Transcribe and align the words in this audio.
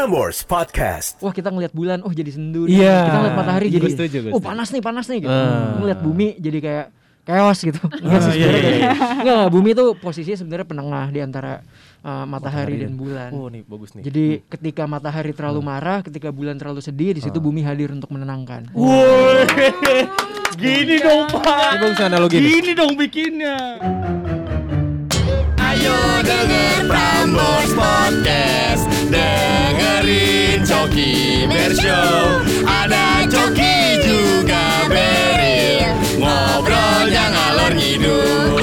Prambors 0.00 0.48
Podcast. 0.48 1.20
Wah 1.20 1.28
kita 1.28 1.52
ngeliat 1.52 1.76
bulan, 1.76 2.00
oh 2.00 2.08
jadi 2.08 2.32
sendu. 2.32 2.64
Iya. 2.64 3.04
Kita 3.04 3.16
ngeliat 3.20 3.36
matahari 3.36 3.68
Gue 3.68 3.84
jadi, 3.84 3.88
setuju, 3.92 4.16
gue 4.24 4.32
oh 4.32 4.40
panas 4.40 4.72
nih, 4.72 4.80
panas 4.80 5.04
nih 5.12 5.18
gitu. 5.20 5.36
Ah. 5.36 5.76
Ngeliat 5.76 6.00
bumi 6.00 6.40
jadi 6.40 6.58
kayak 6.64 6.86
chaos 7.28 7.58
gitu. 7.60 7.76
Enggak 8.00 8.20
sih 8.24 8.32
iya, 8.32 8.48
sebenarnya 8.48 8.64
iya, 8.64 8.80
kayak- 8.96 8.96
Enggak, 9.20 9.44
bumi 9.52 9.70
tuh 9.76 9.88
posisinya 10.00 10.38
sebenarnya 10.40 10.64
penengah 10.64 11.06
di 11.12 11.20
antara 11.20 11.60
uh, 12.00 12.24
matahari, 12.24 12.80
dan 12.80 12.96
dan- 12.96 12.96
bulan. 12.96 13.28
Oh 13.36 13.52
nih 13.52 13.60
bagus 13.60 13.92
nih. 13.92 14.02
Jadi 14.08 14.24
ketika 14.48 14.88
matahari 14.88 15.36
terlalu 15.36 15.60
marah, 15.60 16.00
ketika 16.00 16.32
bulan 16.32 16.56
terlalu 16.56 16.80
sedih, 16.80 17.12
di 17.12 17.20
situ 17.20 17.36
Ah. 17.36 17.44
bumi 17.44 17.60
hadir 17.60 17.92
untuk 17.92 18.08
menenangkan. 18.08 18.72
Woi, 18.72 19.44
gini 20.64 20.96
dong 20.96 21.28
pak. 21.28 21.44
Ini 21.44 21.76
bagus 21.76 22.00
analogi. 22.00 22.36
Gini 22.40 22.72
dong 22.72 22.96
bikinnya. 22.96 23.76
Ayo 25.60 25.96
denger 26.24 26.88
Prambors 26.88 27.72
Podcast. 27.76 28.88
Coki 30.90 31.46
Bershow. 31.46 32.42
Ada 32.66 33.22
Coki 33.30 33.78
juga 34.02 34.90
Beril. 34.90 35.86
Ngobrolnya 36.18 37.24
ngalor 37.30 37.72
ngidul. 37.78 38.58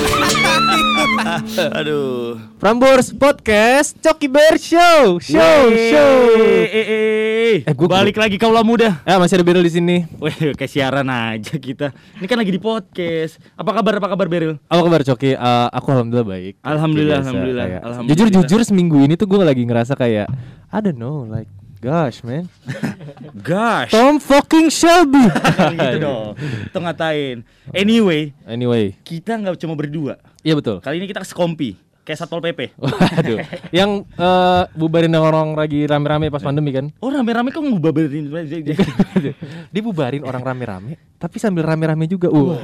Aduh. 1.79 2.35
Prambors 2.59 3.15
Podcast 3.15 3.95
Coki 4.03 4.27
Bear 4.27 4.59
Show. 4.59 5.23
Show, 5.23 5.71
show. 5.71 6.15
Eh, 6.35 6.67
eh, 6.67 6.87
eh. 6.91 7.55
Eh, 7.63 7.71
gua- 7.71 7.95
Balik 7.95 8.19
lagi 8.19 8.35
kaulah 8.35 8.59
muda. 8.59 8.99
Eh 9.07 9.15
masih 9.15 9.39
ada 9.39 9.47
Beril 9.47 9.63
di 9.63 9.71
sini. 9.71 10.03
Weh, 10.19 10.51
kayak 10.51 10.67
siaran 10.67 11.07
aja 11.07 11.55
kita. 11.55 11.95
Ini 12.19 12.27
kan 12.27 12.35
lagi 12.35 12.51
di 12.51 12.59
podcast. 12.59 13.39
Apa 13.55 13.71
kabar? 13.71 14.03
Apa 14.03 14.07
kabar 14.11 14.27
Beril? 14.27 14.59
Apa 14.67 14.83
kabar 14.83 14.99
Coki? 15.07 15.31
Eh, 15.31 15.67
aku 15.71 15.95
alhamdulillah 15.95 16.27
baik. 16.27 16.59
Alhamdulillah, 16.59 17.23
Biasa, 17.23 17.29
alhamdulillah, 17.31 17.65
kayak- 17.71 17.83
alhamdulillah. 17.87 18.19
Jujur 18.19 18.27
jujur 18.43 18.61
seminggu 18.67 18.99
ini 18.99 19.15
tuh 19.15 19.31
gue 19.31 19.39
lagi 19.39 19.63
ngerasa 19.63 19.95
kayak 19.95 20.27
I 20.67 20.83
don't 20.83 20.99
know 20.99 21.23
like 21.23 21.47
gosh 21.81 22.21
man. 22.25 22.49
Gosh. 23.47 23.93
Tom 23.93 24.19
fucking 24.19 24.67
Shelby. 24.73 25.29
gitu 25.77 25.97
dong. 26.01 26.33
Itu 26.37 26.77
ngatain. 26.83 27.45
Anyway, 27.71 28.33
anyway, 28.43 28.97
kita 29.05 29.37
nggak 29.37 29.61
cuma 29.61 29.77
berdua. 29.77 30.17
iya 30.41 30.57
betul. 30.57 30.81
Kali 30.81 30.99
ini 30.99 31.07
kita 31.07 31.23
sekompi. 31.23 31.86
Kayak 32.07 32.23
Satpol 32.23 32.39
PP. 32.39 32.71
Waduh. 32.79 33.43
Yang 33.75 34.07
eh, 34.15 34.63
bubarin 34.79 35.11
orang 35.19 35.59
lagi 35.59 35.83
rame-rame 35.83 36.31
pas 36.31 36.39
pandemi 36.39 36.71
kan? 36.71 36.87
Oh 37.03 37.11
rame-rame 37.11 37.51
kok 37.51 37.59
ngubarin 37.59 38.07
Dibubarin 39.75 40.23
orang 40.23 40.39
rame-rame, 40.39 40.95
tapi 41.19 41.35
sambil 41.35 41.67
rame-rame 41.67 42.07
juga. 42.07 42.31
Uh. 42.31 42.55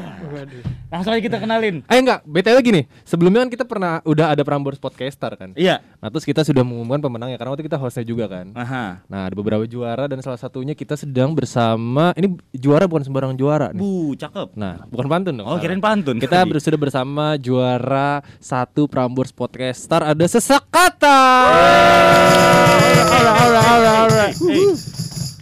Langsung 0.87 1.11
aja 1.11 1.19
kita 1.19 1.43
kenalin. 1.43 1.83
Eh 1.91 1.99
enggak, 1.99 2.23
BTW 2.23 2.57
gini. 2.63 2.81
Sebelumnya 3.03 3.43
kan 3.43 3.51
kita 3.51 3.65
pernah 3.67 3.99
udah 4.07 4.31
ada 4.31 4.47
Prambors 4.47 4.79
Podcaster 4.79 5.35
kan. 5.35 5.51
Iya. 5.59 5.83
Nah, 5.99 6.07
terus 6.07 6.23
kita 6.23 6.47
sudah 6.47 6.63
mengumumkan 6.63 7.03
pemenangnya 7.03 7.35
karena 7.35 7.51
waktu 7.51 7.67
kita 7.67 7.75
hostnya 7.75 8.07
juga 8.07 8.31
kan. 8.31 8.55
Aha. 8.55 9.03
Nah, 9.11 9.27
ada 9.27 9.35
beberapa 9.35 9.67
juara 9.67 10.07
dan 10.07 10.23
salah 10.23 10.39
satunya 10.39 10.71
kita 10.71 10.95
sedang 10.95 11.35
bersama 11.35 12.15
ini 12.15 12.39
juara 12.55 12.87
bukan 12.87 13.03
sembarang 13.03 13.35
juara 13.35 13.75
nih. 13.75 13.83
Bu, 13.83 14.15
cakep. 14.15 14.55
Nah, 14.55 14.87
bukan 14.87 15.07
pantun 15.11 15.33
dong. 15.35 15.47
Oh, 15.49 15.59
salah. 15.59 15.63
kirain 15.67 15.83
pantun. 15.83 16.15
Kita 16.23 16.47
ber- 16.47 16.63
sudah 16.63 16.79
bersama 16.79 17.35
juara 17.35 18.23
satu 18.39 18.87
Prambors 18.87 19.32
Podcaster 19.33 19.97
ada 20.05 20.25
sesak 20.29 20.61
kata. 20.69 21.19
Hey, 21.49 23.01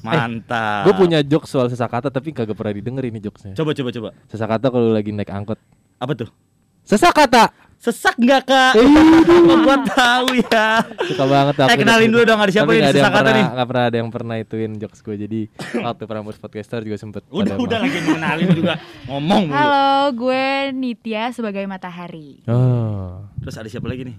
Mantap. 0.02 0.88
Gue 0.88 0.94
punya 0.96 1.20
jokes 1.20 1.52
soal 1.52 1.68
sesak 1.68 1.92
kata 1.92 2.08
tapi 2.08 2.32
kagak 2.32 2.56
pernah 2.56 2.72
didengar 2.72 3.04
ini 3.04 3.20
jokesnya. 3.20 3.52
Coba 3.52 3.76
coba 3.76 3.90
coba. 3.92 4.10
Sesak 4.32 4.48
kata 4.48 4.72
kalau 4.72 4.96
lagi 4.96 5.12
naik 5.12 5.28
angkot. 5.28 5.60
Apa 6.00 6.16
tuh? 6.16 6.32
Sesak 6.88 7.12
kata. 7.12 7.52
Sesak 7.82 8.14
nggak 8.16 8.46
kak? 8.46 8.74
Kok 8.78 9.58
gua 9.60 9.78
tahu 9.82 10.38
ya. 10.40 10.86
Suka 11.02 11.26
banget 11.26 11.54
Eh, 11.66 11.78
kenalin 11.82 12.08
dulu 12.08 12.24
dong, 12.24 12.38
ada 12.38 12.48
siapa 12.48 12.70
yang 12.72 12.86
sesak 12.88 13.10
kata 13.10 13.18
pernah- 13.20 13.34
nih? 13.34 13.46
nggak 13.52 13.68
pernah 13.68 13.84
ada 13.84 13.98
yang 13.98 14.10
pernah 14.10 14.36
ituin 14.38 14.72
jokes 14.78 15.02
gue 15.02 15.16
jadi 15.18 15.42
waktu 15.84 16.04
Prambors 16.06 16.38
Podcaster 16.38 16.86
juga 16.86 16.96
sempet 16.96 17.26
Udah 17.28 17.58
udah 17.58 17.78
mau- 17.78 17.84
lagi 17.84 18.00
kenalin 18.00 18.50
juga 18.54 18.78
ngomong. 19.08 19.50
Halo, 19.50 19.90
gue 20.14 20.46
Nitya 20.72 21.34
sebagai 21.34 21.66
matahari. 21.66 22.46
Oh. 22.46 23.26
Terus 23.42 23.58
ada 23.58 23.66
siapa 23.66 23.90
lagi 23.90 24.06
nih? 24.06 24.18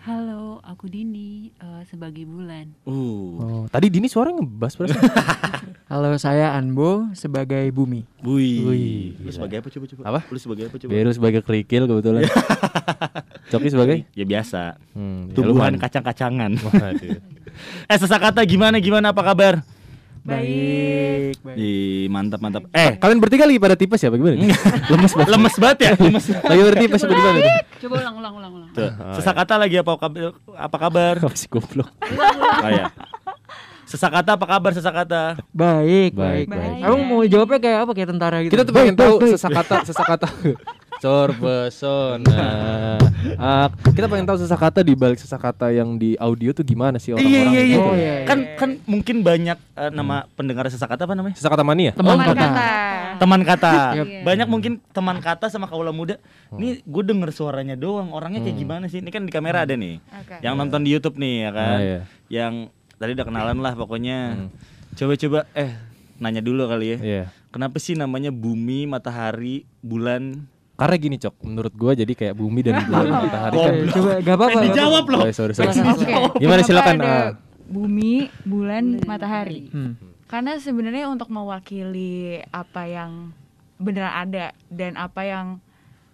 Halo, 0.00 0.64
aku 0.64 0.88
Dini 0.88 1.52
eh, 1.52 1.82
sebagai 1.84 2.24
bulan. 2.24 2.72
Uh, 2.88 3.36
Oh, 3.36 3.62
tadi 3.68 3.92
Dini 3.92 4.08
suaranya 4.08 4.40
ngebas 4.40 4.72
perasaan. 4.72 5.04
Halo 5.92 6.16
saya 6.16 6.56
Anbo 6.56 7.04
sebagai 7.12 7.68
bumi. 7.68 8.08
Wih. 8.24 8.64
Wih, 8.64 9.04
Lu 9.20 9.28
sebagai 9.28 9.60
apa 9.60 9.68
coba 9.68 9.84
coba? 9.86 10.02
Apa? 10.06 10.20
Lu 10.24 10.38
sebagai 10.38 10.64
apa 10.70 10.76
coba? 10.78 10.88
Beru 10.88 11.10
sebagai 11.12 11.40
kerikil 11.42 11.84
kebetulan. 11.84 12.24
Coki 13.52 13.68
sebagai 13.68 13.96
Ya 14.14 14.24
biasa. 14.24 14.78
hmm, 14.94 15.20
ya 15.20 15.34
Tumbuhan 15.34 15.76
lumayan. 15.76 15.82
kacang-kacangan. 15.82 16.50
Eh 17.92 17.98
sesak 17.98 18.22
kata 18.22 18.40
gimana 18.46 18.80
gimana 18.80 19.12
apa 19.12 19.20
kabar? 19.20 19.60
Baik, 20.20 21.40
baik. 21.40 21.56
Ih, 21.56 22.04
mantap 22.12 22.40
mantap. 22.44 22.68
Eh, 22.70 23.00
Kalian 23.00 23.18
bertiga 23.18 23.48
lagi 23.48 23.56
pada 23.56 23.72
tipes 23.72 24.00
ya 24.00 24.12
bagaimana? 24.12 24.36
lemes 24.92 25.12
banget. 25.16 25.28
lemes 25.32 25.54
banget 25.56 25.78
ya? 25.80 25.92
Lemes. 25.96 26.24
Lagi 26.50 26.62
bertipes 26.68 27.00
apa 27.00 27.12
gimana? 27.12 27.38
nih? 27.40 27.52
Coba 27.80 27.94
ulang, 28.04 28.14
ulang, 28.20 28.34
ulang, 28.36 28.52
ulang. 28.60 28.70
Tuh, 28.70 28.90
sesak 29.16 29.34
kata 29.34 29.54
lagi 29.56 29.76
apa 29.80 29.92
kabar? 29.96 30.32
Apa 30.54 30.76
kabar? 30.76 31.14
Masih 31.24 31.48
goblok. 31.48 31.88
Oh 32.60 32.70
ya. 32.70 32.86
Sesak 33.88 34.12
kata 34.12 34.38
apa 34.38 34.46
kabar 34.46 34.70
sesak 34.70 34.94
kata? 34.94 35.40
Baik, 35.50 36.14
Baik, 36.14 36.46
baik, 36.46 36.46
baik. 36.52 36.80
Kamu 36.84 36.96
mau 37.02 37.20
jawabnya 37.24 37.58
kayak 37.58 37.78
apa? 37.82 37.92
Kayak 37.96 38.08
tentara 38.12 38.36
gitu. 38.44 38.52
Kita 38.54 38.62
tuh 38.62 38.74
pengen 38.76 38.94
tahu 38.94 39.14
sesak 39.24 39.50
kata, 39.50 39.74
sesak 41.00 41.08
kata. 41.08 41.08
Cor 41.08 41.30
pesona. 41.40 42.44
Ah, 43.40 43.72
kita 43.92 44.06
pengen 44.08 44.28
tahu 44.28 44.36
sesak 44.36 44.60
kata 44.60 44.80
di 44.84 44.92
balik 44.92 45.16
sesak 45.16 45.40
kata 45.40 45.72
yang 45.72 45.96
di 45.96 46.12
audio 46.20 46.52
tuh 46.52 46.64
gimana 46.64 47.00
sih 47.00 47.16
orang-orang? 47.16 47.32
Iya 47.32 47.40
iya 47.40 47.62
iya. 47.64 47.76
gitu. 47.76 47.80
Oh, 47.80 47.94
iya, 47.96 48.12
iya. 48.20 48.26
Kan 48.28 48.38
kan 48.56 48.70
mungkin 48.84 49.24
banyak 49.24 49.56
eh, 49.56 49.90
nama 49.92 50.28
pendengar 50.36 50.68
sesak 50.68 50.92
kata 50.92 51.08
apa 51.08 51.16
namanya? 51.16 51.36
Sesak 51.40 51.52
kata 51.52 51.64
mania. 51.64 51.96
Teman 51.96 52.20
Teman 52.20 52.26
kata. 52.28 52.36
kata. 52.36 52.68
Teman 53.20 53.40
kata. 53.44 53.72
Yep. 53.96 54.06
Banyak 54.24 54.48
mungkin 54.48 54.72
teman 54.92 55.18
kata 55.24 55.46
sama 55.48 55.66
kaula 55.68 55.92
muda. 55.92 56.20
Nih 56.52 56.84
gue 56.84 57.02
denger 57.04 57.30
suaranya 57.32 57.76
doang. 57.76 58.12
Orangnya 58.12 58.44
kayak 58.44 58.56
gimana 58.60 58.84
sih? 58.88 59.00
Ini 59.00 59.10
kan 59.12 59.24
di 59.24 59.32
kamera 59.32 59.64
ada 59.64 59.72
nih. 59.76 60.00
Oke. 60.00 60.36
Yang 60.44 60.54
nonton 60.56 60.80
di 60.84 60.90
YouTube 60.92 61.16
nih 61.16 61.48
ya 61.48 61.50
kan. 61.52 61.76
Ah, 61.76 61.80
iya. 61.80 62.00
Yang 62.28 62.54
tadi 63.00 63.10
udah 63.16 63.26
kenalan 63.26 63.58
lah 63.64 63.72
pokoknya. 63.72 64.48
Coba-coba 64.96 65.48
eh 65.56 65.72
nanya 66.20 66.44
dulu 66.44 66.68
kali 66.68 66.86
ya. 66.96 66.98
Iya. 67.00 67.24
Kenapa 67.50 67.82
sih 67.82 67.98
namanya 67.98 68.30
bumi, 68.30 68.86
matahari, 68.86 69.66
bulan? 69.82 70.46
Karena 70.80 70.96
gini 70.96 71.16
cok, 71.16 71.34
menurut 71.44 71.74
gua 71.76 71.92
jadi 71.92 72.08
kayak 72.08 72.32
bumi 72.32 72.64
dan 72.64 72.80
bulan 72.80 73.04
matahari 73.28 73.56
kan. 73.58 73.72
Eh, 73.76 73.92
coba 73.92 74.10
gak 74.18 74.34
apa-apa. 74.34 74.56
Eh, 74.56 74.64
dijawab 74.66 75.04
loh. 75.06 75.20
Oh, 75.20 75.28
sorry, 75.30 75.52
sorry. 75.52 75.76
Salah, 75.76 75.92
Oke. 75.92 76.14
Gimana 76.40 76.60
silakan. 76.64 76.96
ah. 76.98 77.28
bumi, 77.68 78.26
bulan, 78.42 78.98
matahari. 79.04 79.68
Hmm. 79.68 79.94
Karena 80.24 80.56
sebenarnya 80.56 81.06
untuk 81.06 81.28
mewakili 81.28 82.40
apa 82.48 82.82
yang 82.82 83.30
beneran 83.76 84.10
ada 84.26 84.50
dan 84.66 84.96
apa 84.96 85.20
yang 85.22 85.46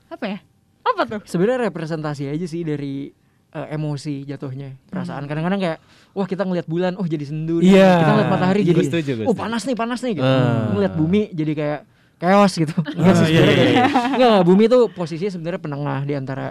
apa 0.09 0.25
ya? 0.27 0.39
Apa 0.83 1.03
tuh? 1.07 1.21
Sebenarnya 1.25 1.67
representasi 1.67 2.27
aja 2.27 2.45
sih 2.45 2.61
dari 2.61 3.09
eh, 3.53 3.69
emosi 3.71 4.23
jatuhnya, 4.23 4.77
perasaan. 4.87 5.25
Kadang-kadang 5.25 5.59
kayak 5.59 5.79
wah 6.13 6.25
kita 6.25 6.43
ngeliat 6.43 6.67
bulan, 6.67 6.93
oh 6.95 7.05
jadi 7.05 7.23
sendu. 7.23 7.59
nih. 7.59 7.73
Iya. 7.73 7.93
Kita 7.97 8.11
ngeliat 8.13 8.31
matahari 8.31 8.61
Gue 8.61 8.71
jadi 8.73 8.83
setuju, 8.85 9.11
gue 9.15 9.25
oh 9.25 9.33
setuju. 9.33 9.41
panas 9.41 9.63
nih, 9.65 9.77
panas 9.77 10.01
nih 10.01 10.13
gitu. 10.13 10.27
Ah. 10.29 10.69
Ngeliat 10.75 10.93
bumi 10.93 11.23
jadi 11.33 11.53
kayak 11.55 11.81
chaos 12.17 12.53
gitu. 12.57 12.73
Enggak 12.97 13.15
sih 13.21 13.25
Ah, 13.25 13.29
iya, 13.29 13.41
sebenarnya 13.41 13.65
iya, 13.65 13.85
Enggak, 13.85 14.05
enggak, 14.17 14.39
bumi 14.49 14.65
tuh 14.69 14.83
posisinya 14.93 15.33
sebenarnya 15.33 15.61
penengah 15.61 16.01
di 16.09 16.15
antara 16.17 16.47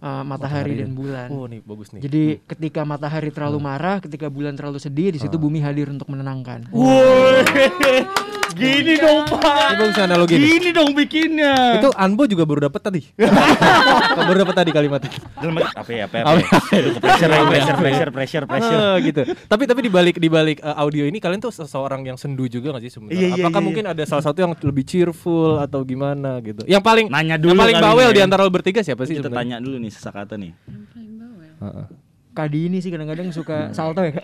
eh, 0.00 0.22
matahari 0.24 0.80
dan 0.80 0.90
bulan. 0.96 1.28
Oh 1.28 1.44
nih 1.44 1.60
bagus 1.60 1.92
nih. 1.92 2.00
Jadi 2.00 2.22
ketika 2.48 2.82
matahari 2.88 3.28
terlalu 3.28 3.58
marah, 3.60 4.00
ketika 4.00 4.32
bulan 4.32 4.56
terlalu 4.56 4.80
sedih, 4.80 5.12
di 5.12 5.20
situ 5.20 5.36
bumi 5.36 5.60
hadir 5.60 5.92
untuk 5.92 6.08
menenangkan. 6.08 6.72
Woi. 6.72 7.44
Gini 8.50 8.94
dong, 8.98 9.24
Ini 9.26 9.36
Pak. 9.38 9.56
bagus 9.78 9.96
analogi 9.98 10.34
nih. 10.34 10.42
Gini 10.46 10.68
dong 10.74 10.90
bikinnya. 10.92 11.54
Itu 11.78 11.88
Anbo 11.94 12.26
juga 12.26 12.42
baru 12.42 12.66
dapat 12.66 12.80
tadi. 12.82 13.00
baru 14.18 14.38
dapat 14.42 14.54
tadi 14.58 14.70
kalimatnya. 14.74 15.10
Dalam 15.38 15.54
apa 15.58 15.90
ya? 15.90 16.04
Apa 16.06 16.16
ya? 16.18 16.22
Apa 16.24 16.30
Apa 16.30 16.40
ya? 16.40 16.48
Pressure, 17.00 17.30
pressure, 17.30 17.76
pressure, 17.78 18.10
pressure, 18.10 18.44
pressure. 18.46 18.80
Ah, 18.80 18.96
gitu. 18.98 19.22
Tapi 19.24 19.62
tapi 19.66 19.80
di 19.86 19.90
balik 19.90 20.16
di 20.18 20.28
balik 20.28 20.58
eh, 20.60 20.76
audio 20.76 21.04
ini 21.06 21.18
kalian 21.18 21.40
tuh 21.40 21.52
seseorang 21.54 22.02
yang 22.02 22.18
sendu 22.18 22.50
juga 22.50 22.74
gak 22.76 22.82
sih 22.86 22.92
sebenarnya? 22.92 23.18
Iya, 23.18 23.28
iya, 23.30 23.44
Apakah 23.44 23.60
iya, 23.60 23.66
mungkin 23.66 23.84
ada 23.86 24.02
salah 24.04 24.24
satu 24.24 24.38
yang 24.42 24.52
lebih 24.56 24.84
cheerful 24.84 25.60
atau 25.60 25.80
gimana 25.82 26.40
gitu? 26.42 26.66
Yang 26.66 26.82
paling 26.82 27.06
Nanya 27.10 27.36
yang 27.36 27.42
dulu 27.42 27.58
paling 27.58 27.76
kali 27.78 27.86
bawel 27.86 28.08
ini 28.10 28.16
di 28.16 28.20
ya. 28.20 28.26
antara 28.26 28.42
lo 28.42 28.50
bertiga 28.50 28.80
siapa 28.82 29.02
sih 29.06 29.18
Kita 29.18 29.30
tanya 29.30 29.56
dulu 29.60 29.76
nih 29.78 29.90
sesak 29.92 30.14
kata 30.16 30.34
nih. 30.38 30.52
Heeh. 31.60 31.99
Kadi 32.30 32.66
ini 32.66 32.78
sih 32.78 32.88
kadang-kadang 32.88 33.28
suka 33.30 33.70
salto 33.70 34.00
ya. 34.00 34.14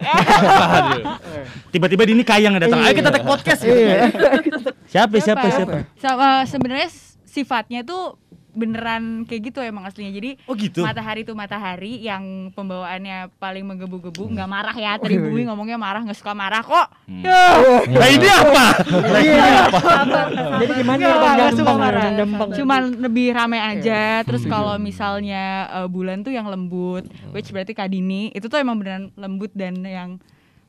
Tiba-tiba 1.68 2.02
Dini 2.02 2.22
kayang 2.22 2.54
datang. 2.56 2.78
Ayo 2.78 2.94
kita 2.94 3.10
take 3.10 3.26
podcast. 3.26 3.60
Siapa 4.86 5.16
siapa 5.18 5.46
siapa? 5.48 5.76
Sama 5.96 6.28
sebenarnya 6.44 6.86
s- 6.86 7.18
sifatnya 7.26 7.82
tuh 7.82 8.14
beneran 8.56 9.28
kayak 9.28 9.52
gitu 9.52 9.60
emang 9.60 9.84
aslinya. 9.84 10.10
Jadi 10.10 10.40
Oh 10.48 10.56
gitu. 10.56 10.80
matahari 10.80 11.22
tuh 11.22 11.36
matahari 11.36 12.00
yang 12.00 12.48
pembawaannya 12.50 13.28
paling 13.36 13.62
menggebu-gebu, 13.62 14.32
nggak 14.32 14.48
marah 14.48 14.72
ya. 14.72 14.96
Tadi 14.96 15.20
Bumi 15.20 15.44
ngomongnya 15.44 15.76
marah, 15.76 16.00
nggak 16.00 16.16
suka 16.16 16.32
marah 16.32 16.64
kok. 16.64 16.88
Nah 17.06 18.08
ini 18.08 18.26
apa? 18.26 18.66
Nah, 18.88 19.20
ini 19.20 19.36
apa? 19.36 19.80
Jadi 20.56 20.72
gimana 20.80 20.96
Nggak, 20.96 21.52
ya 21.52 21.62
Bang 21.62 21.78
marah. 21.78 22.04
Gampang. 22.16 22.48
Cuman 22.56 22.82
lebih 22.96 23.26
rame 23.36 23.58
aja. 23.60 24.24
Terus 24.24 24.48
kalau 24.48 24.80
misalnya 24.80 25.44
eh, 25.68 25.88
bulan 25.88 26.24
tuh 26.24 26.32
yang 26.32 26.48
lembut, 26.48 27.04
which 27.30 27.52
berarti 27.52 27.76
Kadini 27.76 28.32
itu 28.32 28.48
tuh 28.48 28.56
emang 28.56 28.80
beneran 28.80 29.12
lembut 29.14 29.52
dan 29.52 29.84
yang 29.84 30.16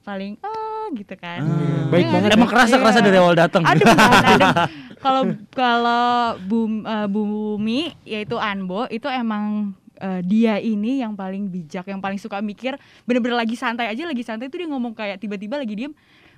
paling 0.04 0.36
ah 0.40 0.88
gitu 0.92 1.16
kan. 1.16 1.44
Baik 1.88 2.07
Iya, 2.07 2.12
banget 2.16 2.30
Emang 2.36 2.50
kerasa 2.50 2.75
iya. 2.75 2.81
kerasa 2.83 3.00
dari 3.00 3.18
awal 3.19 3.36
datang. 3.36 3.63
Aduh. 3.63 3.88
Kalau 4.98 5.22
kalau 5.50 6.06
Bum, 6.42 6.82
eh, 6.82 7.08
Bumi 7.08 7.80
yaitu 8.04 8.36
Anbo 8.36 8.86
itu 8.88 9.06
emang 9.08 9.72
eh, 9.96 10.22
dia 10.22 10.58
ini 10.58 11.00
yang 11.00 11.14
paling 11.14 11.48
bijak, 11.48 11.86
yang 11.86 11.98
paling 11.98 12.18
suka 12.18 12.38
mikir. 12.40 12.76
Bener-bener 13.04 13.38
lagi 13.38 13.54
santai 13.54 13.88
aja, 13.88 14.04
lagi 14.04 14.22
santai 14.22 14.46
tuh 14.46 14.58
dia 14.58 14.68
ngomong 14.68 14.92
kayak 14.92 15.18
tiba-tiba 15.18 15.56
lagi 15.56 15.74
diem. 15.76 15.94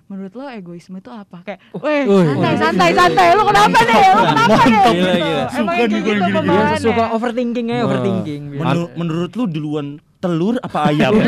Menurut 0.06 0.34
lo 0.34 0.50
egoisme 0.50 0.98
itu 0.98 1.08
apa? 1.08 1.46
Kayak, 1.46 1.60
weh 1.76 2.02
santai 2.02 2.56
santai 2.58 2.90
santai. 2.92 3.28
Lo 3.32 3.46
kenapa 3.46 3.78
deh? 3.80 4.06
Lo 4.10 4.24
kenapa 4.26 4.58
deh? 4.58 4.74
Gila, 4.90 4.90
Gitu. 4.90 4.90
gila. 4.90 5.22
Emang 5.22 5.50
Suka 5.52 5.70
kayak 5.70 5.86
nih 5.86 6.00
gitu 6.02 6.24
pembawaannya. 6.26 6.80
suka 6.82 7.04
overthinking 7.14 7.68
ya, 7.68 7.78
overthinking. 7.84 8.42
Menur- 8.56 8.92
menurut 8.96 9.32
lu 9.34 9.44
duluan 9.46 9.88
telur 10.18 10.58
apa 10.60 10.80
ayam? 10.90 11.14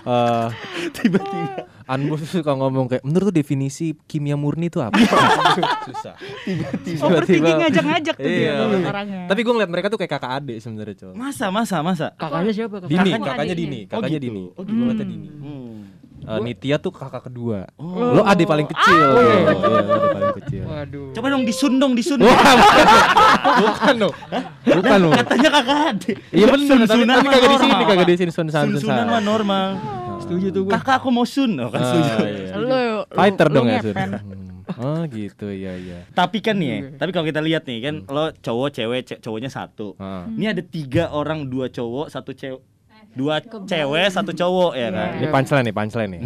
Eh, 0.00 0.46
Tiba-tiba. 0.96 1.68
Anbo 1.90 2.14
suka 2.22 2.54
ngomong 2.54 2.86
kayak 2.86 3.02
menurut 3.02 3.34
definisi 3.34 3.98
kimia 4.06 4.38
murni 4.38 4.70
itu 4.70 4.78
apa? 4.78 4.94
Susah. 5.90 6.14
Overthinking 7.02 7.58
ngajak-ngajak 7.58 8.14
tuh 8.14 8.30
dia 8.30 8.62
Iya. 8.62 8.78
orangnya. 8.86 9.22
Tapi 9.26 9.40
gue 9.42 9.50
ngeliat 9.50 9.70
mereka 9.74 9.86
tuh 9.90 9.98
kayak 9.98 10.12
kakak 10.14 10.32
adik 10.38 10.62
sebenarnya, 10.62 10.94
cowok. 11.02 11.14
Masa 11.18 11.50
masa 11.50 11.76
masa. 11.82 12.06
Kakaknya 12.14 12.52
siapa? 12.54 12.78
Kakak? 12.78 12.90
Dini, 12.94 13.10
Kakaknya 13.10 13.26
kakaknya. 13.26 13.54
Dini, 13.58 13.80
kakaknya 13.90 14.18
gitu. 14.22 14.26
Dini. 14.30 14.44
Oh, 14.54 14.62
Gue 14.62 14.70
ngeliatnya 14.72 15.06
Dini. 15.10 15.28
Hmm. 15.34 15.78
Eh, 16.20 16.38
Nitya 16.44 16.76
tuh 16.78 16.92
kakak 16.92 17.22
kedua. 17.26 17.66
Lo 17.80 18.22
adik 18.22 18.46
paling 18.46 18.68
kecil. 18.70 19.02
Oh, 19.02 19.18
iya. 19.18 19.34
Iya, 19.40 19.54
lo 19.82 19.94
adik 19.98 20.10
paling 20.14 20.34
kecil. 20.44 20.62
Waduh. 20.70 21.06
Coba 21.10 21.26
dong 21.26 21.42
disun 21.42 21.72
dong 21.82 21.92
disun. 21.98 22.18
Bukan 22.22 23.94
lo. 23.98 24.10
Bukan 24.62 24.98
lo. 25.00 25.10
Katanya 25.10 25.48
kakak 25.50 25.78
adik. 25.90 26.16
Iya 26.30 26.46
benar, 26.46 26.76
tapi, 26.86 27.02
kagak 27.02 27.50
di 27.50 27.58
sini, 27.58 27.82
kagak 27.82 28.06
di 28.06 28.14
sini 28.14 28.30
sun 28.30 28.46
sun 28.46 28.78
Sun-sunan 28.78 29.06
mah 29.10 29.22
normal. 29.24 29.68
Setuju 30.30 30.46
tuh 30.48 30.62
gue. 30.62 30.72
Kakak 30.72 30.94
aku 30.96 31.08
mau 31.10 31.26
sun. 31.26 31.52
Oh, 31.56 31.68
kan 31.68 31.82
setuju. 31.82 32.12
iya. 32.22 32.54
Lu, 32.54 32.64
lu, 32.64 32.78
Fighter 33.10 33.46
lu 33.46 33.54
dong 33.56 33.66
ya 33.66 33.82
sun. 33.82 33.90
ngepet. 33.90 34.10
Hmm. 34.14 34.48
Oh 34.70 35.02
gitu, 35.04 35.50
iya 35.50 35.74
iya. 35.74 36.06
Tapi 36.08 36.38
kan 36.38 36.54
nih, 36.54 36.68
ya, 36.70 36.78
tapi 36.94 37.10
kalau 37.10 37.26
kita 37.26 37.42
lihat 37.42 37.66
nih 37.66 37.78
kan 37.82 37.94
lo 38.06 38.30
cowok 38.30 38.68
cewek 38.70 39.00
ce- 39.02 39.18
cowoknya 39.18 39.50
satu. 39.50 39.98
Ah. 39.98 40.30
Ini 40.30 40.46
ada 40.48 40.62
tiga 40.62 41.10
orang 41.10 41.42
dua 41.44 41.66
cowok 41.66 42.06
satu 42.06 42.30
cewek 42.30 42.62
dua 43.10 43.42
cewek 43.42 44.06
satu 44.14 44.30
cowok 44.30 44.72
ya 44.78 44.88
kan. 44.94 45.10
Ini 45.18 45.26
punchline 45.34 45.64
nih, 45.66 45.74
punchline 45.74 46.10
nih. 46.14 46.20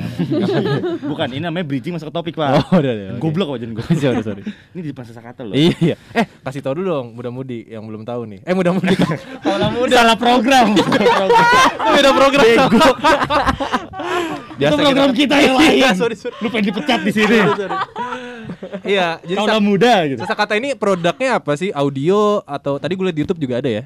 Bukan, 1.11 1.29
ini 1.33 1.41
namanya 1.41 1.65
bridging 1.65 1.97
masuk 1.97 2.13
ke 2.13 2.15
topik 2.15 2.35
pak. 2.37 2.61
Oh, 2.61 2.77
udah 2.77 2.93
udah. 2.93 3.07
Goblok 3.17 3.57
aja 3.57 3.65
gue. 3.65 3.85
Sorry, 4.05 4.21
sorry. 4.21 4.43
Ini 4.77 4.81
di 4.85 4.89
depan 4.93 5.09
kata 5.09 5.43
loh. 5.49 5.55
Iya. 5.57 5.97
Eh, 6.13 6.25
kasih 6.45 6.61
tau 6.61 6.77
dulu 6.77 6.93
dong 6.93 7.07
muda-mudi 7.17 7.65
yang 7.73 7.89
belum 7.89 8.05
tahu 8.05 8.29
nih. 8.29 8.41
Eh, 8.45 8.53
muda-mudi. 8.53 8.95
Kalau 9.47 9.69
muda 9.73 9.95
salah 9.97 10.17
program. 10.21 10.67
Beda 10.77 12.11
program. 12.13 12.45
Itu 14.55 14.77
program 14.77 15.11
kita 15.17 15.37
yang 15.41 15.57
lain. 15.57 15.77
Iya, 15.81 15.91
sorry, 15.97 16.17
sorry. 16.21 16.37
Lu 16.45 16.49
pengen 16.53 16.69
dipecat 16.69 17.01
di 17.01 17.13
sini. 17.17 17.37
Iya, 18.85 19.25
jadi 19.25 19.41
Kalau 19.41 19.57
sa- 19.57 19.65
muda 19.65 19.95
gitu. 20.05 20.21
Sasa 20.21 20.35
kata 20.37 20.61
ini 20.61 20.77
produknya 20.77 21.41
apa 21.41 21.57
sih? 21.57 21.73
Audio 21.73 22.45
atau 22.45 22.77
tadi 22.77 22.93
gue 22.93 23.05
liat 23.09 23.17
di 23.17 23.23
YouTube 23.25 23.41
juga 23.41 23.65
ada 23.65 23.71
ya? 23.73 23.85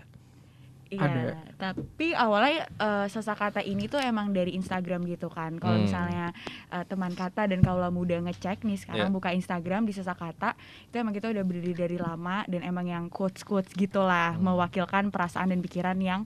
Iya, 0.89 1.05
Ada. 1.05 1.33
tapi 1.61 2.17
awalnya 2.17 2.65
eh, 2.65 3.07
kata 3.37 3.61
ini 3.61 3.87
tuh 3.87 4.01
emang 4.01 4.33
dari 4.33 4.57
Instagram 4.57 5.05
gitu 5.05 5.29
kan. 5.29 5.61
Kalau 5.61 5.77
Hmm. 5.77 5.85
misalnya 5.85 6.33
eh, 6.73 6.85
teman 6.89 7.13
kata 7.13 7.45
dan 7.45 7.61
kaula 7.61 7.93
muda 7.93 8.17
ngecek 8.17 8.65
nih 8.65 8.81
sekarang 8.81 9.13
Iya. 9.13 9.15
buka 9.15 9.31
Instagram 9.31 9.85
di 9.85 9.93
kata 10.15 10.57
itu 10.89 10.97
emang 10.97 11.13
kita 11.13 11.29
udah 11.29 11.45
berdiri 11.45 11.77
dari 11.77 11.97
lama 12.01 12.41
dan 12.49 12.65
emang 12.65 12.89
yang 12.89 13.05
quotes 13.09 13.45
quotes 13.45 13.69
gitulah 13.73 14.33
Hmm. 14.33 14.49
mewakilkan 14.49 15.13
perasaan 15.13 15.53
dan 15.53 15.61
pikiran 15.61 16.01
yang 16.01 16.25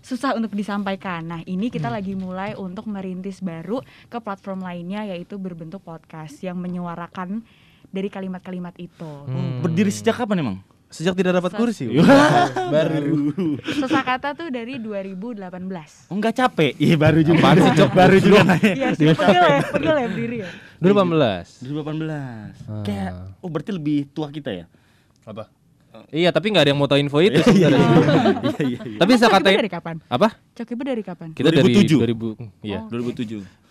susah 0.00 0.32
untuk 0.34 0.56
disampaikan. 0.56 1.20
Nah, 1.28 1.40
ini 1.44 1.68
kita 1.68 1.86
Hmm. 1.86 1.96
lagi 2.00 2.16
mulai 2.16 2.56
untuk 2.56 2.88
merintis 2.88 3.44
baru 3.44 3.84
ke 4.08 4.18
platform 4.18 4.64
lainnya 4.64 5.04
yaitu 5.04 5.36
berbentuk 5.36 5.84
podcast 5.84 6.40
yang 6.40 6.56
menyuarakan 6.56 7.44
dari 7.92 8.08
kalimat-kalimat 8.08 8.72
itu. 8.80 9.04
Hmm. 9.28 9.60
Berdiri 9.60 9.92
sejak 9.92 10.16
kapan 10.16 10.40
emang? 10.40 10.56
Sejak 10.92 11.16
tidak 11.16 11.40
dapat 11.40 11.56
kursi. 11.56 11.88
Baru. 12.72 13.32
Sesakata 13.64 14.36
tuh 14.36 14.52
dari 14.52 14.76
2018. 14.76 16.12
Oh, 16.12 16.16
enggak 16.20 16.36
capek. 16.36 16.76
Iya 16.76 17.00
baru 17.00 17.20
juga. 17.24 17.40
baru 17.96 18.16
juga. 18.20 18.44
Iya 18.60 18.92
sih, 18.92 19.08
pegel 19.08 19.44
ya, 19.48 19.60
pegel 19.72 19.96
ya 19.96 20.06
berdiri 20.12 20.36
ya. 20.44 20.50
2018. 20.84 21.64
2018. 21.64 22.84
Kayak 22.84 23.10
oh 23.40 23.48
berarti 23.48 23.70
lebih 23.72 23.98
tua 24.12 24.28
kita 24.28 24.52
ya? 24.52 24.68
Apa? 25.24 25.48
Iya, 26.08 26.32
tapi 26.32 26.48
nggak 26.52 26.64
ada 26.64 26.70
yang 26.72 26.80
mau 26.80 26.88
tahu 26.88 27.00
info 27.00 27.20
itu. 27.20 27.40
Iya 27.52 27.68
iya 27.68 27.78
iya. 28.64 28.78
tapi 29.00 29.10
bisa 29.12 29.28
Cokibu 29.28 29.44
katain 29.44 29.58
dari 29.60 29.72
kapan? 29.72 29.96
apa? 30.08 30.28
Cokibu 30.56 30.82
dari 30.84 31.02
kapan? 31.04 31.28
Kita 31.36 31.48
dari 31.52 31.72
2007. 31.72 32.00
2000. 32.04 32.64
Iya. 32.64 32.80
2007. 32.88 33.61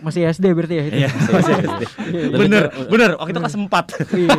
Masih 0.00 0.22
SD 0.30 0.46
berarti 0.54 0.74
ya 0.78 0.84
itu. 0.86 0.96
Iya, 1.02 1.08
masih 1.10 1.52
SD. 1.58 1.82
Bener, 2.40 2.62
bener. 2.88 3.10
Waktu 3.18 3.30
itu 3.34 3.40
kelas 3.42 3.56
4. 3.58 3.68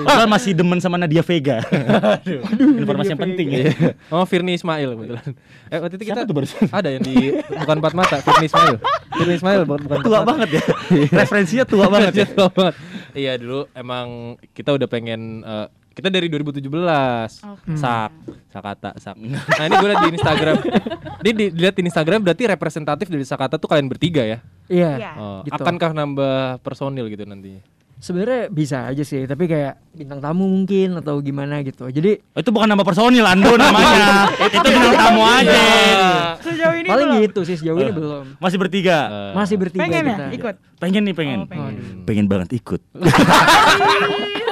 Padahal 0.07 0.29
masih 0.39 0.51
demen 0.55 0.79
sama 0.79 0.95
Nadia 0.95 1.21
Vega. 1.21 1.61
Aduh, 2.19 2.41
informasi 2.79 3.13
yang 3.13 3.21
penting 3.21 3.47
ya. 3.51 3.63
Oh, 4.09 4.23
Firni 4.23 4.55
Ismail 4.55 4.95
kebetulan. 4.95 5.25
Eh, 5.71 5.77
waktu 5.79 5.95
itu 5.99 6.05
kita 6.07 6.23
Siapa 6.23 6.29
tuh 6.29 6.35
barusan? 6.35 6.63
ada 6.71 6.89
yang 6.89 7.03
di 7.03 7.15
bukan 7.39 7.75
empat 7.79 7.93
mata, 7.93 8.15
Firni 8.19 8.45
Ismail. 8.47 8.75
Firni 9.15 9.33
Ismail 9.37 9.61
bukan 9.67 9.79
Tua 9.85 9.97
Empat 9.99 10.11
Mata. 10.11 10.27
banget 10.27 10.49
ya. 10.57 10.63
Referensinya 11.11 11.65
tua 11.67 11.85
banget 11.87 12.13
ya. 12.15 12.25
Tua 12.27 12.49
banget. 12.51 12.75
Iya, 13.11 13.31
dulu 13.39 13.67
emang 13.75 14.07
kita 14.55 14.71
udah 14.75 14.87
pengen 14.87 15.43
eh, 15.43 15.67
kita 15.91 16.07
dari 16.07 16.31
2017 16.31 16.63
Oke. 16.63 17.75
sak 17.75 18.11
sakata 18.47 18.95
sak 18.95 19.19
nah 19.19 19.63
ini 19.67 19.75
gue 19.75 19.87
liat 19.91 20.01
di 20.07 20.09
Instagram 20.15 20.55
ini 21.19 21.31
di, 21.35 21.45
dilihat 21.51 21.75
di 21.75 21.83
Instagram 21.83 22.19
berarti 22.23 22.47
representatif 22.47 23.11
dari 23.11 23.27
sakata 23.27 23.59
tuh 23.59 23.67
kalian 23.67 23.91
bertiga 23.91 24.23
ya 24.23 24.39
Iya. 24.71 24.91
Iya. 24.95 25.11
Oh, 25.13 25.39
Gitu. 25.43 25.53
akankah 25.53 25.91
nambah 25.91 26.35
personil 26.59 27.05
gitu 27.05 27.23
nantinya 27.23 27.59
Sebenarnya 27.97 28.49
bisa 28.49 28.89
aja 28.89 29.03
sih, 29.03 29.29
tapi 29.29 29.45
kayak 29.45 29.77
bintang 29.93 30.17
tamu 30.19 30.49
mungkin 30.49 30.97
atau 30.97 31.21
gimana 31.21 31.61
gitu. 31.61 31.85
Jadi 31.85 32.17
Oh, 32.33 32.41
itu 32.41 32.49
bukan 32.49 32.65
nama 32.65 32.81
personil, 32.81 33.21
Ando 33.21 33.53
namanya. 33.61 34.25
itu 34.41 34.57
bintang 34.57 34.97
tamu 34.97 35.21
aja. 35.21 35.61
Sejauh 36.41 36.75
ini 36.75 36.89
paling 36.89 37.07
belum. 37.11 37.21
gitu 37.21 37.39
sih 37.45 37.55
sejauh 37.55 37.77
ini 37.77 37.93
belum. 37.93 38.41
Masih 38.41 38.57
bertiga. 38.57 38.97
Eh, 39.05 39.31
Masih 39.35 39.55
bertiga 39.55 39.85
Pengen 39.85 40.01
ya 40.01 40.09
kita. 40.09 40.25
ikut? 40.33 40.55
Pengen 40.81 41.01
nih, 41.05 41.13
pengen. 41.13 41.37
Oh, 41.37 41.45
pengen. 41.45 41.73
Pengen 42.01 42.25
banget 42.25 42.49
ikut. 42.55 42.81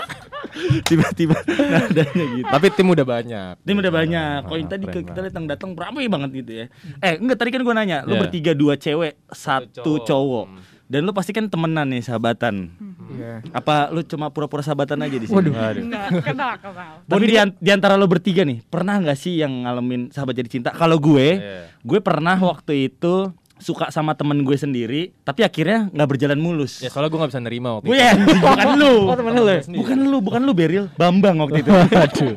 Tiba-tiba 0.89 1.35
nadanya 1.45 2.05
gitu. 2.33 2.45
tapi 2.45 2.67
tim 2.69 2.87
udah 2.87 3.05
banyak 3.05 3.53
Tim 3.61 3.77
udah 3.77 3.93
banyak. 3.93 4.37
Kalau 4.43 4.57
yang 4.57 4.69
tadi 4.69 4.85
ke- 4.85 5.03
kita 5.03 5.19
yang 5.29 5.45
datang 5.45 5.71
ramai 5.73 6.05
banget 6.05 6.29
gitu 6.35 6.51
ya. 6.53 6.65
Eh, 6.99 7.15
enggak 7.15 7.37
tadi 7.37 7.49
kan 7.49 7.61
gua 7.61 7.73
nanya, 7.73 8.03
lu 8.03 8.13
Iya. 8.13 8.21
bertiga 8.21 8.51
dua 8.51 8.73
cewek, 8.75 9.13
satu 9.29 9.97
cowok. 9.97 10.05
cowok. 10.05 10.47
Dan 10.85 11.05
lu 11.05 11.13
pasti 11.13 11.29
kan 11.29 11.45
temenan 11.45 11.85
nih, 11.87 12.01
sahabatan. 12.01 12.73
Iya. 13.11 13.45
Apa 13.51 13.89
lu 13.89 14.01
cuma 14.01 14.27
pura-pura 14.27 14.59
sahabatan 14.59 14.97
aja 14.99 15.15
di 15.15 15.25
sini? 15.25 15.37
Waduh. 15.37 15.53
Aduh. 15.53 15.83
Enggak, 15.85 16.07
kenal, 16.27 16.53
kenal. 16.57 16.91
Tapi 17.05 17.23
di, 17.23 17.35
di 17.37 17.69
antara 17.69 17.93
lo 17.93 18.05
bertiga 18.05 18.41
nih, 18.41 18.65
pernah 18.65 18.97
nggak 18.97 19.13
sih 19.13 19.37
yang 19.37 19.63
ngalamin 19.63 20.09
sahabat 20.09 20.33
jadi 20.35 20.49
cinta? 20.49 20.69
Kalau 20.71 20.97
gue, 20.97 21.37
Iya. 21.37 21.69
gue 21.79 21.99
pernah 21.99 22.33
waktu 22.35 22.89
itu 22.89 23.29
suka 23.59 23.87
sama 23.89 24.11
temen 24.13 24.39
gue 24.39 24.55
sendiri, 24.55 25.11
tapi 25.21 25.43
akhirnya 25.43 25.87
nggak 25.89 26.09
berjalan 26.09 26.35
mulus. 26.35 26.79
ya 26.79 26.87
soalnya 26.87 27.07
gue 27.07 27.19
gak 27.19 27.31
bisa 27.31 27.39
nerima 27.39 27.69
waktu 27.75 27.85
gue 27.85 27.93
itu 27.93 28.01
ya, 28.01 28.11
bukan 28.39 28.69
lu. 28.81 28.93
Oh, 29.03 29.15
temen 29.15 29.33
lu 29.33 29.43
ya? 29.45 29.59
Bukan 29.61 29.97
lu, 30.01 30.17
bukan 30.19 30.41
lu 30.41 30.51
Beril, 30.51 30.85
Bambang 30.93 31.37
waktu 31.39 31.61
itu. 31.61 31.71
Aduh. 32.05 32.35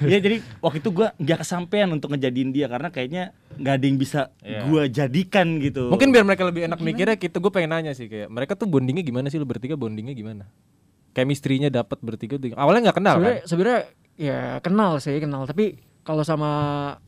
Iya 0.00 0.16
jadi 0.18 0.40
waktu 0.58 0.80
itu 0.80 0.90
gue 0.90 1.12
nggak 1.12 1.38
kesampaian 1.38 1.84
untuk 1.86 2.08
ngejadiin 2.10 2.50
dia 2.50 2.66
karena 2.66 2.88
kayaknya 2.88 3.36
nggak 3.54 3.74
ada 3.74 3.84
yang 3.84 3.98
bisa 3.98 4.20
Iya. 4.40 4.64
gue 4.64 4.82
jadikan 4.88 5.60
gitu. 5.60 5.92
mungkin 5.92 6.08
biar 6.08 6.24
mereka 6.24 6.42
lebih 6.42 6.64
enak 6.64 6.80
mikirnya 6.80 7.16
kita 7.16 7.36
gue 7.36 7.48
pengen 7.48 7.68
nanya 7.70 7.92
sih 7.92 8.08
kayak 8.08 8.26
mereka 8.26 8.56
tuh 8.56 8.64
bondingnya 8.64 9.02
gimana 9.02 9.28
sih 9.28 9.36
lu 9.36 9.44
bertiga 9.44 9.76
bondingnya 9.76 10.16
gimana 10.16 10.48
chemistry-nya 11.12 11.68
dapat 11.68 12.00
bertiga 12.00 12.38
tuh- 12.38 12.56
awalnya 12.56 12.88
nggak 12.88 12.96
kenal 12.96 13.14
Sebenarnya 13.14 13.36
kan 13.36 13.44
sebenarnya 13.44 13.80
ya 14.16 14.38
kenal 14.58 14.90
sih 14.96 15.16
kenal, 15.18 15.42
tapi 15.44 15.64
kalau 16.00 16.22
sama 16.22 16.50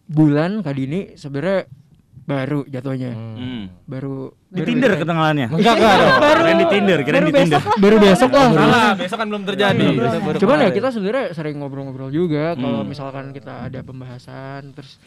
Bulan 0.04 0.60
Kak 0.60 0.76
Dini 0.76 1.00
sebenarnya 1.14 1.64
baru 2.22 2.62
jatuhnya. 2.64 3.10
Hmm. 3.12 3.64
Baru 3.82 4.30
Di 4.46 4.60
baru 4.60 4.66
Tinder 4.68 4.90
kenalannya. 4.96 5.46
enggak 5.50 5.74
enggak 5.74 5.94
dong 5.96 6.12
Keren 6.22 6.54
di 6.54 6.66
Tinder, 6.68 6.98
keren 7.00 7.14
baru 7.16 7.26
di 7.26 7.34
Tinder. 7.34 7.58
besok 7.58 7.66
lah, 7.66 7.76
baru 7.76 7.96
besok 7.98 8.30
lah. 8.30 8.48
salah 8.52 8.90
besok 8.94 9.16
kan 9.16 9.26
belum 9.26 9.42
terjadi 9.44 9.82
Iya. 9.82 10.18
Baru 10.20 10.38
Cuman 10.38 10.56
ya 10.56 10.70
kita 10.70 10.88
sebenarnya 10.88 11.24
sering 11.32 11.56
ngobrol-ngobrol 11.56 12.10
juga 12.10 12.44
kalau 12.54 12.80
Hmm. 12.80 12.88
misalkan 12.88 13.24
kita 13.30 13.66
ada 13.66 13.80
pembahasan 13.80 14.70
terus 14.70 15.02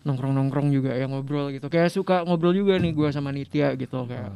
nongkrong-nongkrong 0.00 0.68
juga 0.70 0.94
yang 0.94 1.10
ngobrol 1.10 1.50
gitu. 1.50 1.66
Kayak 1.66 1.90
suka 1.90 2.22
ngobrol 2.22 2.52
juga 2.52 2.76
nih 2.76 2.90
gua 2.90 3.10
sama 3.10 3.30
Nitya 3.30 3.74
gitu 3.74 4.04
kayak 4.04 4.30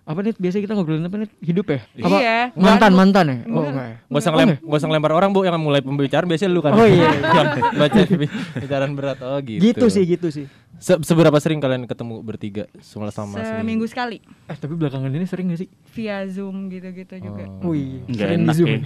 apa 0.00 0.16
nih 0.20 0.32
biasa 0.32 0.58
kita 0.58 0.72
ngobrolin 0.72 1.02
apa 1.02 1.16
nih 1.16 1.30
hidup 1.40 1.66
ya? 1.66 1.80
Apa 2.00 2.18
Iya. 2.18 2.38
mantan 2.56 2.92
mantan 2.92 3.24
ya? 3.26 3.36
Oh 3.48 3.62
enggak. 3.62 3.86
ya? 3.86 3.96
Gak 4.02 4.18
usah, 4.18 4.30
ngelem, 4.32 4.48
gak 4.58 4.76
usah 4.76 4.88
ngelempar 4.88 5.12
orang 5.12 5.30
bu, 5.30 5.40
yang 5.40 5.54
mulai 5.56 5.80
pembicaraan 5.80 6.26
biasanya 6.26 6.50
lu 6.50 6.60
kan 6.60 6.72
Oh, 6.72 6.82
iya. 6.82 7.08
Baca 7.80 7.98
pembicaraan 8.04 8.92
berat, 8.92 9.18
oh 9.20 9.38
gitu 9.38 9.60
Gitu 9.62 9.86
sih 9.86 10.02
gitu 10.04 10.28
sih. 10.28 10.50
Se- 10.80 10.96
Seberapa 10.98 11.36
sering 11.36 11.58
kalian 11.58 11.84
ketemu 11.84 12.18
bertiga 12.20 12.64
sama 12.80 13.08
sama 13.08 13.36
Seminggu 13.38 13.84
sekali 13.84 14.18
Eh 14.46 14.56
tapi 14.56 14.72
belakangan 14.72 15.08
ini 15.08 15.24
sering 15.24 15.48
gak 15.48 15.60
sih? 15.60 15.68
via 15.92 16.24
Zoom 16.24 16.66
gitu-gitu 16.66 17.20
juga. 17.20 17.44
Oh 17.60 17.70
iya. 17.70 18.00
Nggak 18.02 18.16
Sering 18.24 18.34
di 18.34 18.42
enak 18.42 18.54
Zoom. 18.56 18.68
ya. 18.68 18.78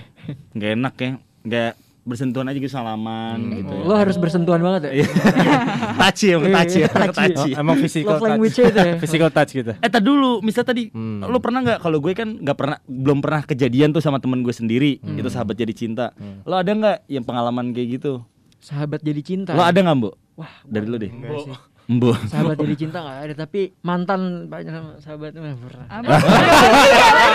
Nggak 0.53 0.71
enak 0.73 0.95
ya. 0.97 1.11
Nggak 1.41 1.73
bersentuhan 2.05 2.47
aja 2.47 2.59
gitu 2.59 2.69
salaman 2.71 3.39
gitu. 3.55 3.71
ya. 3.71 3.81
Lo 3.83 3.95
harus 3.95 4.17
bersentuhan 4.17 4.61
banget 4.61 4.93
ya. 4.93 5.09
Touchy 6.01 6.27
ya, 6.27 6.37
touchy 6.37 6.79
ya. 6.81 6.89
Oh, 7.33 7.47
emang 7.55 7.77
physical 7.79 8.17
language 8.19 8.53
touch. 8.53 8.69
itu 8.69 8.79
ya. 8.79 8.95
physical 8.99 9.31
touch 9.31 9.51
gitu. 9.55 9.73
Eh 9.75 9.89
tadi 9.89 10.05
dulu, 10.05 10.41
misal 10.41 10.63
tadi, 10.63 10.91
Hmm. 10.91 11.23
lo 11.23 11.39
pernah 11.39 11.63
nggak? 11.63 11.79
Kalau 11.79 11.99
gue 11.99 12.13
kan 12.13 12.29
nggak 12.35 12.53
pernah, 12.55 12.77
belum 12.85 13.19
pernah 13.21 13.41
kejadian 13.43 13.89
tuh 13.91 14.01
sama 14.01 14.19
temen 14.19 14.41
gue 14.41 14.53
sendiri, 14.53 14.99
Hmm. 14.99 15.17
itu 15.17 15.29
sahabat 15.29 15.55
jadi 15.55 15.73
cinta. 15.73 16.13
Lo 16.43 16.57
ada 16.57 16.69
nggak 16.69 17.09
yang 17.09 17.23
pengalaman 17.23 17.71
kayak 17.71 17.89
gitu? 17.95 18.21
Sahabat 18.59 19.01
jadi 19.01 19.21
cinta. 19.21 19.53
Lo 19.53 19.63
ada 19.63 19.77
nggak, 19.77 19.97
Bu? 19.99 20.13
Wah, 20.35 20.51
Dari 20.63 20.85
lo 20.85 20.97
deh. 20.97 21.09
enggak 21.09 21.31
sih. 21.41 21.53
Bu. 21.85 22.17
Sahabat 22.33 22.57
jadi 22.57 22.75
cinta 22.81 23.05
gak 23.05 23.19
ada, 23.29 23.35
tapi 23.37 23.77
mantan 23.85 24.49
banyak 24.49 24.73
sama 24.73 24.93
sahabatnya 25.05 25.41
mah 25.45 25.53
pernah. 25.61 25.87
Apa? 25.93 26.13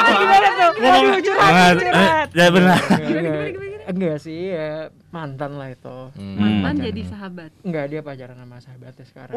Gimana 0.09 0.47
tuh? 0.49 0.69
Waduh, 0.79 1.19
curhat. 1.21 1.75
Eh, 1.77 2.09
Ya 2.33 2.45
benar. 2.49 2.79
Enggak, 2.89 3.45
enggak 3.89 4.17
sih, 4.17 4.41
ya 4.49 4.89
mantan 5.09 5.51
lah 5.53 5.69
itu. 5.69 5.97
Hmm. 6.17 6.65
Mantan 6.65 6.81
jadi 6.81 7.01
sahabat. 7.05 7.51
Enggak, 7.61 7.85
dia 7.93 8.01
pacaran 8.01 8.37
sama 8.41 8.57
sahabatnya 8.57 9.05
sekarang. 9.05 9.33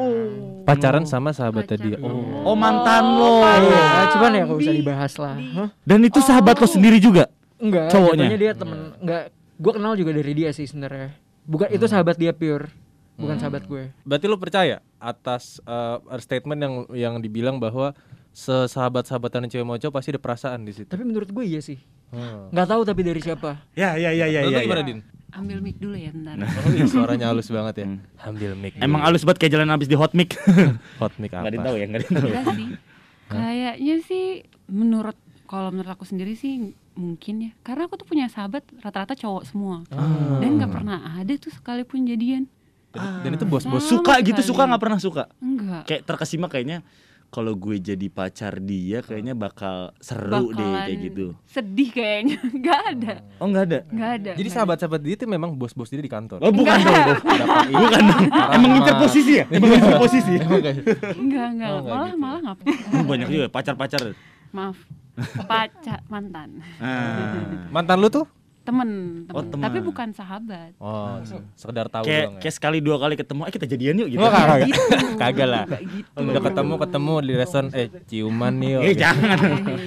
Pacaran 0.64 1.04
sama 1.04 1.30
sahabatnya 1.36 1.76
dia. 1.76 1.96
Pacar. 2.00 2.08
Oh. 2.08 2.48
Oh 2.48 2.56
mantan 2.56 3.04
lo. 3.04 3.44
Iya, 3.44 3.84
cuman 4.16 4.30
ya 4.32 4.42
gak 4.48 4.58
usah 4.64 4.74
dibahas 4.76 5.12
lah. 5.20 5.36
Hah? 5.36 5.68
Dan 5.84 5.98
itu 6.08 6.18
sahabat 6.24 6.56
lo 6.56 6.68
sendiri 6.68 6.96
juga? 6.96 7.28
Enggak, 7.60 7.92
Cowoknya? 7.94 8.26
dia 8.32 8.52
temen 8.56 8.96
Enggak, 8.98 9.30
gue 9.60 9.72
kenal 9.76 9.92
juga 9.94 10.10
dari 10.16 10.32
dia 10.32 10.50
sih 10.56 10.64
sebenarnya. 10.64 11.14
Bukan 11.46 11.68
itu 11.70 11.84
sahabat 11.86 12.16
dia 12.18 12.30
pure, 12.34 12.70
bukan 13.16 13.36
sahabat 13.38 13.64
gue. 13.68 13.92
Berarti 14.04 14.24
lu 14.28 14.38
percaya 14.40 14.80
atas 14.96 15.60
uh, 15.68 16.00
statement 16.18 16.60
yang 16.60 16.74
yang 16.94 17.14
dibilang 17.20 17.56
bahwa 17.60 17.92
sesahabat-sahabatan 18.32 19.48
cewek 19.52 19.66
mau 19.66 19.76
cowok 19.76 20.00
pasti 20.00 20.08
ada 20.16 20.20
perasaan 20.20 20.64
di 20.64 20.72
situ. 20.72 20.88
Tapi 20.88 21.04
menurut 21.04 21.28
gue 21.28 21.44
iya 21.44 21.60
sih. 21.60 21.76
Hmm. 22.12 22.48
Nggak 22.52 22.68
tahu 22.68 22.82
tapi 22.88 23.00
dari 23.04 23.20
siapa. 23.20 23.60
Ya 23.76 23.96
ya 24.00 24.12
ya 24.12 24.28
ya 24.28 24.40
Menurut 24.44 24.56
ya. 24.56 24.64
gimana, 24.64 24.82
ya. 24.82 24.88
Din? 24.88 25.00
Ambil 25.32 25.58
mic 25.64 25.76
dulu 25.80 25.96
ya 25.96 26.10
bentar. 26.12 26.36
Oh 26.60 26.72
iya, 26.72 26.84
suaranya 26.84 27.26
halus 27.32 27.48
banget 27.48 27.74
ya. 27.84 27.86
Hmm. 27.88 28.00
Ambil 28.20 28.52
mic. 28.56 28.72
Emang 28.80 29.00
dulu. 29.00 29.08
halus 29.08 29.22
banget 29.24 29.38
kayak 29.44 29.52
jalan 29.56 29.68
habis 29.72 29.88
di 29.88 29.96
hot 29.96 30.12
mic. 30.12 30.36
hot 31.00 31.14
mic 31.20 31.32
apa? 31.32 31.44
Enggak 31.44 31.54
ditahu 31.56 31.74
ya, 31.76 31.84
enggak 31.88 32.02
ditahu. 32.04 32.28
Enggak 32.28 32.44
sih. 32.56 32.68
Kayaknya 33.32 33.96
sih 34.04 34.24
menurut 34.68 35.16
kalau 35.48 35.68
menurut 35.72 35.92
aku 35.92 36.04
sendiri 36.04 36.36
sih 36.36 36.76
mungkin 36.96 37.34
ya. 37.48 37.50
Karena 37.64 37.88
aku 37.88 37.96
tuh 38.00 38.08
punya 38.08 38.28
sahabat 38.28 38.64
rata-rata 38.80 39.16
cowok 39.16 39.44
semua. 39.48 39.84
Dan 40.40 40.60
nggak 40.60 40.72
pernah 40.72 41.16
ada 41.16 41.32
tuh 41.36 41.52
sekalipun 41.52 42.08
jadian. 42.08 42.48
Dan, 42.92 43.24
dan 43.24 43.30
itu 43.32 43.44
bos-bos 43.44 43.82
Suka 43.82 44.20
gitu, 44.20 44.38
sekali. 44.38 44.50
suka 44.52 44.62
nggak 44.68 44.82
pernah 44.82 44.98
suka. 45.00 45.22
Enggak. 45.40 45.82
Kayak 45.88 46.02
terkesima 46.04 46.46
kayaknya 46.46 46.84
kalau 47.32 47.56
gue 47.56 47.80
jadi 47.80 48.12
pacar 48.12 48.60
dia 48.60 49.00
kayaknya 49.00 49.32
bakal 49.32 49.96
seru 49.96 50.52
deh 50.52 50.60
Bakalan 50.60 50.84
kayak 50.84 50.98
gitu. 51.00 51.26
Sedih 51.48 51.88
kayaknya. 51.88 52.36
Enggak 52.60 52.80
ada. 52.92 53.14
Oh 53.40 53.48
enggak 53.48 53.64
ada. 53.64 53.78
Enggak 53.88 54.10
ada. 54.20 54.30
Jadi 54.36 54.48
sahabat-sahabat 54.52 55.00
dia 55.00 55.14
itu 55.16 55.24
memang 55.24 55.56
bos-bos 55.56 55.88
dia 55.88 55.96
di 55.96 56.12
kantor. 56.12 56.44
Oh 56.44 56.52
bukan 56.52 56.76
dong. 56.76 57.00
bukan 57.80 58.00
dong. 58.04 58.24
Emang 58.28 58.70
ngincer 58.76 58.94
posisi 59.00 59.32
ya? 59.40 59.44
Emang 59.48 59.68
ngincer 59.72 59.96
posisi. 59.96 60.32
Enggak, 60.36 61.48
enggak. 61.56 61.68
Oh, 61.72 61.80
enggak 61.80 61.88
malah 61.88 62.04
gitu. 62.04 62.20
malah 62.20 62.38
enggak 62.44 62.56
pernah. 62.60 63.04
Banyak 63.08 63.28
juga 63.32 63.46
pacar-pacar. 63.48 64.00
Maaf. 64.52 64.76
Pacar 65.48 65.98
mantan. 66.12 66.60
Ah. 66.76 67.64
Mantan 67.72 67.96
lu 67.96 68.12
tuh? 68.12 68.28
Temen, 68.62 68.88
Oh, 69.28 69.42
temen. 69.42 69.50
teman. 69.50 69.64
Tapi 69.66 69.78
bukan 69.80 70.08
sahabat. 70.12 70.70
Oh, 70.78 71.18
sekedar 71.52 71.86
tahu 71.86 72.06
Kayak 72.06 72.22
doang 72.22 72.34
ya. 72.34 72.40
kayak 72.40 72.54
sekali 72.54 72.78
dua 72.78 72.96
kali 72.96 73.14
ketemu, 73.14 73.40
eh 73.42 73.52
kita 73.52 73.66
jadian 73.66 73.94
yuk 73.98 74.08
gitu. 74.08 74.22
Oh, 74.22 74.30
kagak. 74.30 74.58
Gitu. 74.64 74.82
Kagak 75.18 75.48
lah. 75.48 75.64
Enggak 75.66 75.82
gitu. 75.84 76.18
Udah 76.22 76.42
ketemu 76.44 76.74
ketemu 76.78 77.14
di 77.20 77.32
restoran 77.34 77.68
eh 77.72 77.88
ciuman 78.04 78.52
nih. 78.54 78.70
yuk. 78.70 78.82
Eh 78.82 78.94
jangan. 78.94 79.38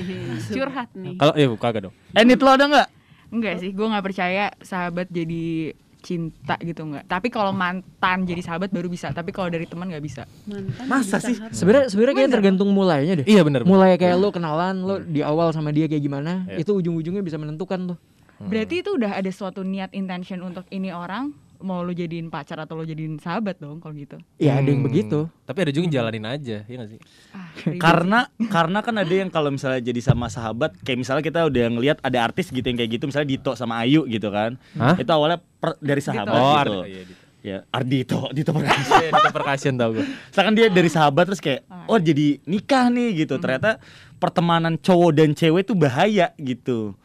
Curhat 0.51 0.89
nih. 0.93 1.15
Kalau 1.15 1.33
eh 1.33 1.47
kagak 1.55 1.81
dong. 1.83 1.93
Eh 2.11 2.23
Nit 2.23 2.37
lo 2.37 2.49
ada 2.49 2.65
nggak? 2.65 2.87
Enggak 3.27 3.53
sih, 3.57 3.71
gue 3.71 3.85
nggak 3.85 4.05
percaya 4.05 4.45
sahabat 4.59 5.07
jadi 5.09 5.71
cinta 5.97 6.53
gitu 6.59 6.85
enggak. 6.85 7.03
Tapi 7.05 7.27
kalau 7.29 7.49
mantan 7.49 8.23
jadi 8.23 8.37
sahabat 8.39 8.69
baru 8.69 8.85
bisa. 8.85 9.09
Tapi 9.09 9.31
kalau 9.31 9.47
dari 9.47 9.65
teman 9.65 9.87
nggak 9.87 10.03
bisa. 10.03 10.27
Mantan 10.43 10.85
Masa 10.85 11.17
sih? 11.17 11.33
Sebenarnya 11.49 11.87
sebenarnya 11.87 12.15
kayak 12.17 12.31
tergantung 12.31 12.69
mulainya 12.69 13.13
deh. 13.17 13.25
Iya 13.25 13.41
benar. 13.41 13.63
Mulai 13.63 13.95
kayak 13.95 14.15
lo 14.15 14.29
kenalan, 14.29 14.75
lo 14.77 14.95
di 14.99 15.19
awal 15.19 15.49
sama 15.49 15.71
dia 15.71 15.87
kayak 15.87 15.99
gimana, 16.01 16.45
Iya. 16.45 16.61
itu 16.61 16.71
ujung-ujungnya 16.75 17.23
bisa 17.23 17.35
menentukan 17.35 17.95
tuh. 17.95 17.97
Berarti 18.37 18.75
itu 18.79 18.89
udah 18.91 19.15
ada 19.15 19.29
suatu 19.29 19.61
niat 19.61 19.91
intention 19.91 20.41
untuk 20.41 20.67
ini 20.69 20.89
orang 20.89 21.31
mau 21.57 21.81
lo 21.81 21.89
jadiin 21.89 22.27
pacar 22.27 22.59
atau 22.59 22.75
lo 22.75 22.83
jadiin 22.83 23.15
sahabat 23.15 23.57
dong 23.57 23.79
kalau 23.79 23.95
gitu. 23.95 24.19
Ya 24.35 24.59
ada 24.59 24.67
yang 24.67 24.83
Hmm. 24.83 24.87
begitu. 24.87 25.19
Tapi 25.41 25.57
ada 25.61 25.71
juga 25.71 25.83
yang 25.83 25.95
jalanin 25.95 26.25
aja, 26.25 26.57
iya 26.61 26.75
gak 26.77 26.89
sih? 26.89 26.99
Ah. 27.31 27.47
Karena 27.79 28.19
karena 28.45 28.79
kan 28.79 28.95
ada 28.95 29.09
yang 29.09 29.29
kalau 29.29 29.49
misalnya 29.49 29.79
jadi 29.79 29.97
sama 29.97 30.27
sahabat, 30.27 30.75
kayak 30.79 30.99
misalnya 30.99 31.23
kita 31.23 31.41
udah 31.41 31.65
ngelihat 31.71 31.97
ada 32.01 32.17
artis 32.21 32.49
gitu 32.49 32.61
yang 32.61 32.75
kayak 32.75 32.91
gitu, 32.91 33.07
misalnya 33.07 33.29
Dito 33.29 33.51
sama 33.53 33.79
Ayu 33.79 34.03
gitu 34.05 34.27
kan. 34.29 34.59
Hah? 34.75 34.93
Itu 34.95 35.09
awalnya 35.09 35.39
per- 35.39 35.79
dari 35.79 36.01
sahabat 36.01 36.27
Oh, 36.29 36.43
gitu. 36.43 36.59
Ardi- 36.75 36.91
iya, 36.91 37.01
Dito. 37.01 37.23
Ya, 37.41 37.57
Ardito, 37.69 38.19
Dito 38.31 38.51
Perkasa. 38.51 38.93
Iya, 38.99 39.09
Dito 39.11 39.29
percussion 39.31 39.73
tau 39.75 39.89
gue. 39.91 40.01
Misalkan 40.03 40.53
dia 40.53 40.67
dari 40.67 40.89
sahabat 40.89 41.23
terus 41.25 41.37
kayak 41.39 41.61
oh 41.85 41.97
jadi 41.97 42.41
nikah 42.43 42.89
nih 42.89 43.21
gitu. 43.21 43.37
Ternyata 43.37 43.77
pertemanan 44.15 44.75
cowok 44.75 45.11
dan 45.13 45.29
cewek 45.31 45.61
itu 45.61 45.73
bahaya 45.73 46.33
gitu. 46.35 46.97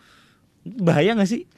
Bahaya 0.66 1.16
gak 1.16 1.30
sih? 1.30 1.48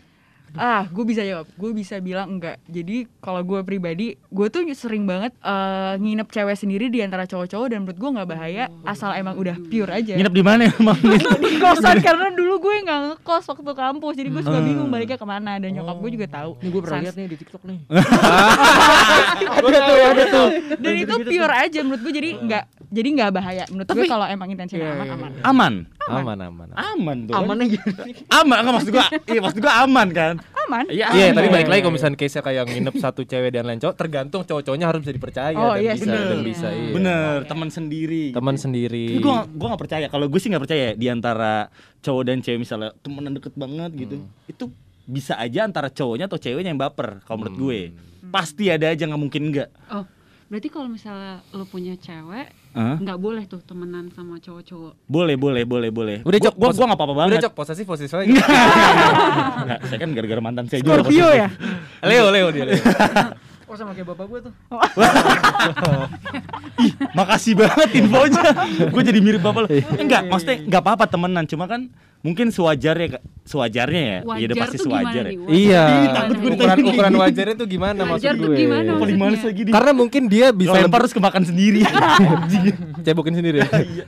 Ah, 0.54 0.84
gue 0.84 1.00
bisa 1.02 1.20
jawab. 1.20 1.48
Gue 1.54 1.70
bisa 1.72 1.96
bilang 1.98 2.28
enggak. 2.30 2.60
Jadi 2.66 3.08
kalau 3.18 3.40
gue 3.40 3.60
pribadi, 3.62 4.14
gue 4.18 4.46
tuh 4.46 4.68
sering 4.72 5.02
banget 5.02 5.32
eh, 5.38 5.94
nginep 5.96 6.28
cewek 6.28 6.54
sendiri 6.54 6.86
di 6.86 7.00
antara 7.00 7.24
cowok-cowok 7.24 7.66
dan 7.66 7.78
menurut 7.82 7.96
gue 7.96 8.10
nggak 8.12 8.28
bahaya 8.28 8.64
asal 8.82 9.12
emang 9.12 9.34
udah 9.34 9.56
pure 9.62 9.88
aja. 9.88 10.12
Nginep 10.12 10.34
di 10.34 10.42
mana 10.42 10.62
emang? 10.70 10.98
di 11.38 11.56
kosan 11.56 11.98
karena 11.98 12.28
dulu 12.30 12.60
gue 12.60 12.74
nggak 12.82 12.98
ngekos 13.16 13.44
waktu 13.46 13.72
kampus 13.72 14.14
jadi 14.14 14.28
gue 14.28 14.42
suka 14.42 14.60
bingung 14.60 14.88
baliknya 14.88 15.16
ke 15.16 15.24
mana 15.24 15.56
dan 15.56 15.72
nyokap 15.72 15.96
gue 15.98 16.10
juga 16.12 16.26
tahu 16.30 16.50
Ini 16.58 16.68
gue 16.68 16.80
pernah 16.80 16.92
Sans- 16.94 17.06
lihat 17.06 17.16
nih 17.16 17.26
di 17.26 17.36
TikTok 17.38 17.62
nih. 17.64 17.78
ada 19.52 19.78
tuh, 19.80 19.96
ada 20.04 20.24
tuh. 20.26 20.48
dan 20.76 20.92
itu 20.94 21.14
pure 21.22 21.54
aja 21.54 21.78
menurut 21.80 22.00
gue 22.02 22.12
jadi 22.12 22.30
nggak 22.38 22.64
jadi 22.92 23.08
nggak 23.10 23.30
bahaya 23.32 23.64
menurut 23.68 23.88
gue 23.88 23.96
Tapi- 23.98 24.10
kalau 24.10 24.26
emang 24.26 24.48
intensinya 24.48 24.80
Iya, 24.82 24.92
aman 24.92 25.06
iya, 25.06 25.14
aman 25.14 25.32
aman. 25.42 25.72
Aman 26.02 26.38
aman. 26.42 26.68
Aman 26.74 27.16
tuh. 27.24 27.32
kan? 27.32 27.40
Amannya 27.40 27.66
gimana? 27.70 28.02
Aman 28.34 28.56
enggak 28.58 28.74
maksud 28.74 28.90
gua. 28.90 29.06
Iya 29.22 29.40
maksud 29.40 29.60
gua 29.62 29.72
aman 29.86 30.08
kan? 30.10 30.34
Aman 30.44 30.84
Iya, 30.86 31.06
Iya, 31.08 31.26
aman. 31.26 31.36
tapi 31.36 31.48
balik 31.48 31.68
lagi 31.68 31.80
kalau 31.80 31.94
misalnya 31.94 32.16
case-nya 32.16 32.42
kayak 32.42 32.64
nginep 32.66 32.94
satu 32.96 33.20
cewek 33.22 33.50
dan 33.50 33.64
lain 33.64 33.78
cowok, 33.78 33.94
tergantung 33.94 34.42
cowok-cowoknya 34.42 34.86
harus 34.86 35.00
bisa 35.00 35.12
dipercaya 35.12 35.54
Oh, 35.54 35.72
dan 35.72 35.80
iya 35.80 35.92
bisa 35.92 36.04
sih. 36.06 36.28
dan 36.28 36.40
bisa. 36.42 36.68
Iya. 36.68 36.90
Bener, 36.92 37.34
teman 37.44 37.68
sendiri. 37.68 38.24
Teman 38.30 38.56
sendiri. 38.56 39.06
Tapi 39.10 39.20
gua 39.20 39.38
gua 39.46 39.66
gak 39.72 39.82
percaya. 39.82 40.06
Kalau 40.06 40.26
gue 40.26 40.38
sih 40.38 40.48
nggak 40.48 40.62
percaya 40.62 40.82
ya, 40.82 40.92
di 40.94 41.06
antara 41.06 41.68
cowok 41.98 42.22
dan 42.24 42.38
cewek 42.38 42.58
misalnya 42.58 42.90
temenan 42.98 43.32
deket 43.32 43.54
banget 43.54 43.90
gitu. 43.96 44.16
Itu 44.46 44.64
bisa 45.02 45.34
aja 45.34 45.62
antara 45.62 45.88
cowoknya 45.88 46.26
atau 46.26 46.36
ceweknya 46.36 46.70
yang 46.70 46.78
baper 46.78 47.20
kalau 47.22 47.42
menurut 47.42 47.56
gue. 47.56 47.80
Pasti 48.24 48.66
ada 48.66 48.86
aja 48.86 49.02
nggak 49.02 49.18
mungkin 49.18 49.42
enggak. 49.48 49.68
Oh, 49.88 50.06
berarti 50.52 50.68
kalau 50.68 50.84
misalnya 50.84 51.40
lo 51.56 51.64
punya 51.64 51.96
cewek, 51.96 52.52
nggak 52.76 53.16
boleh 53.16 53.48
tuh 53.48 53.64
temenan 53.64 54.12
sama 54.12 54.36
cowok-cowok. 54.36 55.08
Boleh, 55.08 55.40
boleh, 55.40 55.64
boleh, 55.64 55.88
boleh. 55.88 56.16
Udah, 56.28 56.36
gua, 56.36 56.46
Cok, 56.52 56.54
gua, 56.60 56.70
gua 56.76 56.86
gak 56.92 56.98
apa-apa 57.00 57.14
banget. 57.16 57.30
Udah 57.32 57.44
cok 57.48 57.54
posesif 57.56 57.84
posesif 57.88 58.12
lagi. 58.12 58.36
Nggak, 59.64 59.78
saya 59.88 59.98
kan 60.04 60.10
gara-gara 60.12 60.40
mantan 60.44 60.64
saya 60.68 60.84
juga. 60.84 61.00
Scorpio 61.00 61.28
ya 61.32 61.48
Leo 62.04 62.28
Leo 62.28 62.48
dia 62.52 62.64
Leo. 62.68 62.76
Oh 63.72 63.76
sama 63.80 63.96
kayak 63.96 64.04
bapak 64.12 64.28
gue 64.28 64.40
tuh. 64.44 64.52
Makasih 67.16 67.56
banget 67.56 67.88
infonya. 68.04 68.44
gue 68.92 69.00
jadi 69.00 69.16
mirip 69.24 69.40
bapak 69.40 69.64
lo. 69.64 69.68
Eh, 69.72 69.80
enggak, 69.96 70.28
maksudnya 70.28 70.60
enggak 70.60 70.82
apa-apa 70.84 71.08
temenan, 71.08 71.48
cuma 71.48 71.64
kan 71.64 71.88
mungkin 72.22 72.48
sewajarnya 72.48 73.18
sewajarnya 73.42 73.98
ya. 74.00 74.18
Iya 74.22 74.22
udah 74.22 74.30
Wajar 74.30 74.56
pasti 74.56 74.76
tuh 74.76 74.86
gimana 74.86 75.02
sewajar 75.02 75.24
ya. 75.24 75.32
Iya. 75.50 75.84
takut 76.08 76.36
gue 76.38 76.50
Ukuran 76.52 76.78
ukuran 76.84 77.14
wajarnya 77.18 77.54
tuh 77.54 77.66
gimana 77.66 78.00
maksud 78.00 78.14
Wajar 78.22 78.34
gue? 78.36 78.56
gimana 78.56 78.90
Paling 78.94 79.16
males 79.16 79.30
maksudnya? 79.34 79.50
lagi 79.50 79.60
nih. 79.60 79.72
Karena 79.72 79.92
mungkin 79.92 80.22
dia 80.26 80.46
bisa 80.50 80.76
lempar 80.76 81.00
terus 81.02 81.12
kemakan 81.12 81.42
sendiri. 81.44 81.80
cebokin 83.04 83.34
sendiri. 83.34 83.58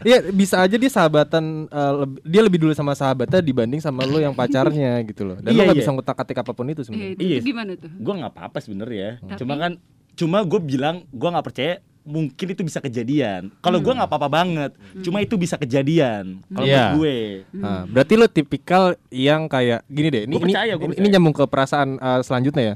Iya, 0.01 0.31
bisa 0.31 0.57
aja 0.61 0.77
dia 0.77 0.87
sahabatan 0.89 1.45
eh, 1.67 1.93
leb- 2.01 2.21
dia 2.23 2.41
lebih 2.41 2.59
dulu 2.61 2.73
sama 2.73 2.95
sahabatnya 2.95 3.41
dibanding 3.41 3.81
sama 3.81 4.05
lo 4.05 4.17
yang 4.17 4.33
pacarnya 4.33 5.03
gitu 5.05 5.23
loh. 5.25 5.37
Dan 5.39 5.51
lo 5.51 5.57
Iya, 5.57 5.65
gak 5.65 5.75
iya. 5.75 5.81
bisa 5.83 5.91
ngutak-atik 5.91 6.37
apa 6.39 6.53
pun 6.53 6.67
itu 6.69 6.83
sebenarnya. 6.83 7.13
itu 7.13 7.23
Iya. 7.25 7.39
gimana 7.43 7.73
tuh? 7.75 7.91
gue 7.91 8.15
nggak 8.15 8.33
apa-apa 8.33 8.59
sebenarnya 8.59 9.09
Tapi- 9.21 9.39
cuma 9.41 9.55
kan 9.57 9.73
cuma 10.15 10.39
gue 10.41 10.61
bilang 10.61 11.03
gue 11.05 11.29
nggak 11.29 11.43
percaya 11.43 11.75
mungkin 12.05 12.47
itu 12.47 12.61
bisa 12.61 12.79
kejadian 12.79 13.49
kalau 13.59 13.81
gue 13.81 13.89
nggak 13.91 14.05
apa-apa 14.07 14.29
banget 14.31 14.71
cuma 15.01 15.19
itu 15.19 15.35
bisa 15.35 15.57
kejadian 15.57 16.45
kalau 16.47 16.63
Iya. 16.63 16.93
menurut 16.93 17.01
gue 17.01 17.17
Nah, 17.55 17.83
berarti 17.85 18.13
lo 18.15 18.27
tipikal 18.27 18.85
yang 19.09 19.47
kayak 19.47 19.83
gini 19.87 20.09
deh. 20.09 20.23
Ini 20.23 20.31
Gua 20.31 20.39
ini, 20.39 20.45
percaya, 20.47 20.73
gua 20.75 20.79
ini, 20.79 20.89
percaya. 20.91 21.01
ini 21.01 21.09
nyambung 21.11 21.33
ke 21.33 21.45
perasaan 21.45 21.89
eh, 21.97 22.21
selanjutnya 22.21 22.63
ya. 22.63 22.75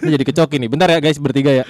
ini 0.00 0.10
jadi 0.10 0.24
kecoki 0.24 0.56
nih. 0.56 0.68
Bentar 0.68 0.88
ya 0.88 0.98
guys 0.98 1.18
bertiga 1.18 1.52
ya. 1.52 1.64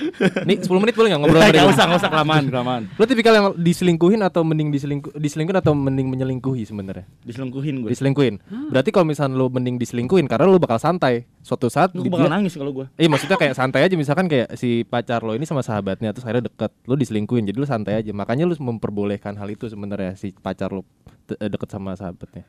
Nih 0.45 0.57
10 0.57 0.71
menit 0.79 0.95
boleh 0.95 1.09
nggak 1.11 1.21
ngobrol 1.21 1.41
nggak 1.43 1.51
dia? 1.53 1.67
usah 1.67 1.85
nggak 1.85 1.99
usah 1.99 2.11
kelamaan 2.11 2.45
kelamaan 2.47 2.83
Lo 2.93 3.05
tipikal 3.05 3.33
yang 3.33 3.47
diselingkuhin 3.57 4.21
atau 4.21 4.41
mending 4.41 4.71
diselingkuh 4.71 5.13
diselingkuhin 5.15 5.59
atau 5.59 5.73
mending 5.73 6.07
menyelingkuhi 6.07 6.63
sebenarnya? 6.63 7.05
diselingkuhin 7.21 7.75
gue 7.81 7.91
Diselingkuhin. 7.91 8.35
Berarti 8.71 8.91
kalau 8.91 9.05
misalnya 9.05 9.35
lo 9.35 9.49
mending 9.49 9.77
diselingkuhin 9.77 10.25
karena 10.25 10.47
lo 10.47 10.57
bakal 10.57 10.79
santai. 10.79 11.27
Suatu 11.45 11.69
saat 11.69 11.93
gue 11.93 12.09
bakal 12.09 12.33
nangis 12.33 12.57
kalau 12.57 12.73
gue 12.73 12.89
Iya 12.97 13.13
maksudnya 13.13 13.37
kayak 13.37 13.53
santai 13.53 13.85
aja. 13.85 13.93
Misalkan 14.01 14.33
kayak 14.33 14.57
si 14.57 14.81
pacar 14.89 15.21
lo 15.21 15.37
ini 15.37 15.45
sama 15.45 15.61
sahabatnya 15.61 16.17
terus 16.17 16.25
akhirnya 16.25 16.49
deket. 16.49 16.73
Lo 16.89 16.97
diselingkuhin 16.97 17.45
jadi 17.45 17.61
lo 17.61 17.69
santai 17.69 18.01
aja. 18.01 18.17
Makanya 18.17 18.49
lo 18.49 18.57
memperbolehkan 18.57 19.37
hal 19.37 19.53
itu 19.53 19.69
sebenarnya 19.69 20.17
si 20.17 20.33
pacar 20.33 20.73
lo 20.73 20.89
eh, 21.37 21.53
deket 21.53 21.69
sama 21.69 21.93
sahabatnya 21.93 22.49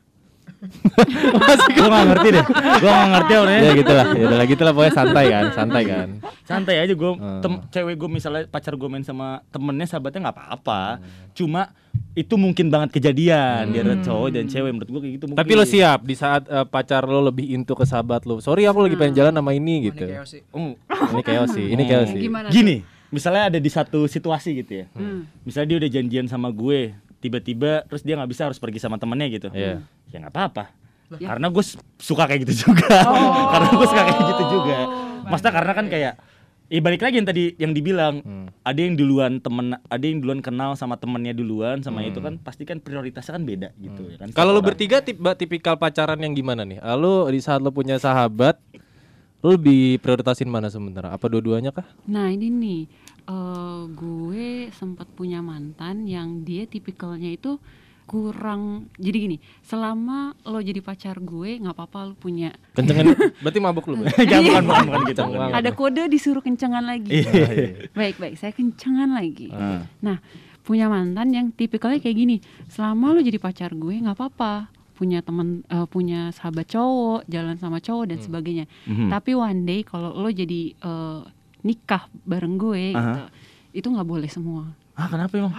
Gue 1.68 1.86
gak 1.86 2.04
ngerti 2.08 2.28
deh. 2.32 2.44
Gue 2.76 2.90
gak 2.90 3.08
ngerti 3.08 3.32
orangnya. 3.36 3.62
ya 3.62 3.72
gitu 3.74 3.92
lah, 3.92 4.06
ya 4.08 4.24
udah 4.24 4.38
lah 4.38 4.46
gitu 4.46 4.62
lah 4.62 4.72
pokoknya 4.72 4.94
santai 4.94 5.24
kan, 5.28 5.44
santai 5.52 5.82
kan. 5.84 6.08
santai 6.42 6.74
aja 6.78 6.92
gue 6.92 7.10
Hmm. 7.16 7.40
tem 7.40 7.52
cewek 7.70 7.94
gue 7.96 8.08
misalnya 8.08 8.42
pacar 8.46 8.72
gue 8.72 8.88
main 8.88 9.02
sama 9.02 9.42
temennya 9.48 9.86
sahabatnya 9.86 10.20
nggak 10.24 10.36
apa-apa 10.36 10.82
cuma 11.32 11.70
itu 12.12 12.34
mungkin 12.34 12.66
banget 12.66 12.92
kejadian 12.92 13.68
di 13.68 13.78
antara 13.78 13.98
cowok 14.00 14.28
dan 14.30 14.44
cewek 14.46 14.70
menurut 14.70 14.88
gue 14.88 15.00
kayak 15.00 15.14
gitu 15.14 15.24
mungkin 15.26 15.38
Tapi 15.38 15.52
lo 15.52 15.64
siap 15.64 16.00
di 16.02 16.14
saat 16.14 16.46
eh, 16.46 16.64
pacar 16.64 17.02
lo 17.04 17.20
lebih 17.20 17.46
into 17.48 17.72
ke 17.72 17.82
sahabat 17.82 18.24
lo. 18.24 18.38
Sorry 18.38 18.64
aku 18.64 18.80
lagi 18.80 18.94
pengen 18.94 19.14
jalan 19.14 19.32
sama 19.32 19.52
ini 19.52 19.86
gitu. 19.86 20.02
Ini 20.02 20.14
chaos 20.14 20.30
sih. 20.30 20.42
Oh, 20.50 20.72
Ini 21.12 21.22
chaos 21.22 21.50
sih, 21.50 21.66
ini 21.66 21.82
chaos 21.84 22.08
sih. 22.08 22.22
Gini 22.50 22.76
misalnya 23.06 23.48
ada 23.48 23.58
di 23.58 23.70
satu 23.70 24.04
situasi 24.04 24.50
gitu 24.56 24.72
ya 24.76 24.86
Hmm. 24.90 25.30
misalnya 25.40 25.68
dia 25.68 25.78
udah 25.78 25.90
janjian 25.92 26.26
sama 26.26 26.50
gue 26.50 26.90
tiba-tiba 27.18 27.84
terus 27.84 28.00
dia 28.00 28.14
nggak 28.14 28.30
bisa 28.30 28.42
harus 28.44 28.56
pergi 28.56 28.78
sama 28.78 28.96
temennya 28.96 29.28
gitu 29.30 29.48
Iya. 29.50 29.82
ya 30.06 30.16
nggak 30.20 30.32
apa-apa 30.32 30.64
karena 31.08 31.46
gue 31.46 31.64
suka 31.96 32.24
kayak 32.24 32.44
gitu 32.44 32.66
juga 32.66 32.90
karena 33.52 33.68
gue 33.70 33.86
suka 33.86 34.02
kayak 34.02 34.22
gitu 34.28 34.44
juga 34.52 34.76
maksudnya 35.24 35.52
karena 35.52 35.72
kan 35.72 35.86
kayak 35.86 36.14
Ya 36.66 36.82
balik 36.82 36.98
lagi 36.98 37.14
yang 37.14 37.28
tadi 37.30 37.54
yang 37.56 37.70
dibilang 37.70 38.26
Hmm. 38.26 38.50
ada 38.66 38.80
yang 38.82 38.98
duluan 38.98 39.38
temen 39.38 39.78
ada 39.78 40.02
yang 40.02 40.18
duluan 40.18 40.42
kenal 40.42 40.74
sama 40.74 40.98
temennya 40.98 41.30
duluan 41.30 41.78
sama 41.78 42.02
itu 42.02 42.18
kan 42.18 42.42
pasti 42.42 42.66
kan 42.66 42.82
prioritasnya 42.82 43.38
kan 43.38 43.46
beda 43.46 43.68
gitu 43.78 44.02
ya 44.10 44.18
kan 44.18 44.28
Hmm. 44.28 44.34
Kalau 44.34 44.50
lo 44.50 44.58
bertiga 44.58 44.98
tip, 44.98 45.14
tipikal 45.38 45.78
pacaran 45.78 46.18
yang 46.18 46.34
gimana 46.34 46.66
nih? 46.66 46.82
Lalu 46.82 47.30
di 47.30 47.40
saat 47.40 47.62
lo 47.62 47.70
punya 47.70 47.94
sahabat, 47.96 48.58
lo 49.38 49.54
lebih 49.54 50.02
prioritasin 50.02 50.50
mana 50.50 50.66
sementara? 50.66 51.14
Apa 51.14 51.30
dua-duanya 51.30 51.70
kah? 51.70 51.86
Nah 52.02 52.34
ini 52.34 52.50
nih, 52.50 52.80
eh, 53.26 53.82
gue 53.88 54.46
sempat 54.70 55.06
punya 55.08 55.38
mantan 55.40 56.06
yang 56.06 56.42
dia 56.42 56.64
tipikalnya 56.64 57.30
itu 57.30 57.58
kurang. 58.06 58.86
Jadi 58.96 59.16
gini, 59.18 59.36
selama 59.60 60.30
lo 60.46 60.62
jadi 60.62 60.78
pacar 60.78 61.18
gue 61.18 61.58
nggak 61.58 61.74
apa-apa 61.74 61.98
lo 62.06 62.14
punya. 62.14 62.54
Kencengin, 62.72 63.12
berarti 63.42 63.58
mabuk 63.58 63.90
lo. 63.90 63.98
Bro? 63.98 64.06
Jangan 64.30 64.46
bukan 64.46 64.62
bukan 64.62 64.84
bukan 64.86 65.00
gitu. 65.10 65.20
Bukan. 65.26 65.50
Ada 65.52 65.70
kode 65.74 66.02
disuruh 66.06 66.38
kencengan 66.40 66.86
lagi. 66.86 67.10
Iya. 67.10 67.90
Baik 67.92 68.16
baik, 68.16 68.34
saya 68.38 68.54
kencengan 68.54 69.10
lagi. 69.10 69.50
Ah. 69.50 69.82
Nah 70.00 70.22
punya 70.62 70.86
mantan 70.86 71.30
yang 71.30 71.46
tipikalnya 71.50 71.98
kayak 71.98 72.16
gini, 72.16 72.36
selama 72.66 73.14
lo 73.14 73.20
jadi 73.20 73.38
pacar 73.38 73.74
gue 73.74 73.98
nggak 73.98 74.14
apa-apa 74.14 74.70
punya 74.96 75.20
teman 75.20 75.60
eh, 75.68 75.84
punya 75.84 76.32
sahabat 76.32 76.72
cowok 76.72 77.28
jalan 77.28 77.60
sama 77.60 77.78
cowok 77.78 78.08
dan 78.08 78.18
sebagainya 78.18 78.64
Mhm. 78.88 79.12
tapi 79.12 79.36
one 79.36 79.68
day 79.68 79.84
kalau 79.84 80.08
lo 80.10 80.32
jadi 80.32 80.72
eh, 80.72 81.20
nikah 81.66 82.06
bareng 82.22 82.54
gue 82.54 82.94
gitu 82.94 83.02
Aha. 83.18 83.26
itu 83.72 83.86
nggak 83.86 84.06
boleh 84.06 84.30
semua 84.30 84.70
Ah 84.94 85.06
kenapa 85.06 85.34
emang? 85.36 85.52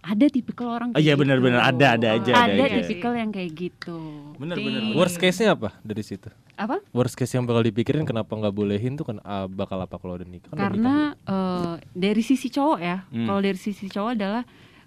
ada 0.00 0.26
tipikal 0.26 0.72
orang 0.72 0.90
Oh 0.90 0.98
iya 0.98 1.12
kayak 1.12 1.20
benar-benar 1.20 1.60
gitu. 1.60 1.70
ada 1.70 1.86
ada 1.92 2.08
aja 2.16 2.32
ada, 2.40 2.56
ada 2.56 2.76
tipikal 2.80 3.12
yang 3.12 3.28
kayak 3.28 3.50
gitu 3.52 3.98
bener. 4.34 4.56
Worst 4.90 5.20
case-nya 5.20 5.52
apa 5.52 5.76
dari 5.78 6.00
situ? 6.00 6.32
apa 6.56 6.80
Worst 6.90 7.14
case 7.14 7.30
yang 7.30 7.44
bakal 7.44 7.60
dipikirin 7.62 8.02
kenapa 8.02 8.32
nggak 8.32 8.50
bolehin 8.50 8.92
tuh 8.94 9.04
kan 9.04 9.20
ah, 9.22 9.44
bakal 9.44 9.76
apa 9.78 9.96
kalau 9.96 10.16
udah 10.16 10.24
nikah? 10.24 10.48
Karena 10.50 11.12
eh, 11.14 11.74
dari 11.92 12.20
sisi 12.20 12.48
cowok 12.48 12.78
ya 12.80 13.04
Hmm. 13.06 13.28
kalau 13.28 13.40
dari 13.40 13.56
sisi 13.56 13.86
cowok 13.86 14.10
adalah 14.12 14.42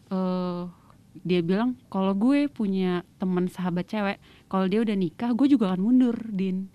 eh, 0.09 0.61
dia 1.15 1.39
bilang 1.39 1.77
kalau 1.87 2.11
gue 2.11 2.45
punya 2.47 3.05
teman 3.15 3.45
sahabat 3.45 3.85
cewek 3.85 4.17
kalau 4.49 4.65
dia 4.65 4.81
udah 4.81 4.93
nikah 4.93 5.29
gue 5.31 5.45
juga 5.47 5.69
akan 5.69 5.81
mundur 5.83 6.17
din 6.27 6.73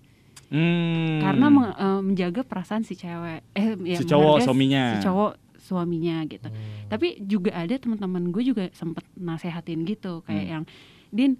Hmm. 0.49 1.19
karena 1.19 1.45
meng- 1.47 1.71
eh, 1.71 2.01
menjaga 2.01 2.41
perasaan 2.41 2.81
si 2.81 2.93
cewek 2.93 3.45
eh 3.51 3.77
ya, 3.85 3.95
Si 3.95 4.03
cowok, 4.03 4.41
suaminya. 4.41 4.83
si 4.91 5.05
cowok 5.05 5.31
suaminya 5.59 6.25
gitu 6.25 6.45
Hmm. 6.45 6.89
tapi 6.89 7.21
juga 7.21 7.53
ada 7.53 7.75
teman-teman 7.75 8.27
gue 8.27 8.43
juga 8.43 8.65
sempet 8.71 9.05
nasehatin 9.13 9.83
gitu 9.83 10.21
kayak 10.23 10.41
Hmm. 10.41 10.51
yang 10.51 10.63
din 11.09 11.31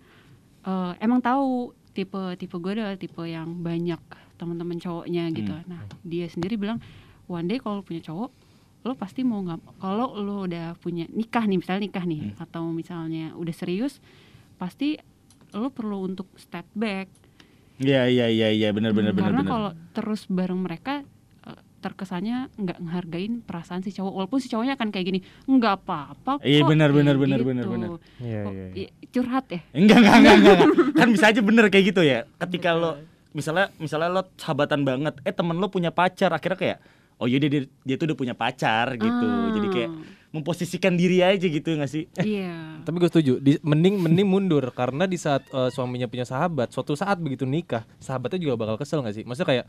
eh, 0.61 0.93
emang 0.99 1.19
tahu 1.19 1.71
tipe 1.89 2.15
tipe 2.35 2.53
gue 2.53 2.71
adalah 2.71 2.93
tipe 2.93 3.23
yang 3.23 3.57
banyak 3.57 3.97
teman-teman 4.35 4.77
cowoknya 4.77 5.31
gitu 5.31 5.51
Hmm. 5.51 5.65
nah 5.67 5.81
dia 6.01 6.27
sendiri 6.27 6.53
bilang 6.55 6.77
one 7.25 7.45
day 7.45 7.57
kalau 7.57 7.81
punya 7.81 7.99
cowok 7.99 8.29
lo 8.79 8.93
pasti 8.93 9.23
mau 9.23 9.39
nggak 9.39 9.59
kalau 9.77 10.15
lo 10.15 10.45
udah 10.45 10.77
punya 10.77 11.09
nikah 11.09 11.43
nih 11.43 11.57
misalnya 11.57 11.81
nikah 11.83 12.03
nih 12.03 12.21
Hmm. 12.29 12.35
atau 12.39 12.63
misalnya 12.69 13.33
udah 13.33 13.51
serius 13.51 13.97
pasti 14.55 14.95
lo 15.49 15.67
perlu 15.69 16.05
untuk 16.05 16.29
step 16.35 16.63
back 16.71 17.09
Iya 17.79 18.11
iya 18.11 18.25
iya 18.27 18.47
iya 18.51 18.69
benar 18.69 18.91
benar 18.91 19.15
benar 19.15 19.25
karena 19.31 19.41
benar. 19.41 19.51
kalau 19.51 19.69
terus 19.91 20.27
bareng 20.27 20.59
mereka 20.59 21.07
eh, 21.43 21.59
terkesannya 21.79 22.51
nggak 22.53 22.77
ngehargain 22.77 23.33
perasaan 23.39 23.81
si 23.81 23.95
cowok 23.95 24.13
walaupun 24.13 24.39
si 24.39 24.51
cowoknya 24.51 24.75
akan 24.75 24.91
kayak 24.91 25.05
gini 25.07 25.19
nggak 25.47 25.73
apa-apa 25.79 26.39
kok 26.39 26.43
Iya, 26.43 26.67
benar, 26.67 26.91
benar, 26.91 27.15
benar, 27.15 27.39
gitu. 27.39 27.49
benar, 27.49 27.65
benar. 27.65 27.89
Iya, 28.19 28.41
iya, 28.51 28.65
iya. 28.75 28.89
curhat 29.09 29.47
ya 29.47 29.61
Enggak 29.71 29.97
enggak 30.03 30.15
enggak 30.19 30.35
enggak. 30.35 30.59
kan 30.99 31.07
bisa 31.09 31.25
aja 31.31 31.41
bener 31.41 31.65
kayak 31.71 31.85
gitu 31.89 32.01
ya. 32.03 32.27
Ketika 32.35 32.75
lo 32.75 32.99
misalnya 33.31 33.71
misalnya 33.79 34.09
lo 34.11 34.21
sahabatan 34.35 34.81
banget, 34.83 35.13
eh 35.23 35.31
temen 35.31 35.55
lo 35.55 35.69
punya 35.69 35.93
pacar, 35.93 36.33
akhirnya 36.33 36.59
kayak 36.59 36.77
oh 37.15 37.27
iya 37.27 37.37
dia, 37.39 37.49
dia, 37.49 37.61
dia 37.85 37.95
tuh 37.95 38.11
udah 38.11 38.17
punya 38.17 38.35
pacar 38.35 38.99
gitu. 38.99 39.25
Ah. 39.25 39.51
Jadi 39.55 39.67
kayak 39.71 39.89
memposisikan 40.29 40.93
diri 40.93 41.25
aja 41.25 41.41
gitu 41.41 41.73
nggak 41.73 41.89
sih? 41.89 42.05
iya 42.21 42.81
Tapi 42.85 42.95
gue 42.97 43.09
setuju, 43.09 43.33
di, 43.41 43.57
mending 43.61 43.97
mending 43.97 44.27
mundur 44.29 44.61
karena 44.71 45.09
di 45.09 45.17
saat 45.17 45.45
eh, 45.49 45.69
suaminya 45.69 46.05
punya 46.05 46.25
sahabat, 46.25 46.69
suatu 46.69 46.93
saat 46.93 47.17
begitu 47.17 47.43
nikah, 47.49 47.81
sahabatnya 47.97 48.37
juga 48.37 48.53
bakal 48.55 48.77
kesel 48.77 49.01
gak 49.01 49.15
sih? 49.17 49.25
Maksudnya 49.25 49.49
kayak, 49.49 49.65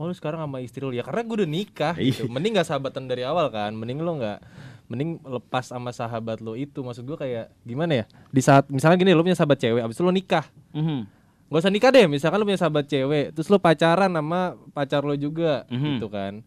oh 0.00 0.08
lu 0.08 0.14
sekarang 0.16 0.40
sama 0.40 0.64
istri 0.64 0.80
lu 0.80 0.94
ya 0.94 1.04
karena 1.04 1.20
gue 1.22 1.36
udah 1.44 1.50
nikah 1.50 1.94
gitu. 1.98 2.24
Mending 2.30 2.56
gak 2.56 2.68
sahabatan 2.68 3.04
dari 3.04 3.26
awal 3.26 3.52
kan, 3.52 3.76
mending 3.76 4.00
lo 4.00 4.16
nggak 4.16 4.40
mending 4.88 5.20
lepas 5.20 5.68
sama 5.68 5.92
sahabat 5.92 6.40
lo 6.40 6.56
itu 6.56 6.80
maksud 6.80 7.04
gue 7.04 7.12
kayak 7.12 7.52
gimana 7.60 7.92
ya 7.92 8.04
di 8.32 8.40
saat 8.40 8.72
misalnya 8.72 8.96
gini 8.96 9.12
lo 9.12 9.20
punya 9.20 9.36
sahabat 9.36 9.60
cewek 9.60 9.84
abis 9.84 10.00
itu 10.00 10.04
lo 10.04 10.08
nikah 10.08 10.48
Mhm. 10.72 11.00
Gak 11.48 11.60
usah 11.64 11.72
nikah 11.72 11.88
deh, 11.88 12.04
misalkan 12.04 12.36
lo 12.36 12.44
punya 12.44 12.60
sahabat 12.60 12.84
cewek, 12.84 13.32
terus 13.32 13.48
lo 13.48 13.56
pacaran 13.56 14.12
sama 14.12 14.52
pacar 14.72 15.00
lo 15.00 15.16
juga, 15.16 15.64
Mhm. 15.72 15.96
gitu 15.96 16.08
kan. 16.08 16.44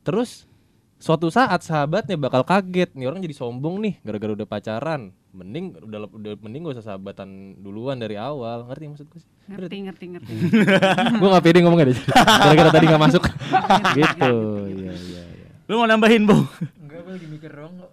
Terus 0.00 0.47
suatu 0.98 1.30
saat 1.30 1.62
sahabatnya 1.62 2.18
bakal 2.18 2.42
kaget, 2.42 2.90
nih 2.98 3.06
orang 3.06 3.22
jadi 3.22 3.34
sombong 3.34 3.78
nih 3.78 3.94
gara-gara 4.02 4.34
udah 4.34 4.48
pacaran. 4.50 5.14
Mending 5.30 5.78
udah 5.78 6.10
udah 6.10 6.32
mending 6.42 6.66
gak 6.66 6.74
usah 6.80 6.86
sahabatan 6.94 7.54
duluan 7.62 8.02
dari 8.02 8.18
awal, 8.18 8.66
ngerti 8.66 8.84
maksud 8.90 9.06
gue 9.06 9.20
sih? 9.22 9.30
ngerti 9.48 9.76
ngerti 9.86 10.04
ngerti 10.12 10.32
gue 11.16 11.28
gak 11.30 11.44
pede 11.46 11.58
ngomongnya 11.62 11.94
deh, 11.94 11.98
gara-gara 12.10 12.70
tadi 12.74 12.84
gak 12.90 13.02
masuk. 13.02 13.24
gitu, 13.98 14.34
iya 14.66 14.92
iya. 14.92 15.22
iya. 15.22 15.48
Lo 15.68 15.84
mau 15.84 15.86
nambahin, 15.86 16.24
Bu? 16.24 16.48
Enggak, 16.80 17.00
gue 17.04 17.12
lagi 17.12 17.26
mikir 17.28 17.50
doang 17.52 17.76
kok. 17.76 17.90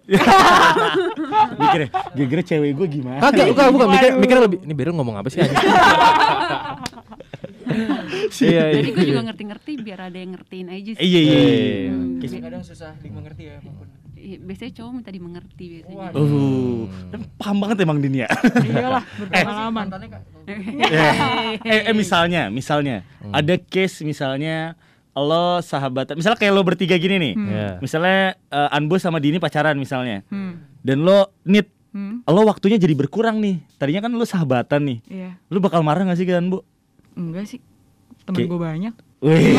Mikirnya, 1.60 1.88
kira-kira 2.16 2.42
cewek 2.42 2.72
gue 2.72 2.86
gimana? 2.88 3.20
Kagak, 3.20 3.52
bukan, 3.52 3.66
bukan, 3.76 3.86
mikir, 3.92 4.10
mikirnya 4.16 4.42
lebih, 4.48 4.58
ini 4.64 4.72
Beryl 4.72 4.96
ngomong 4.96 5.20
apa 5.20 5.28
sih? 5.28 5.44
Iya, 7.76 8.62
iya. 8.66 8.74
jadi 8.74 8.88
gue 8.90 9.04
juga 9.06 9.22
ngerti-ngerti 9.24 9.72
biar 9.78 10.00
ada 10.04 10.16
yang 10.16 10.32
ngertiin 10.32 10.68
aja 10.68 10.90
sih 10.92 11.00
Iya 11.00 11.20
iya. 11.20 11.38
iya. 11.38 11.56
Iya. 11.86 11.92
Hmm, 11.92 12.42
kadang 12.42 12.62
susah 12.62 12.92
dimengerti 12.98 13.42
ya 13.44 13.54
apa 13.56 13.70
pun. 13.70 13.88
iya, 14.16 14.36
biasanya 14.38 14.72
cowok 14.74 14.90
minta 14.92 15.10
dimengerti 15.10 15.64
biasanya 15.70 15.96
Wah, 15.96 16.10
Uh, 16.10 16.80
kan 17.08 17.20
paham 17.36 17.56
banget 17.60 17.76
emang 17.80 17.98
dunia. 17.98 18.26
Iyalah, 18.58 19.04
berpengalaman. 19.20 19.84
Mantannya 19.86 20.08
Kak. 20.08 20.22
eh, 21.62 21.80
eh 21.84 21.94
misalnya, 21.94 22.48
misalnya 22.48 22.96
ada 23.28 23.54
case 23.56 24.02
misalnya 24.02 24.74
lo 25.12 25.60
sahabatan, 25.60 26.12
misalnya 26.12 26.36
kayak 26.36 26.52
lo 26.52 26.60
bertiga 26.60 26.96
gini 26.96 27.16
nih. 27.16 27.34
Iya. 27.34 27.68
Misalnya 27.78 28.20
eh, 28.46 28.68
Anbo 28.70 28.96
sama 28.96 29.16
Dini 29.16 29.36
pacaran 29.36 29.76
misalnya. 29.76 30.20
Hmm. 30.28 30.64
Dan 30.80 31.02
lo 31.02 31.32
nit 31.42 31.72
Hmm. 31.96 32.20
lo 32.28 32.44
waktunya 32.44 32.76
jadi 32.76 32.92
berkurang 32.92 33.40
nih. 33.40 33.56
Tadinya 33.80 34.04
kan 34.04 34.12
lo 34.12 34.20
sahabatan 34.20 34.84
nih. 34.84 34.98
Iya. 35.08 35.30
Lo 35.48 35.64
bakal 35.64 35.80
marah 35.80 36.04
gak 36.04 36.20
sih 36.20 36.28
kan, 36.28 36.44
Bu? 36.44 36.60
Enggak 37.16 37.44
sih. 37.46 37.60
Temen 38.22 38.44
gue 38.44 38.60
banyak. 38.60 38.94
Wih, 39.18 39.56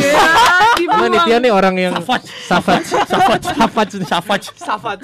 Karena 0.78 1.08
Nitya 1.10 1.38
nih 1.40 1.50
orang 1.50 1.76
yang 1.76 1.94
Safaj. 1.98 2.24
safaj, 2.46 2.84
safaj, 2.86 3.42
safaj, 3.50 3.90
safaj, 4.06 4.44
safaj. 4.54 5.02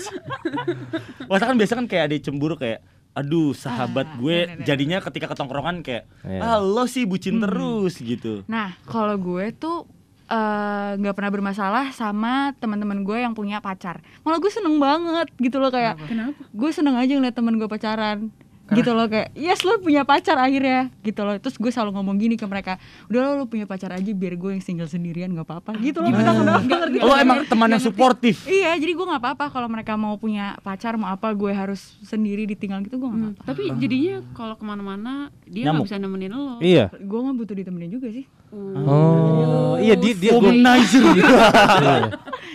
Masa 1.25 1.43
kan 1.43 1.55
biasa 1.55 1.73
kan 1.73 1.85
kayak 1.85 2.03
ada 2.05 2.15
cemburu 2.21 2.55
kayak 2.55 2.79
Aduh 3.13 3.53
sahabat 3.53 4.05
Ah, 4.07 4.15
gue 4.15 4.37
nenek-nenek. 4.43 4.65
jadinya 4.65 4.97
ketika 4.99 5.25
ketongkrongan 5.27 5.81
kayak 5.81 6.09
Iya. 6.23 6.39
Ah 6.39 6.57
lo 6.57 6.85
sih 6.85 7.05
bucin 7.05 7.37
terus 7.37 7.93
gitu 7.95 8.41
Nah, 8.47 8.73
kalau 8.83 9.13
gue 9.15 9.53
tuh 9.53 9.85
eh, 10.25 10.91
nggak 10.95 11.13
pernah 11.13 11.31
bermasalah 11.31 11.85
sama 11.89 12.53
teman-teman 12.55 13.01
gue 13.01 13.17
yang 13.19 13.33
punya 13.33 13.57
pacar. 13.59 14.01
Malah 14.21 14.37
gue 14.37 14.49
seneng 14.49 14.77
banget 14.77 15.29
gitu 15.35 15.57
loh 15.57 15.69
kayak. 15.69 15.97
kenapa 16.03 16.37
Gue 16.49 16.69
seneng 16.69 16.93
aja 16.95 17.09
ngeliat 17.11 17.33
temen 17.33 17.53
gue 17.55 17.65
pacaran. 17.67 18.33
Gitu 18.65 18.89
loh 18.89 19.05
kayak, 19.05 19.31
yes 19.33 19.59
lo 19.61 19.75
punya 19.77 20.01
pacar 20.01 20.33
akhirnya 20.35 20.87
gitu 20.99 21.19
loh. 21.21 21.35
Terus 21.35 21.55
gue 21.55 21.67
selalu 21.67 21.93
ngomong 21.93 22.15
gini 22.15 22.33
ke 22.33 22.43
mereka, 22.43 22.79
udah 23.05 23.19
lo, 23.21 23.31
lo 23.35 23.45
punya 23.45 23.63
pacar 23.63 23.91
aja 23.91 24.07
biar 24.07 24.33
gue 24.33 24.49
yang 24.49 24.61
single 24.61 24.87
sendirian 24.87 25.29
nggak 25.29 25.43
apa-apa. 25.43 25.75
Gitu 25.77 25.99
loh. 25.99 26.07
Kenapa? 26.09 26.57
Nggak 26.57 26.79
ngerti. 26.81 26.97
Lo 26.97 27.13
emang 27.13 27.43
teman 27.43 27.67
yang 27.69 27.83
suportif 27.83 28.35
Iya, 28.43 28.73
jadi 28.73 28.91
gue 28.91 29.05
nggak 29.05 29.19
apa-apa 29.19 29.45
kalau 29.49 29.67
mereka 29.67 29.93
mau 29.93 30.15
punya 30.15 30.55
pacar 30.59 30.95
mau 30.95 31.07
apa 31.07 31.27
gue 31.29 31.49
harus 31.49 31.79
sendiri 32.01 32.45
ditinggal 32.45 32.79
gitu 32.81 32.97
gue 32.97 33.05
nggak 33.05 33.19
Hmm, 33.19 33.31
apa-apa. 33.35 33.45
tapi 33.45 33.63
jadinya 33.77 34.15
kalau 34.31 34.55
ke 34.55 34.63
mana-mana 34.63 35.13
dia 35.43 35.67
nggak 35.67 35.83
bisa 35.83 35.97
nemenin 35.97 36.31
lo 36.31 36.57
Iya. 36.57 36.87
Gue 36.95 37.19
nggak 37.19 37.35
butuh 37.35 37.55
ditemenin 37.55 37.91
juga 37.91 38.07
sih. 38.09 38.25
Oh, 38.53 39.75
iya 39.75 39.93
dia 39.93 40.13
dia 40.13 40.31
Womanizer 40.31 41.03
Iya. 41.13 41.19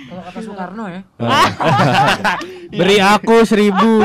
Kalau 0.08 0.22
kata 0.24 0.40
Soekarno 0.40 0.84
ya. 0.88 1.02
Beri 2.72 2.96
aku 2.98 3.36
seribu. 3.42 4.02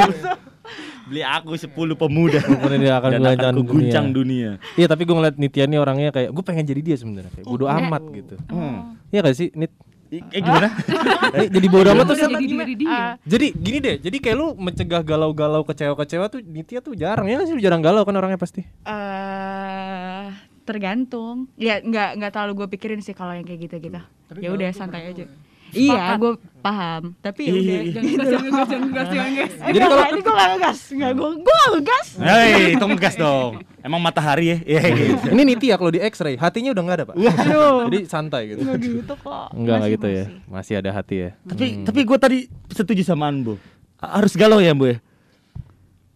Beli 1.04 1.22
aku 1.24 1.60
10 1.60 1.74
pemuda. 2.00 2.40
Kemudian 2.40 2.80
dia 2.80 2.94
akan 3.00 3.10
dan 3.14 3.22
guncang 3.22 3.40
akan 3.40 3.56
kuguncang 3.64 4.06
dunia. 4.16 4.60
dunia. 4.60 4.76
Iya, 4.80 4.88
tapi 4.88 5.02
gue 5.04 5.16
ngeliat 5.16 5.36
Nitya 5.36 5.66
nih 5.68 5.80
orangnya 5.80 6.10
kayak 6.16 6.30
gue 6.32 6.44
pengen 6.44 6.66
jadi 6.68 6.82
dia 6.82 6.96
sebenarnya 6.96 7.32
kayak 7.36 7.46
bodo 7.48 7.66
eh. 7.68 7.76
amat 7.76 8.04
gitu. 8.16 8.36
Hmm. 8.48 8.96
Iya 9.12 9.20
gak 9.24 9.36
sih, 9.36 9.48
Nit? 9.54 9.72
Eh 10.14 10.42
gimana? 10.46 10.70
Eh, 11.38 11.50
jadi 11.50 11.68
bodo 11.68 11.90
amat 11.98 12.06
tuh 12.06 12.18
jadi 12.20 12.36
diri 12.38 12.76
dia. 12.78 13.18
Jadi 13.26 13.48
gini 13.58 13.78
deh, 13.82 13.96
jadi 13.98 14.18
kayak 14.22 14.38
lu 14.38 14.48
mencegah 14.54 15.02
galau-galau 15.02 15.66
kecewa-kecewa 15.66 16.30
tuh 16.30 16.46
Nitya 16.46 16.80
tuh 16.80 16.94
jarang 16.94 17.26
ya 17.26 17.42
sih 17.44 17.58
lu 17.58 17.62
jarang 17.64 17.82
galau 17.82 18.06
kan 18.06 18.14
orangnya 18.14 18.38
pasti. 18.38 18.62
eh 18.86 20.30
tergantung. 20.64 21.52
Ya 21.60 21.84
nggak 21.84 22.22
nggak 22.22 22.32
terlalu 22.32 22.64
gue 22.64 22.68
pikirin 22.78 23.02
sih 23.04 23.12
kalau 23.12 23.36
yang 23.36 23.44
kayak 23.44 23.68
gitu 23.68 23.76
gitu. 23.92 24.00
Ya 24.40 24.50
udah 24.54 24.70
santai 24.72 25.12
aja. 25.12 25.26
Iya, 25.74 26.16
gue 26.16 26.32
paham. 26.60 27.02
Tapi 27.18 27.42
ya 27.44 27.52
udah. 27.52 27.62
Iya. 27.62 27.82
Jangan 27.92 28.14
gas, 28.14 28.28
jangan 28.30 28.48
gas, 28.48 28.68
jangan 28.68 28.90
gas, 28.90 29.08
jangan 29.10 29.32
gas. 29.34 29.52
Jadi 29.58 29.78
kalau- 29.80 29.98
ini 30.06 30.22
gue 30.22 30.34
gak 30.34 30.50
ngegas, 30.50 30.80
nggak 30.90 31.12
gue, 31.12 31.30
gue 31.36 31.56
gak 31.56 31.70
ngegas. 31.74 32.08
Hei, 32.16 32.52
itu 32.72 32.86
ngegas 32.86 33.16
dong. 33.16 33.52
Emang 33.80 34.00
matahari 34.00 34.46
ya? 34.48 34.58
Iya 34.64 34.82
gitu. 34.90 35.26
Ini 35.30 35.42
Nitya 35.44 35.76
kalau 35.76 35.92
di 35.92 36.00
X-ray 36.00 36.36
hatinya 36.36 36.72
udah 36.72 36.84
nggak 36.84 36.98
ada 36.98 37.06
pak. 37.06 37.16
Aduh, 37.20 37.78
Jadi 37.90 38.00
santai 38.06 38.42
gitu. 38.48 38.60
nggak 38.64 38.78
gitu 38.80 39.14
kok. 39.18 39.48
Enggak 39.52 39.78
Masih, 39.78 39.92
gitu 39.92 40.08
ya. 40.08 40.26
masih. 40.48 40.74
Ada 40.78 40.90
hati 40.94 41.16
ya. 41.18 41.30
Tapi 41.44 41.66
tapi 41.84 42.00
gue 42.02 42.18
tadi 42.18 42.38
setuju 42.70 43.02
sama 43.04 43.28
Anbo. 43.28 43.60
Harus 44.00 44.34
galau 44.34 44.60
ya, 44.60 44.72
Bu 44.72 44.88
ya? 44.88 44.98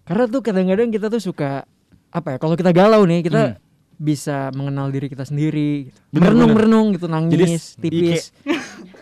Karena 0.03 0.23
tuh 0.25 0.39
kadang-kadang 0.39 0.87
kita 0.87 1.07
tuh 1.07 1.19
suka 1.19 1.67
apa 2.07 2.27
ya? 2.31 2.37
Kalau 2.37 2.55
kita 2.55 2.71
galau 2.71 3.03
nih, 3.03 3.19
kita 3.21 3.59
bisa 3.97 4.53
mengenal 4.53 4.87
diri 4.87 5.07
kita 5.07 5.23
sendiri. 5.23 5.87
gitu. 5.87 5.99
Bener, 6.13 6.31
Merenung-merenung 6.31 6.87
gitu, 6.93 7.07
nangis, 7.07 7.75
Jadi, 7.75 7.81
tipis. 7.81 8.31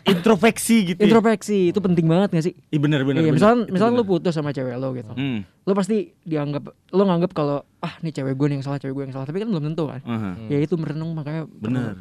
Introspeksi 0.06 0.94
gitu. 0.94 1.00
ya. 1.02 1.10
Introspeksi 1.10 1.74
itu 1.74 1.80
penting 1.82 2.06
banget 2.06 2.30
gak 2.38 2.46
sih? 2.46 2.54
Iya 2.70 2.80
bener 2.80 3.02
bener. 3.02 3.26
Iya, 3.26 3.34
bener. 3.34 3.74
misalkan 3.74 3.94
lu 3.98 4.06
putus 4.06 4.38
sama 4.38 4.54
cewek 4.54 4.78
lo 4.78 4.94
gitu. 4.94 5.13
Hmm. 5.18 5.41
Lo 5.65 5.74
pasti 5.74 6.13
dianggap 6.22 6.70
lo 6.94 7.04
nganggap 7.10 7.32
kalau 7.34 7.65
ah 7.82 7.94
nih 8.06 8.13
cewek 8.13 8.38
gue 8.38 8.48
nih 8.54 8.56
yang 8.62 8.65
salah, 8.65 8.78
cewek 8.78 8.94
gue 8.94 9.04
yang 9.10 9.15
salah, 9.18 9.26
tapi 9.26 9.41
kan 9.41 9.50
belum 9.50 9.63
tentu 9.74 9.89
kan. 9.89 10.02
Aha. 10.06 10.32
Ya 10.46 10.58
itu 10.62 10.78
merenung 10.78 11.12
makanya 11.18 11.50
perlu 11.50 11.74
Bener. 11.74 11.94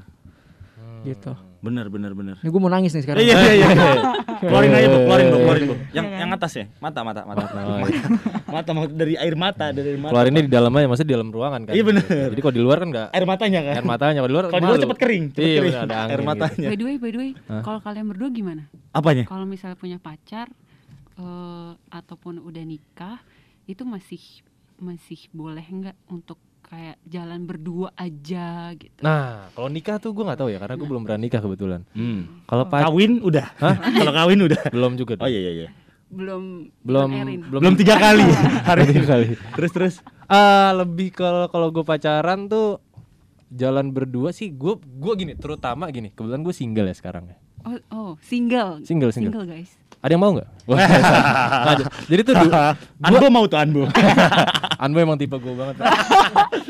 gitu. 1.09 1.33
Bener 1.65 1.89
bener 1.89 2.13
bener. 2.13 2.37
Ini 2.45 2.49
gue 2.53 2.61
mau 2.61 2.69
nangis 2.69 2.93
nih 2.93 3.03
sekarang. 3.09 3.25
Iya 3.25 3.35
iya 3.41 3.53
iya. 3.57 3.69
keluarin 4.45 4.73
aja 4.77 4.87
bu, 4.93 4.99
keluarin 5.09 5.27
bu, 5.33 5.39
keluarin 5.41 5.65
bu. 5.65 5.75
Yang 5.97 6.07
yang 6.13 6.31
atas 6.37 6.53
ya, 6.53 6.65
mata 6.77 7.01
mata 7.01 7.21
mata. 7.25 7.45
Oh, 7.57 7.89
iya. 7.89 8.05
mata 8.61 8.71
mata 8.77 8.91
dari 8.93 9.15
air 9.17 9.33
mata 9.33 9.73
dari 9.73 9.97
air 9.97 10.01
mata. 10.01 10.13
Keluarinnya 10.13 10.43
di 10.45 10.53
dalam 10.53 10.69
aja, 10.77 10.87
maksudnya 10.93 11.09
di 11.09 11.17
dalam 11.17 11.29
ruangan 11.33 11.61
kan. 11.65 11.73
Iya, 11.73 11.85
bener. 11.89 12.05
Jadi 12.37 12.41
kalau 12.45 12.55
di 12.55 12.63
luar 12.63 12.77
kan 12.85 12.89
enggak 12.93 13.09
air 13.17 13.25
matanya 13.25 13.61
kan. 13.65 13.75
air 13.81 13.87
matanya, 13.89 14.19
kalau 14.21 14.29
di 14.29 14.35
luar 14.37 14.45
Kalau 14.53 14.61
di 14.61 14.69
luar 14.69 14.81
cepet 14.85 14.99
kering, 15.01 15.25
cepet 15.33 15.41
Iya, 15.49 15.57
kering. 15.57 15.75
ada 15.81 15.95
angin 15.97 16.13
air 16.13 16.21
gitu. 16.21 16.29
matanya. 16.29 16.69
By 16.69 16.77
the 16.77 16.85
way, 16.85 16.97
by 17.01 17.11
the 17.11 17.21
way, 17.25 17.31
kalau 17.65 17.79
kalian 17.81 18.07
berdua 18.13 18.29
gimana? 18.29 18.63
Apanya? 18.93 19.25
Kalau 19.25 19.47
misalnya 19.49 19.77
punya 19.81 19.97
pacar 19.97 20.53
eh, 21.17 21.71
ataupun 21.89 22.45
udah 22.45 22.65
nikah, 22.69 23.25
itu 23.65 23.89
masih 23.89 24.21
masih 24.77 25.33
boleh 25.33 25.65
nggak 25.65 25.97
untuk 26.13 26.37
kayak 26.65 26.97
jalan 27.05 27.45
berdua 27.45 27.93
aja 27.95 28.73
gitu? 28.75 29.01
Nah, 29.05 29.53
kalau 29.53 29.69
nikah 29.69 30.01
tuh 30.01 30.11
gue 30.11 30.25
nggak 30.25 30.41
tahu 30.41 30.49
ya 30.51 30.59
karena 30.59 30.75
gue 30.81 30.89
belum 30.89 31.03
pernah 31.05 31.21
nikah 31.21 31.41
kebetulan. 31.45 31.81
Hmm. 31.93 32.43
Kalau 32.49 32.65
pacar 32.67 32.89
Kawin 32.91 33.13
udah. 33.21 33.47
Kalau 34.01 34.13
kawin 34.13 34.41
udah. 34.45 34.61
belum 34.73 34.93
juga. 34.97 35.21
Oh 35.21 35.29
iya 35.29 35.41
iya 35.51 35.53
iya. 35.53 35.69
Belum 36.09 36.69
belum 36.83 37.09
Erin. 37.11 37.41
Belum 37.49 37.75
tiga 37.77 37.97
kali 37.99 38.25
hari 38.69 38.83
tiga 38.89 39.05
kali. 39.05 39.27
Terus 39.57 39.71
terus. 39.71 39.95
Ah, 40.25 40.73
lebih 40.73 41.13
kalau 41.13 41.47
kalau 41.53 41.69
gue 41.69 41.85
pacaran 41.85 42.49
tuh 42.49 42.81
jalan 43.53 43.95
berdua 43.95 44.35
sih 44.35 44.51
gue 44.51 44.75
gue 44.81 45.13
gini 45.15 45.33
terutama 45.39 45.87
gini 45.93 46.11
kebetulan 46.11 46.43
gue 46.43 46.55
single 46.57 46.89
ya 46.91 46.97
sekarang 46.97 47.25
ya 47.31 47.39
Oh, 47.65 47.81
oh, 47.89 48.13
single. 48.21 48.85
Single, 48.85 49.09
single. 49.09 49.49
guys. 49.49 49.73
Ada 50.05 50.13
yang 50.13 50.21
mau 50.21 50.37
nggak? 50.37 50.49
Jadi 52.13 52.21
tuh 52.23 52.35
du- 52.37 52.53
Anbo 53.09 53.27
mau 53.33 53.45
tuh 53.49 53.57
Anbo. 53.57 53.89
Anbo 54.85 54.99
emang 55.01 55.17
tipe 55.17 55.33
gue 55.35 55.55
banget. 55.57 55.81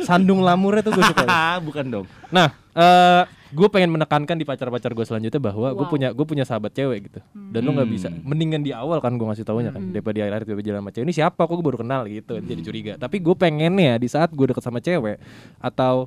Sandung 0.06 0.38
lamurnya 0.38 0.86
tuh 0.86 0.94
gue 0.94 1.02
suka. 1.02 1.26
Bukan 1.60 1.84
dong. 1.90 2.06
nah 2.30 2.54
eh 2.74 3.22
gue 3.50 3.68
pengen 3.70 3.90
menekankan 3.90 4.34
di 4.34 4.42
pacar-pacar 4.42 4.90
gue 4.90 5.02
selanjutnya 5.02 5.38
bahwa 5.38 5.70
gue 5.70 5.82
Wow. 5.82 5.90
punya 5.90 6.08
gue 6.10 6.22
punya 6.22 6.42
sahabat 6.42 6.70
cewek 6.70 7.06
gitu. 7.06 7.18
Dan 7.34 7.62
lo 7.64 7.74
nggak 7.74 7.90
bisa. 7.90 8.06
Mendingan 8.06 8.62
di 8.62 8.70
awal 8.70 8.98
kan 8.98 9.14
gue 9.14 9.26
ngasih 9.26 9.42
taunya 9.42 9.70
kan. 9.70 9.82
Daripada 9.90 10.14
di 10.14 10.22
akhir 10.22 10.42
tiba 10.44 10.62
jalan 10.62 10.78
sama 10.80 10.90
cewek 10.90 11.06
ini 11.06 11.14
siapa? 11.14 11.40
Kok 11.42 11.54
gue 11.54 11.66
baru 11.66 11.78
kenal? 11.82 12.06
Gitu. 12.06 12.38
Jadi 12.38 12.60
curiga. 12.62 12.92
Tapi 12.94 13.18
gue 13.18 13.34
pengennya 13.34 13.98
di 13.98 14.06
saat 14.06 14.30
gue 14.30 14.46
deket 14.46 14.62
sama 14.62 14.78
cewek 14.78 15.18
atau 15.58 16.06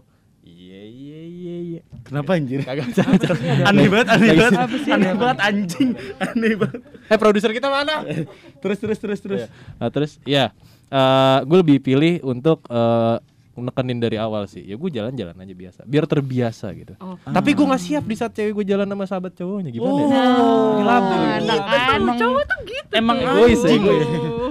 iya 1.78 1.84
iya 1.84 2.02
Kenapa 2.02 2.30
anjir? 2.34 2.60
kagak 2.64 2.88
bisa 2.90 3.04
Aneh 3.70 3.88
banget, 3.88 4.08
aneh 4.10 4.32
banget. 4.34 4.60
Aneh 4.88 5.14
banget 5.14 5.38
anjing. 5.44 5.90
Aneh 6.18 6.54
banget. 6.56 6.82
eh 7.08 7.18
produser 7.20 7.52
kita 7.52 7.68
mana 7.68 8.02
Terus 8.58 8.78
terus 8.80 8.98
terus 8.98 9.20
terus. 9.20 9.44
Nah, 9.78 9.90
terus 9.94 10.18
ya 10.24 10.52
gue 11.44 11.58
lebih 11.60 11.84
pilih 11.84 12.24
untuk 12.24 12.64
eh, 12.68 13.18
nekenin 13.60 13.98
dari 13.98 14.16
awal 14.16 14.46
sih. 14.46 14.62
Ya 14.62 14.74
gue 14.74 14.90
jalan-jalan 14.90 15.34
aja 15.34 15.54
biasa, 15.54 15.80
biar 15.84 16.06
terbiasa 16.06 16.68
gitu. 16.72 16.94
Oh. 16.98 17.18
Tapi 17.20 17.50
gue 17.52 17.66
nggak 17.66 17.82
siap 17.82 18.04
di 18.04 18.14
saat 18.14 18.32
cewek 18.32 18.54
gue 18.54 18.66
jalan 18.68 18.86
sama 18.86 19.06
sahabat 19.06 19.34
cowoknya 19.34 19.70
gimana? 19.70 19.90
ya? 19.90 20.22
Oh. 20.38 20.72
Ini 20.72 20.84
labil. 20.84 21.20
Enak 21.42 21.62
kan? 21.64 22.00
Cowok 22.16 22.44
tuh 22.44 22.60
gitu. 22.64 22.92
Emang 22.92 23.18
Egois 23.18 23.52
ya, 23.56 23.68
anjing. 23.68 23.82
egois. 23.82 24.08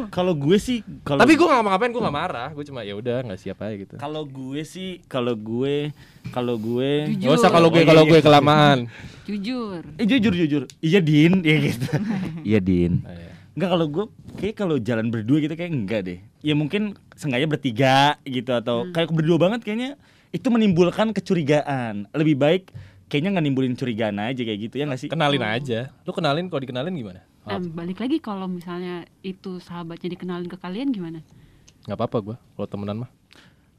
Kalau 0.07 0.33
gue 0.33 0.57
sih 0.57 0.79
kalau 1.03 1.19
Tapi 1.19 1.33
gue 1.35 1.45
nggak 1.45 1.62
ngapain, 1.62 1.90
gue 1.90 2.03
nggak 2.03 2.16
marah. 2.16 2.49
Gue 2.51 2.64
cuma 2.64 2.81
ya 2.81 2.95
udah 2.95 3.19
nggak 3.23 3.40
siap 3.40 3.59
aja 3.59 3.75
gitu. 3.75 3.95
kalau 3.97 4.23
gue 4.23 4.61
sih 4.62 5.03
kalau 5.07 5.35
gue 5.35 5.90
kalau 6.29 6.55
gue 6.57 6.90
Jujur. 7.12 7.27
Gak 7.27 7.38
usah 7.38 7.51
kalau 7.51 7.69
gue 7.69 7.83
kalau 7.83 8.05
gue 8.05 8.19
kelamaan. 8.19 8.79
Jujur. 9.25 9.83
eh 9.99 10.07
jujur 10.07 10.31
jujur 10.31 10.62
iya 10.79 11.03
din 11.03 11.42
ya 11.42 11.57
gitu 11.59 11.90
iya 12.49 12.59
din 12.59 13.03
Nah, 13.03 13.11
ya. 13.11 13.33
Enggak 13.57 13.71
kalau 13.73 13.87
gue 13.88 14.05
kayak 14.37 14.55
kalau 14.55 14.77
jalan 14.79 15.11
berdua 15.11 15.40
gitu 15.40 15.55
kayak 15.55 15.73
enggak 15.73 16.01
deh. 16.05 16.19
Ya 16.40 16.53
mungkin 16.53 16.95
sengaja 17.16 17.48
bertiga 17.48 18.20
gitu 18.22 18.52
atau 18.52 18.87
kayak 18.92 19.09
berdua 19.11 19.40
banget 19.40 19.64
kayaknya 19.64 19.96
itu 20.31 20.46
menimbulkan 20.46 21.11
kecurigaan. 21.11 22.07
Lebih 22.12 22.37
baik 22.37 22.62
kayaknya 23.09 23.38
nggak 23.38 23.44
nimbulin 23.44 23.74
curigaan 23.74 24.20
aja 24.20 24.38
kayak 24.38 24.61
gitu 24.68 24.74
ya 24.76 24.85
nggak 24.85 25.00
sih? 25.00 25.09
Kenalin 25.09 25.42
aja. 25.42 25.90
Lu 26.05 26.12
kenalin 26.12 26.46
kalau 26.46 26.61
dikenalin 26.61 26.92
gimana? 26.92 27.20
Nah, 27.46 27.62
balik 27.62 28.02
lagi 28.02 28.18
kalau 28.18 28.50
misalnya 28.50 29.07
itu 29.22 29.62
sahabatnya 29.62 30.11
dikenalin 30.12 30.50
ke 30.50 30.59
kalian 30.59 30.90
gimana? 30.90 31.22
Nggak 31.87 31.96
apa-apa 31.96 32.18
gue 32.22 32.37
kalau 32.59 32.68
temenan 32.68 32.96
mah. 33.07 33.11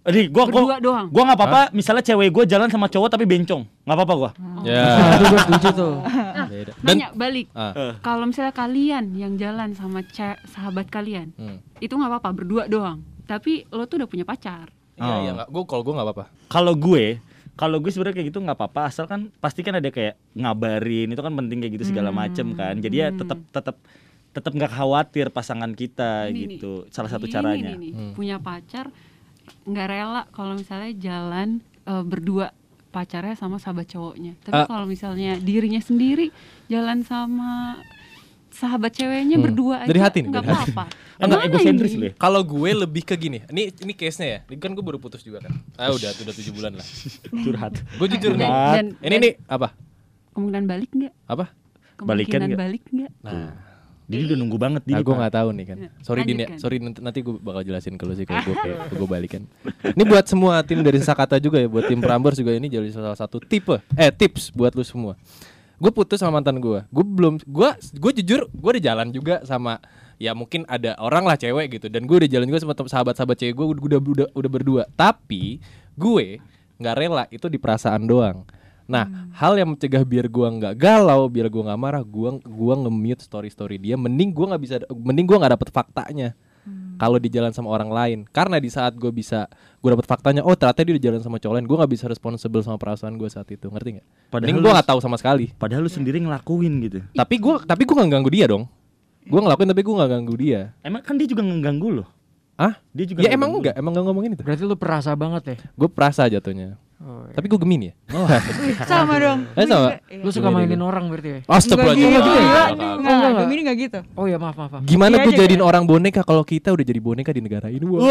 Aduh, 0.08 0.24
gua 0.32 0.48
gua 0.48 0.64
Berdua 0.64 0.78
doang. 0.80 1.08
gua 1.12 1.24
nggak 1.28 1.36
apa-apa. 1.36 1.62
Misalnya 1.76 2.00
cewek 2.00 2.32
gue 2.32 2.44
jalan 2.48 2.72
sama 2.72 2.88
cowok 2.88 3.12
tapi 3.12 3.28
bencong, 3.28 3.68
nggak 3.84 3.96
apa-apa 4.00 4.14
gua. 4.16 4.32
Ya. 4.64 4.88
Itu 5.20 5.24
gue 5.28 5.40
setuju 5.44 5.68
tuh. 5.76 5.94
Beda. 6.56 6.72
Dan 6.80 6.96
Nanya 6.96 7.08
balik. 7.12 7.52
ah, 7.52 8.00
Kalau 8.00 8.24
misalnya 8.24 8.56
kalian 8.56 9.12
yang 9.20 9.36
jalan 9.36 9.76
sama 9.76 10.08
ce- 10.08 10.40
sahabat 10.48 10.88
kalian, 10.88 11.36
hmm. 11.36 11.60
itu 11.84 11.92
nggak 11.92 12.08
apa-apa 12.08 12.30
berdua 12.32 12.72
doang. 12.72 13.04
Tapi 13.28 13.68
lo 13.70 13.84
tuh 13.86 14.00
udah 14.00 14.10
punya 14.10 14.24
pacar. 14.24 14.72
Iya, 14.96 15.06
Oh. 15.06 15.20
iya. 15.22 15.32
Gue 15.46 15.64
kalau 15.64 15.84
gue 15.84 15.94
nggak 15.94 16.08
apa-apa. 16.08 16.26
Kalau 16.48 16.74
gue 16.74 17.20
kalau 17.54 17.78
gue 17.78 17.90
sebenarnya 17.90 18.16
kayak 18.16 18.30
gitu 18.30 18.40
nggak 18.40 18.54
apa-apa 18.56 18.82
asal 18.86 19.06
kan 19.06 19.34
pasti 19.36 19.62
kan 19.62 19.74
ada 19.74 19.90
kayak 19.90 20.14
ngabarin 20.32 21.10
itu 21.10 21.18
kan 21.18 21.34
penting 21.34 21.58
kayak 21.58 21.74
gitu 21.74 21.90
segala 21.90 22.14
macem 22.14 22.54
kan 22.54 22.78
jadi 22.78 22.96
ya 22.96 23.08
tetap 23.12 23.42
tetap 23.50 23.82
tetap 24.30 24.52
nggak 24.54 24.70
khawatir 24.70 25.34
pasangan 25.34 25.74
kita 25.74 26.30
Ini 26.30 26.38
gitu 26.54 26.86
salah 26.88 27.10
satu 27.10 27.26
Ini 27.26 27.34
caranya 27.34 27.74
nih, 27.74 27.82
nih, 27.82 27.92
Hmm. 27.98 28.14
punya 28.14 28.38
pacar 28.38 28.94
nggak 29.66 29.88
rela 29.90 30.30
kalau 30.30 30.54
misalnya 30.54 30.94
jalan 30.94 31.58
eh, 31.84 32.04
berdua 32.06 32.54
pacarnya 32.88 33.34
sama 33.34 33.58
sahabat 33.58 33.90
cowoknya. 33.90 34.38
Tapi 34.40 34.60
Ah. 34.60 34.68
kalau 34.68 34.86
misalnya 34.86 35.40
dirinya 35.40 35.80
sendiri 35.80 36.30
jalan 36.68 37.02
sama 37.02 37.82
sahabat 38.58 38.92
ceweknya 38.92 39.38
Hmm. 39.38 39.46
berdua 39.46 39.76
aja 39.80 39.88
Dari 39.88 40.02
hati 40.02 40.18
nih, 40.20 40.30
nggak 40.30 40.44
apa-apa. 40.44 40.84
enggak 41.18 41.42
egosentris 41.46 41.94
lu 41.94 42.06
ya 42.10 42.14
Kalau 42.16 42.42
gue 42.42 42.70
lebih 42.76 43.04
ke 43.04 43.14
gini, 43.14 43.46
ini 43.48 43.70
ini 43.72 43.94
case 43.94 44.18
nya 44.18 44.28
ya. 44.28 44.40
Ini 44.50 44.58
kan 44.58 44.74
gue 44.74 44.82
baru 44.82 44.98
putus 44.98 45.22
juga 45.22 45.40
kan. 45.40 45.54
Ah 45.76 45.90
udah, 45.90 46.10
udah 46.12 46.34
tujuh 46.34 46.52
bulan 46.52 46.74
lah. 46.74 46.86
curhat 47.32 47.78
Gue 47.96 48.08
jujur 48.10 48.34
nih. 48.34 48.50
Ini 48.98 49.16
nih 49.16 49.34
apa? 49.46 49.78
kemungkinan 50.34 50.64
balik 50.66 50.90
nggak? 50.92 51.14
Apa? 51.26 51.46
Balikan 51.98 52.06
Kemungkinan 52.38 52.48
nggak? 52.48 52.60
balik 52.60 52.84
nggak? 52.88 53.12
Nah, 53.22 53.50
jadi 54.06 54.22
udah 54.24 54.38
nunggu 54.38 54.58
banget 54.58 54.82
nah 54.82 54.90
dia 54.94 55.02
gue 55.02 55.16
nggak 55.18 55.34
tahu 55.34 55.50
nih 55.52 55.66
kan. 55.66 55.78
Sorry 56.00 56.22
Din 56.24 56.38
ya, 56.38 56.48
sorry 56.56 56.76
nanti, 56.78 57.00
nanti 57.02 57.20
gue 57.20 57.36
bakal 57.36 57.62
jelasin 57.62 57.98
ke 57.98 58.06
lu 58.06 58.14
sih 58.14 58.24
kalau 58.24 58.42
gue 58.42 58.56
kayak 58.56 58.78
gue 58.94 59.08
balikan. 59.10 59.42
Ini 59.84 60.04
buat 60.06 60.26
semua 60.26 60.62
tim 60.62 60.80
dari 60.80 61.02
Sakata 61.02 61.38
juga 61.38 61.58
ya, 61.58 61.66
buat 61.66 61.86
tim 61.86 61.98
Prambors 61.98 62.38
juga 62.38 62.54
ini 62.54 62.70
jadi 62.70 62.86
salah 62.90 63.14
satu 63.14 63.42
tipe 63.42 63.82
eh 63.94 64.10
tips 64.10 64.54
buat 64.54 64.72
lu 64.72 64.86
semua. 64.86 65.18
Gue 65.78 65.92
putus 65.94 66.22
sama 66.22 66.42
mantan 66.42 66.58
gue. 66.58 66.82
Gue 66.90 67.06
belum 67.06 67.42
gue 67.46 67.70
gue 67.78 68.12
jujur 68.22 68.50
gue 68.50 68.70
udah 68.78 68.84
jalan 68.84 69.08
juga 69.14 69.46
sama 69.46 69.78
ya 70.18 70.34
mungkin 70.34 70.66
ada 70.66 70.98
orang 70.98 71.30
lah 71.30 71.38
cewek 71.38 71.78
gitu 71.78 71.88
dan 71.94 72.10
gue 72.10 72.26
udah 72.26 72.30
jalan 72.30 72.50
juga 72.50 72.66
sama 72.66 72.74
sahabat-sahabat 72.74 73.38
cewek 73.38 73.54
gue 73.54 73.66
udah 73.86 74.00
udah 74.02 74.28
udah 74.34 74.52
berdua. 74.52 74.84
Tapi 74.98 75.62
gue 75.94 76.42
nggak 76.82 76.96
rela 76.98 77.26
itu 77.30 77.46
di 77.50 77.62
perasaan 77.62 78.06
doang. 78.06 78.46
Nah, 78.88 79.04
hal 79.36 79.60
yang 79.60 79.76
mencegah 79.76 80.00
biar 80.08 80.32
gua 80.32 80.48
nggak 80.48 80.80
galau, 80.80 81.28
biar 81.28 81.52
gua 81.52 81.70
nggak 81.70 81.82
marah, 81.82 82.04
gua 82.08 82.40
gua 82.40 82.74
nge-mute 82.80 83.20
story-story 83.20 83.76
dia. 83.76 84.00
Mending 84.00 84.32
gua 84.32 84.56
nggak 84.56 84.64
bisa, 84.64 84.76
mending 84.88 85.28
gua 85.28 85.44
nggak 85.44 85.54
dapet 85.60 85.70
faktanya. 85.76 86.32
Kalau 86.98 87.22
di 87.22 87.30
jalan 87.30 87.54
sama 87.54 87.70
orang 87.70 87.94
lain, 87.94 88.20
karena 88.26 88.58
di 88.58 88.74
saat 88.74 88.98
gue 88.98 89.14
bisa, 89.14 89.46
gue 89.78 89.90
dapet 89.94 90.08
faktanya, 90.10 90.42
oh 90.42 90.58
ternyata 90.58 90.82
dia 90.82 90.94
udah 90.98 91.04
jalan 91.06 91.22
sama 91.22 91.38
cowok 91.38 91.54
lain, 91.54 91.66
gue 91.70 91.78
nggak 91.78 91.92
bisa 91.94 92.06
responsible 92.10 92.62
sama 92.66 92.82
perasaan 92.82 93.14
gue 93.16 93.30
saat 93.30 93.46
itu, 93.54 93.70
ngerti 93.70 94.02
nggak? 94.02 94.08
Padahal 94.34 94.58
gue 94.58 94.72
nggak 94.74 94.90
tahu 94.90 95.00
sama 95.00 95.16
sekali. 95.22 95.54
padahal 95.54 95.86
lu 95.86 95.92
sendiri 95.92 96.18
ngelakuin 96.18 96.74
gitu 96.84 97.00
Tapi 97.14 97.36
gue, 97.38 97.56
tapi 97.64 97.82
gue 97.86 97.96
nggak 97.96 98.12
ganggu 98.12 98.32
dia 98.34 98.46
dong. 98.50 98.66
Gue 99.28 99.40
ngelakuin 99.44 99.70
tapi 99.70 99.82
gue 99.86 99.94
nggak 99.94 100.12
ganggu 100.12 100.34
dia. 100.40 100.62
emang 100.82 101.02
kan 101.06 101.16
dia 101.20 101.28
juga 101.30 101.44
ngeganggu 101.46 101.90
lo 102.02 102.06
Ah? 102.58 102.74
Dia 102.90 103.06
juga 103.06 103.22
Ya 103.22 103.30
nggak 103.30 103.38
emang 103.38 103.52
enggak, 103.54 103.76
emang 103.78 103.92
enggak 103.94 104.06
ngomongin 104.10 104.32
itu. 104.34 104.42
Berarti 104.42 104.64
lu 104.66 104.74
perasa 104.74 105.14
banget 105.14 105.44
ya? 105.46 105.58
Gue 105.78 105.90
perasa 105.94 106.26
jatuhnya. 106.26 106.82
Oh, 106.98 107.30
iya. 107.30 107.38
Tapi 107.38 107.46
gue 107.46 107.60
gemini 107.62 107.86
ya. 107.94 107.96
sama 108.90 109.22
dong. 109.22 109.46
Eh, 109.54 109.70
sama? 109.70 110.02
Iya. 110.10 110.26
Lu 110.26 110.34
suka 110.34 110.50
Gemini 110.50 110.66
mainin 110.66 110.82
orang 110.82 111.06
berarti 111.14 111.30
ya? 111.30 111.40
Astagfirullahaladzim. 111.46 112.10
Enggak 112.10 112.26
gitu. 112.26 112.86
Kakak. 112.90 112.98
enggak. 112.98 113.42
Gemini 113.46 113.62
enggak 113.62 113.78
gitu. 113.78 114.00
Oh 114.18 114.26
ya 114.26 114.38
maaf 114.42 114.56
maaf. 114.58 114.72
maaf. 114.74 114.84
Gimana 114.90 115.16
Iya 115.22 115.26
tuh 115.30 115.34
jadiin 115.38 115.62
ya. 115.62 115.66
orang 115.70 115.84
boneka 115.86 116.22
kalau 116.26 116.42
kita 116.42 116.74
udah 116.74 116.82
jadi 116.82 116.98
boneka 116.98 117.30
di 117.30 117.42
negara 117.46 117.70
ini? 117.70 117.86
Wah. 117.86 118.02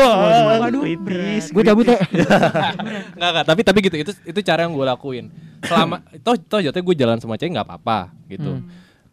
Waduh, 0.62 0.83
kritis. 0.87 1.51
Gue 1.51 1.66
cabut 1.66 1.83
ya. 1.83 1.99
Enggak 1.99 3.31
enggak, 3.35 3.44
tapi 3.51 3.61
tapi 3.66 3.79
gitu. 3.83 3.96
Itu 3.99 4.12
itu 4.22 4.40
cara 4.46 4.62
yang 4.62 4.70
gue 4.70 4.87
lakuin. 4.87 5.35
Selama 5.66 6.07
toh 6.22 6.38
toh 6.38 6.62
jatuhnya 6.62 6.87
gue 6.87 6.94
jalan 6.94 7.16
sama 7.18 7.35
cewek 7.35 7.59
nggak 7.59 7.66
apa-apa 7.66 8.14
gitu. 8.31 8.62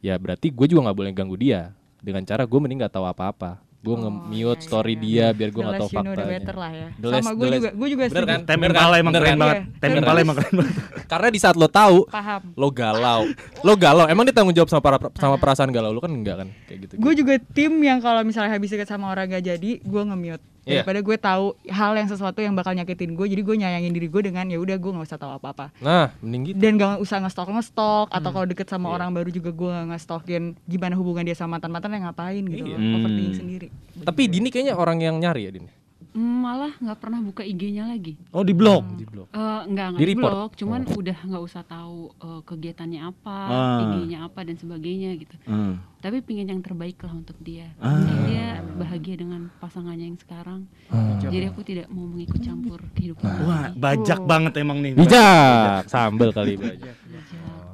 Ya 0.06 0.22
berarti 0.22 0.54
gue 0.54 0.66
juga 0.70 0.86
nggak 0.86 0.98
boleh 1.02 1.12
ganggu 1.18 1.34
dia 1.34 1.74
dengan 1.98 2.22
cara 2.30 2.46
gue 2.46 2.60
mending 2.62 2.86
nggak 2.86 2.94
tahu 2.94 3.10
apa-apa. 3.10 3.58
Gue 3.84 4.00
nge-mute 4.00 4.64
iya, 4.64 4.64
story 4.64 4.96
iya. 4.96 5.04
dia 5.04 5.26
biar 5.36 5.50
gue 5.52 5.60
nggak 5.60 5.76
tahu 5.76 5.90
less 5.92 5.96
you 6.00 6.04
know, 6.08 6.16
better 6.16 6.56
lah 6.56 6.72
ya. 6.72 6.88
The 6.96 7.08
less- 7.12 7.20
Sama 7.28 7.32
gue 7.36 7.48
juga, 7.52 7.70
gue 7.76 7.88
juga 7.92 8.04
Bener 8.08 8.16
setuju. 8.16 8.32
kan? 8.32 8.40
Tem 8.48 8.56
Bener 8.56 8.72
Impala 8.72 8.88
kan? 8.96 9.02
emang 9.04 9.14
keren 9.14 9.36
banget. 9.36 9.56
Iya. 9.60 9.64
Tem 9.68 9.90
Terus? 9.92 10.00
Impala 10.08 10.18
emang 10.24 10.36
keren 10.40 10.54
banget. 10.56 10.76
Karena 11.04 11.28
di 11.28 11.40
saat 11.44 11.56
lo 11.60 11.68
tahu 11.68 11.98
Paham. 12.08 12.42
lo 12.56 12.68
galau, 12.72 13.22
lo 13.60 13.74
galau. 13.76 14.06
Emang 14.08 14.24
dia 14.24 14.32
tanggung 14.32 14.56
jawab 14.56 14.72
sama 14.72 14.80
para 14.80 14.98
sama 15.20 15.36
perasaan 15.36 15.70
galau 15.76 15.92
lo 15.92 16.00
kan 16.00 16.16
enggak 16.16 16.36
kan 16.40 16.48
kayak 16.72 16.80
gitu. 16.88 16.94
Gue 16.96 17.14
juga 17.20 17.34
tim 17.52 17.76
yang 17.84 18.00
kalau 18.00 18.24
misalnya 18.24 18.56
habis 18.56 18.72
deket 18.72 18.88
sama 18.88 19.12
orang 19.12 19.28
gak 19.28 19.44
jadi, 19.44 19.72
gue 19.84 20.02
nge-mute. 20.08 20.53
Iya. 20.64 20.80
Daripada 20.80 21.00
gue 21.00 21.18
tahu 21.18 21.46
hal 21.68 21.92
yang 21.94 22.08
sesuatu 22.08 22.40
yang 22.40 22.56
bakal 22.56 22.72
nyakitin 22.72 23.14
gue, 23.14 23.28
jadi 23.28 23.42
gue 23.42 23.56
nyayangin 23.60 23.92
diri 23.92 24.08
gue 24.08 24.22
dengan 24.24 24.48
ya 24.48 24.56
udah 24.58 24.76
gue 24.76 24.92
nggak 24.92 25.06
usah 25.06 25.20
tahu 25.20 25.36
apa-apa. 25.36 25.76
Nah, 25.78 26.16
mending 26.24 26.44
gitu. 26.50 26.58
Dan 26.58 26.80
gak 26.80 26.98
usah 26.98 27.20
nge-stalk 27.20 27.52
nge-stalk 27.52 28.08
atau 28.08 28.24
Hmm. 28.24 28.34
kalau 28.34 28.48
deket 28.48 28.68
sama 28.68 28.88
Iya. 28.88 28.96
orang 28.96 29.10
baru 29.12 29.30
juga 29.30 29.52
gue 29.52 29.70
gak 29.70 29.88
nge-stalkin 29.92 30.44
gimana 30.64 30.96
hubungan 30.96 31.22
dia 31.22 31.36
sama 31.36 31.60
mantan-mantan 31.60 31.92
yang 31.92 32.08
ngapain 32.08 32.44
gitu. 32.44 32.64
Iya. 32.64 32.76
loh. 32.76 32.96
Overthinking 32.96 33.28
Hmm. 33.30 33.40
sendiri. 33.40 33.68
Tapi 34.02 34.22
Dini 34.26 34.48
kayaknya 34.48 34.74
orang 34.74 34.98
yang 34.98 35.20
nyari 35.20 35.44
ya 35.44 35.52
Dini. 35.52 35.83
Hmm, 36.14 36.46
malah 36.46 36.74
nggak 36.78 37.00
pernah 37.02 37.20
buka 37.20 37.42
IG-nya 37.42 37.90
lagi. 37.90 38.14
Oh, 38.30 38.46
di 38.46 38.54
blok. 38.54 38.86
Di 38.94 39.06
blok. 39.06 39.34
Eh, 39.34 39.62
enggak 39.66 39.88
Di 39.88 39.94
enggak 39.98 40.06
di 40.06 40.16
blok, 40.16 40.50
cuman 40.54 40.82
udah 40.86 41.18
nggak 41.26 41.44
usah 41.44 41.66
tahu 41.66 42.14
eh, 42.14 42.42
kegiatannya 42.46 43.00
apa, 43.02 43.38
Ah. 43.50 43.82
IG-nya 43.90 44.30
apa 44.30 44.40
dan 44.46 44.56
sebagainya 44.56 45.10
gitu. 45.18 45.36
Hmm. 45.50 45.82
Tapi 45.98 46.22
pingin 46.22 46.54
yang 46.54 46.62
terbaik 46.62 47.02
lah 47.02 47.14
untuk 47.14 47.34
dia. 47.42 47.74
Ah. 47.82 47.98
Dan 47.98 48.18
dia 48.30 48.48
bahagia 48.78 49.16
dengan 49.18 49.50
pasangannya 49.58 50.14
yang 50.14 50.20
sekarang. 50.22 50.70
Jadi 51.18 51.46
aku 51.50 51.62
tidak 51.66 51.90
mau 51.90 52.06
mengikut 52.06 52.40
campur 52.40 52.78
kehidupan 52.94 53.26
dia. 53.26 53.46
Wah, 53.50 53.66
bajak 53.74 54.20
banget 54.24 54.54
emang 54.62 54.86
nih. 54.86 54.94
Bijak, 54.94 55.90
sambel 55.90 56.30
kali 56.30 56.62
bijak. 56.62 56.98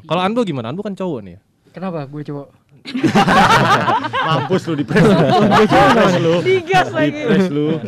Kalau 0.07 0.21
Anbo 0.23 0.41
gimana? 0.41 0.71
Anbo 0.71 0.81
kan 0.81 0.95
cowok 0.95 1.19
nih 1.21 1.33
ya. 1.35 1.41
Kenapa 1.69 2.07
gue 2.07 2.23
cowok? 2.23 2.47
Mampus 4.27 4.63
lu 4.69 4.73
di 4.77 4.85
press. 4.85 5.05
Lu. 6.19 6.33
Digas 6.43 6.89
lagi. 6.93 7.11
Dipres 7.11 7.47
lu. 7.51 7.79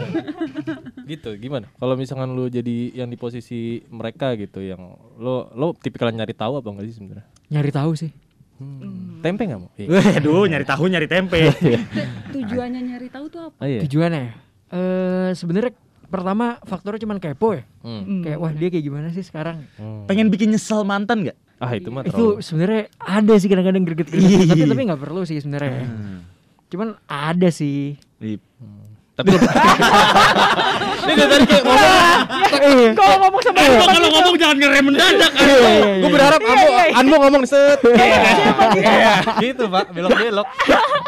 Gitu, 1.06 1.30
gimana? 1.42 1.68
Kalau 1.76 1.96
misalkan 2.00 2.32
lu 2.32 2.48
jadi 2.48 2.96
yang 2.96 3.10
di 3.12 3.18
posisi 3.20 3.84
mereka 3.92 4.34
gitu 4.40 4.64
yang 4.64 4.96
lo 5.20 5.52
lo 5.54 5.76
tipikal 5.76 6.08
nyari 6.12 6.32
tahu 6.32 6.60
apa 6.60 6.68
enggak 6.72 6.86
sih 6.92 6.96
sebenarnya? 6.98 7.26
Nyari 7.52 7.72
tahu 7.72 7.92
sih. 7.98 8.12
Hmm. 8.62 9.20
Tempe 9.26 9.50
nggak 9.50 9.60
mau? 9.60 9.72
Iya. 9.74 9.90
Waduh, 10.22 10.46
nyari 10.46 10.66
tahu 10.70 10.84
nyari 10.86 11.08
tempe. 11.10 11.40
Tujuannya 12.38 12.80
nyari 12.94 13.08
tahu 13.10 13.26
tuh 13.28 13.42
apa? 13.50 13.58
Oh, 13.58 13.68
iya. 13.68 13.82
Tujuannya 13.82 14.22
ya? 14.22 14.34
Eh 14.72 15.30
sebenarnya 15.34 15.74
pertama 16.12 16.60
faktornya 16.68 17.02
cuma 17.02 17.18
kepo 17.18 17.58
ya. 17.58 17.64
Hmm. 17.82 18.04
Hmm. 18.06 18.22
Kayak 18.22 18.38
wah 18.38 18.52
dia 18.54 18.70
kayak 18.70 18.86
gimana 18.86 19.08
sih 19.10 19.26
sekarang? 19.26 19.66
Hmm. 19.82 20.06
Pengen 20.06 20.30
bikin 20.30 20.54
nyesel 20.54 20.86
mantan 20.86 21.26
nggak? 21.26 21.38
Ah 21.62 21.78
itu 21.78 21.94
mah 21.94 22.02
itu 22.02 22.42
sebenarnya 22.42 22.90
ada 22.98 23.34
sih 23.38 23.46
kadang-kadang 23.46 23.86
greget-greget 23.86 24.50
tapi 24.52 24.66
tapi 24.66 24.82
nggak 24.82 25.02
perlu 25.02 25.22
sih 25.30 25.38
sebenarnya. 25.38 25.86
Cuman 26.74 26.98
ada 27.06 27.54
sih. 27.54 27.94
Ih, 28.18 28.42
Tapi 29.12 29.28
lo 29.32 29.38
Ini 31.02 31.14
dari 31.18 31.30
tadi 31.34 31.46
kayak 31.50 31.64
ngomong 31.66 31.90
Iya. 32.62 32.92
Kalau 32.94 33.16
ngomong 33.26 33.42
sama 33.42 33.58
Kalau 33.58 33.86
kalau 33.90 34.10
ngomong 34.14 34.36
jangan 34.38 34.58
ngerem 34.62 34.84
mendadak. 34.86 35.32
Gue 35.98 36.10
berharap 36.14 36.40
Anbo 36.40 36.70
Anbo 36.94 37.16
ngomong 37.28 37.44
set 37.44 37.80
Gitu 39.42 39.64
pak, 39.68 39.86
belok-belok 39.92 40.48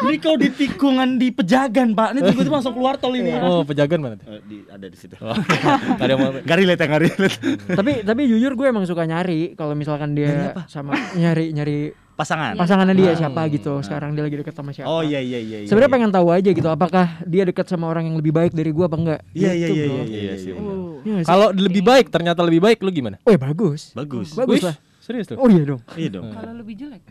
Ini 0.04 0.16
kau 0.20 0.36
di 0.36 0.48
tikungan 0.52 1.16
di 1.16 1.32
pejagan, 1.32 1.96
Pak. 1.96 2.12
Ini 2.12 2.20
tiba-tiba 2.28 2.60
langsung 2.60 2.74
keluar 2.78 3.00
tol 3.00 3.16
ini. 3.16 3.32
Oh 3.40 3.64
pejagan 3.64 4.04
mana 4.04 4.14
tuh? 4.20 4.26
Eh, 4.28 4.40
di, 4.44 4.56
ada 4.68 4.84
di 4.84 4.96
situ. 5.00 5.16
Oh, 5.24 5.32
Gak 5.98 6.04
ada 6.04 6.12
yang 6.12 6.20
mau 6.20 6.30
Gak 6.44 6.56
relate 6.60 6.82
ya, 6.84 6.98
relate. 7.00 7.36
tapi 7.72 7.92
tapi 8.04 8.20
jujur 8.28 8.52
gue 8.52 8.66
emang 8.68 8.84
suka 8.84 9.08
nyari 9.08 9.56
kalau 9.56 9.72
misalkan 9.72 10.12
dia 10.12 10.52
sama 10.68 10.92
nyari 11.16 11.54
nyari 11.56 12.03
Pasangan. 12.14 12.54
pasangannya 12.54 12.94
dia 12.94 13.12
siapa 13.18 13.42
gitu. 13.50 13.82
Sekarang 13.82 14.14
dia 14.14 14.22
lagi 14.22 14.38
deket 14.38 14.54
sama 14.54 14.70
siapa. 14.70 14.86
Oh 14.86 15.02
iya 15.02 15.18
iya 15.18 15.42
iya. 15.42 15.58
iya. 15.62 15.68
Sebenarnya 15.68 15.90
pengen 15.90 16.10
tahu 16.14 16.30
aja 16.30 16.50
gitu 16.54 16.68
apakah 16.70 17.18
dia 17.26 17.42
dekat 17.42 17.66
sama 17.66 17.90
orang 17.90 18.06
yang 18.06 18.14
lebih 18.14 18.30
baik 18.30 18.54
dari 18.54 18.70
gua 18.70 18.86
apa 18.86 18.96
enggak. 18.96 19.20
Iya 19.34 19.50
iya 19.50 19.66
Gitu, 19.66 19.74
iya 19.74 19.86
iya 19.86 20.04
iya. 20.04 20.04
Iya 20.06 20.34
sih, 20.38 20.50
iya. 20.54 20.62
Iya 21.02 21.18
sih? 21.22 21.26
Kalau 21.26 21.46
lebih 21.50 21.82
baik 21.82 22.06
ternyata 22.14 22.40
lebih 22.46 22.60
baik 22.62 22.78
lu 22.86 22.90
gimana? 22.94 23.18
Oh 23.26 23.30
ya 23.34 23.40
bagus. 23.42 23.90
Bagus. 23.98 24.30
Bagus 24.38 24.62
lah. 24.62 24.76
Serius 25.02 25.26
tuh? 25.26 25.36
Oh 25.42 25.50
iya 25.50 25.62
dong. 25.66 25.80
Iya 25.98 26.08
dong. 26.14 26.30
Kalau 26.30 26.52
lebih 26.54 26.74
jelek. 26.78 27.02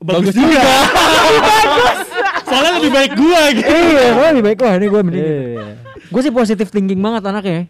Bagus 0.00 0.34
juga. 0.34 0.60
Soalnya 2.48 2.72
lebih 2.80 2.92
baik 2.92 3.12
gua 3.16 3.42
gitu. 3.52 3.68
iya, 3.72 4.32
lebih 4.32 4.44
baik 4.44 4.58
wah 4.64 4.74
ini 4.76 4.86
gua 4.88 5.02
mending. 5.04 5.24
Iya. 6.14 6.22
Gue 6.22 6.22
sih 6.22 6.30
positif 6.30 6.70
thinking 6.70 7.02
banget 7.02 7.26
anaknya. 7.26 7.66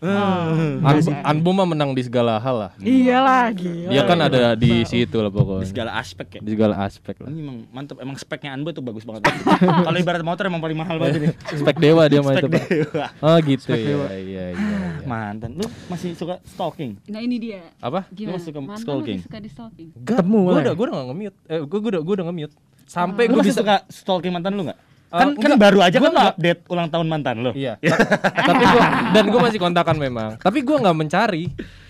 Anbo, 0.85 1.11
Anbo 1.25 1.51
mah 1.57 1.65
menang 1.65 1.97
di 1.97 2.05
segala 2.05 2.37
hal 2.37 2.69
lah. 2.69 2.71
Iyalah 2.77 3.49
gila. 3.57 3.89
Dia 3.89 4.03
kan 4.05 4.19
ada 4.21 4.53
di 4.53 4.85
situ 4.85 5.17
lah 5.17 5.33
Di 5.33 5.37
pokoknya. 5.41 5.65
segala 5.65 5.91
aspek 5.97 6.27
ya. 6.29 6.41
Di 6.45 6.51
segala 6.53 6.75
aspek 6.85 7.17
lah. 7.25 7.29
Ini 7.33 7.41
emang 7.41 7.59
mantep, 7.73 7.97
emang 8.05 8.17
speknya 8.21 8.53
Anbo 8.53 8.77
tuh 8.77 8.85
bagus 8.85 9.09
banget. 9.09 9.33
Kalau 9.89 9.97
ibarat 9.97 10.21
motor 10.21 10.45
emang 10.45 10.61
paling 10.61 10.77
mahal 10.77 11.01
banget 11.01 11.25
ini. 11.25 11.27
Spek 11.65 11.77
dewa 11.81 12.05
dia 12.05 12.21
mah 12.21 12.37
Spek 12.37 12.45
itu. 12.45 12.49
Pak. 12.53 12.65
dewa. 12.69 13.07
Oh 13.25 13.37
gitu 13.41 13.63
Spek 13.65 13.81
ya. 13.81 13.87
dewa. 13.89 14.07
Iya 14.13 14.21
iya. 14.21 14.45
iya. 14.53 14.79
Mantan. 15.09 15.51
Lu 15.57 15.65
masih 15.89 16.13
suka 16.13 16.37
stalking? 16.45 17.01
Nah 17.09 17.25
ini 17.25 17.41
dia. 17.41 17.65
Apa? 17.81 18.05
Gimana? 18.13 18.37
suka 18.37 18.61
Mantan 18.61 18.85
stalking? 18.85 19.19
lebih 19.25 19.27
suka 19.33 19.39
di 19.41 19.49
stalking. 19.49 19.89
Ketemu 20.05 20.41
Gue 20.45 20.61
udah 20.61 20.75
gue 20.77 20.85
udah 20.85 20.97
nge-mute. 21.09 21.37
Eh 21.49 21.61
gue 21.65 21.79
udah 21.81 22.03
gue 22.05 22.15
udah 22.21 22.27
nge-mute. 22.29 22.55
Sampai 22.85 23.25
Lu 23.25 23.41
gue 23.41 23.41
masih 23.41 23.57
bisa 23.57 23.61
suka 23.65 23.77
stalking 23.89 24.33
mantan 24.37 24.53
lu 24.53 24.69
nggak? 24.69 24.77
Eh, 25.15 25.19
Kan 25.21 25.29
kan 25.39 25.51
enggak. 25.55 25.63
baru 25.63 25.79
aja 25.79 25.97
Gua 26.01 26.07
kan 26.09 26.13
enggak. 26.13 26.33
update 26.35 26.61
ulang 26.67 26.89
tahun 26.91 27.07
mantan 27.07 27.37
lo. 27.45 27.53
Iya. 27.55 27.79
Tapi 28.35 28.65
gua 28.67 28.85
dan 29.15 29.25
gue 29.31 29.41
masih 29.41 29.61
kontakan 29.63 29.97
memang. 29.97 30.31
Tapi 30.43 30.59
gue 30.65 30.77
nggak 30.81 30.97
mencari, 30.97 31.45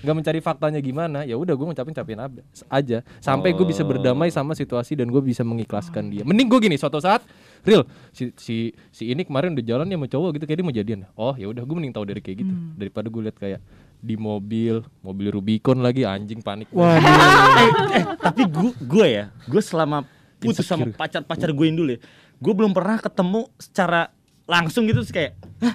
nggak 0.05 0.17
mencari 0.21 0.39
faktanya 0.45 0.81
gimana. 0.85 1.25
Ya 1.25 1.41
udah 1.41 1.57
gue 1.57 1.67
ngucapin 1.73 1.97
capin 1.97 2.21
aja. 2.69 2.99
Sampai 3.25 3.57
gue 3.57 3.65
bisa 3.65 3.81
berdamai 3.81 4.29
sama 4.29 4.53
situasi 4.53 4.93
dan 4.93 5.09
gue 5.09 5.23
bisa 5.25 5.41
mengikhlaskan 5.41 6.13
dia. 6.13 6.23
Mending 6.27 6.53
gue 6.53 6.61
gini, 6.69 6.77
suatu 6.77 7.01
saat 7.01 7.25
real 7.65 7.89
si 8.13 8.29
si 8.37 8.57
si 8.93 9.09
ini 9.09 9.25
kemarin 9.25 9.57
udah 9.57 9.65
jalan 9.65 9.89
ya 9.89 9.97
sama 9.97 10.09
cowok 10.11 10.29
gitu 10.37 10.45
kayak 10.45 10.59
dia 10.61 10.67
mau 10.69 10.77
jadian. 10.77 11.01
Oh 11.17 11.33
ya 11.33 11.49
udah 11.49 11.65
gue 11.65 11.75
mending 11.81 11.95
tahu 11.97 12.05
dari 12.05 12.21
kayak 12.21 12.45
gitu 12.45 12.55
daripada 12.77 13.09
gue 13.09 13.23
lihat 13.25 13.39
kayak 13.41 13.61
di 14.05 14.21
mobil, 14.21 14.85
mobil 15.01 15.33
Rubicon 15.33 15.81
lagi 15.81 16.05
anjing 16.05 16.45
panik. 16.45 16.69
Waduh. 16.69 17.01
eh, 17.01 17.71
eh, 17.97 18.05
tapi 18.21 18.45
gua 18.53 18.71
gua 18.85 19.07
ya, 19.09 19.25
gua 19.49 19.63
selama 19.65 20.05
putus 20.37 20.69
sama 20.69 20.93
pacar-pacar 20.93 21.49
gue 21.49 21.65
yang 21.65 21.79
dulu 21.81 21.97
ya, 21.97 22.01
gue 22.45 22.53
belum 22.53 22.77
pernah 22.77 23.01
ketemu 23.01 23.49
secara 23.57 24.13
langsung 24.45 24.85
gitu 24.85 25.01
terus 25.01 25.09
kayak 25.09 25.33
hah, 25.65 25.75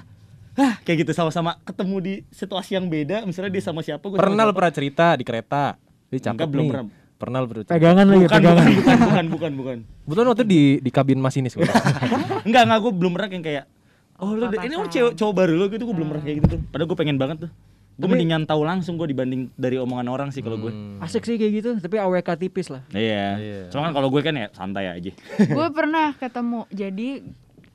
hah, 0.54 0.74
kayak 0.86 1.02
gitu 1.02 1.10
sama-sama 1.10 1.58
ketemu 1.66 1.96
di 1.98 2.14
situasi 2.30 2.78
yang 2.78 2.86
beda, 2.86 3.26
misalnya 3.26 3.50
dia 3.50 3.62
sama 3.66 3.82
siapa, 3.82 4.06
gua 4.06 4.14
sama 4.14 4.22
Pernah 4.22 4.44
siapa. 4.46 4.54
pernah 4.54 4.72
cerita 4.72 5.06
di 5.18 5.24
kereta? 5.26 5.62
Dia 6.06 6.20
cakep 6.30 6.34
Enggak, 6.38 6.48
belum 6.54 6.62
nih. 6.62 6.70
pernah. 6.70 6.86
Pernah 7.20 7.38
pernah 7.44 7.64
cerita? 7.66 7.72
Pegangan 7.74 8.06
lagi, 8.06 8.22
bukan, 8.22 8.38
pegangan. 8.38 8.54
bukan, 8.54 8.70
bukan, 8.70 8.96
bukan, 9.02 9.24
bukan, 9.26 9.52
bukan. 9.58 9.78
Betul 10.06 10.24
waktu 10.30 10.44
di 10.46 10.62
di 10.78 10.90
kabin 10.94 11.18
masinis 11.18 11.52
gua. 11.58 11.66
Enggak, 12.46 12.62
enggak, 12.70 12.78
gue 12.86 12.92
belum 12.94 13.12
pernah 13.18 13.28
yang 13.34 13.44
kayak 13.44 13.64
Oh 14.20 14.36
lu 14.36 14.52
ini 14.52 14.76
orang 14.76 14.92
cewek 14.92 15.12
cowok 15.16 15.32
baru 15.32 15.52
lu 15.56 15.66
gitu 15.72 15.82
gue 15.88 15.96
belum 15.96 16.08
pernah 16.12 16.22
kayak 16.22 16.36
gitu 16.44 16.46
tuh. 16.54 16.60
Padahal 16.68 16.86
gue 16.92 16.98
pengen 17.00 17.16
banget 17.16 17.36
tuh. 17.48 17.50
Gue 18.00 18.08
mendingan 18.08 18.48
tahu 18.48 18.64
langsung 18.64 18.96
gue 18.96 19.12
dibanding 19.12 19.52
dari 19.60 19.76
omongan 19.76 20.08
orang 20.08 20.28
sih 20.32 20.40
kalau 20.40 20.56
gue. 20.56 20.72
Asik 21.04 21.28
sih 21.28 21.36
kayak 21.36 21.52
gitu, 21.52 21.70
tapi 21.76 22.00
AWK 22.00 22.28
tipis 22.40 22.72
lah. 22.72 22.80
Iya. 22.96 23.26
Iya. 23.36 23.60
Cuma 23.68 23.88
kan 23.88 23.92
kalau 23.92 24.08
gue 24.08 24.20
kan 24.24 24.32
ya 24.32 24.48
santai 24.56 24.88
aja. 24.88 25.12
gue 25.58 25.66
pernah 25.78 26.16
ketemu. 26.16 26.64
Jadi 26.72 27.08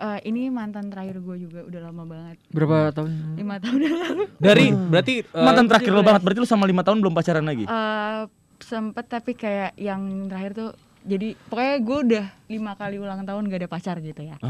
eh, 0.02 0.20
ini 0.26 0.50
mantan 0.50 0.90
terakhir 0.90 1.22
gue 1.22 1.36
juga 1.46 1.60
udah 1.62 1.82
lama 1.86 2.04
banget. 2.10 2.38
Berapa 2.50 2.78
tahun? 2.98 3.38
Lima 3.38 3.56
tahun 3.62 3.80
yang 3.86 3.98
lalu. 4.02 4.24
Dari 4.42 4.66
berarti 4.74 5.14
eh, 5.22 5.46
Mantan 5.46 5.66
terakhir 5.70 5.92
lo 5.94 6.02
banget 6.02 6.22
berarti 6.26 6.40
lu 6.42 6.50
sama 6.50 6.66
lima 6.66 6.82
tahun 6.82 6.98
belum 7.06 7.14
pacaran 7.14 7.46
lagi. 7.46 7.70
Eh, 7.70 8.22
sempet 8.60 9.06
tapi 9.06 9.38
kayak 9.38 9.78
yang 9.78 10.26
terakhir 10.26 10.52
tuh 10.58 10.72
jadi 11.06 11.38
pokoknya 11.48 11.76
gue 11.86 11.98
udah 12.10 12.26
lima 12.50 12.74
kali 12.74 12.98
ulang 12.98 13.22
tahun 13.22 13.46
gak 13.46 13.62
ada 13.62 13.70
pacar 13.70 13.96
gitu 14.02 14.26
ya 14.26 14.42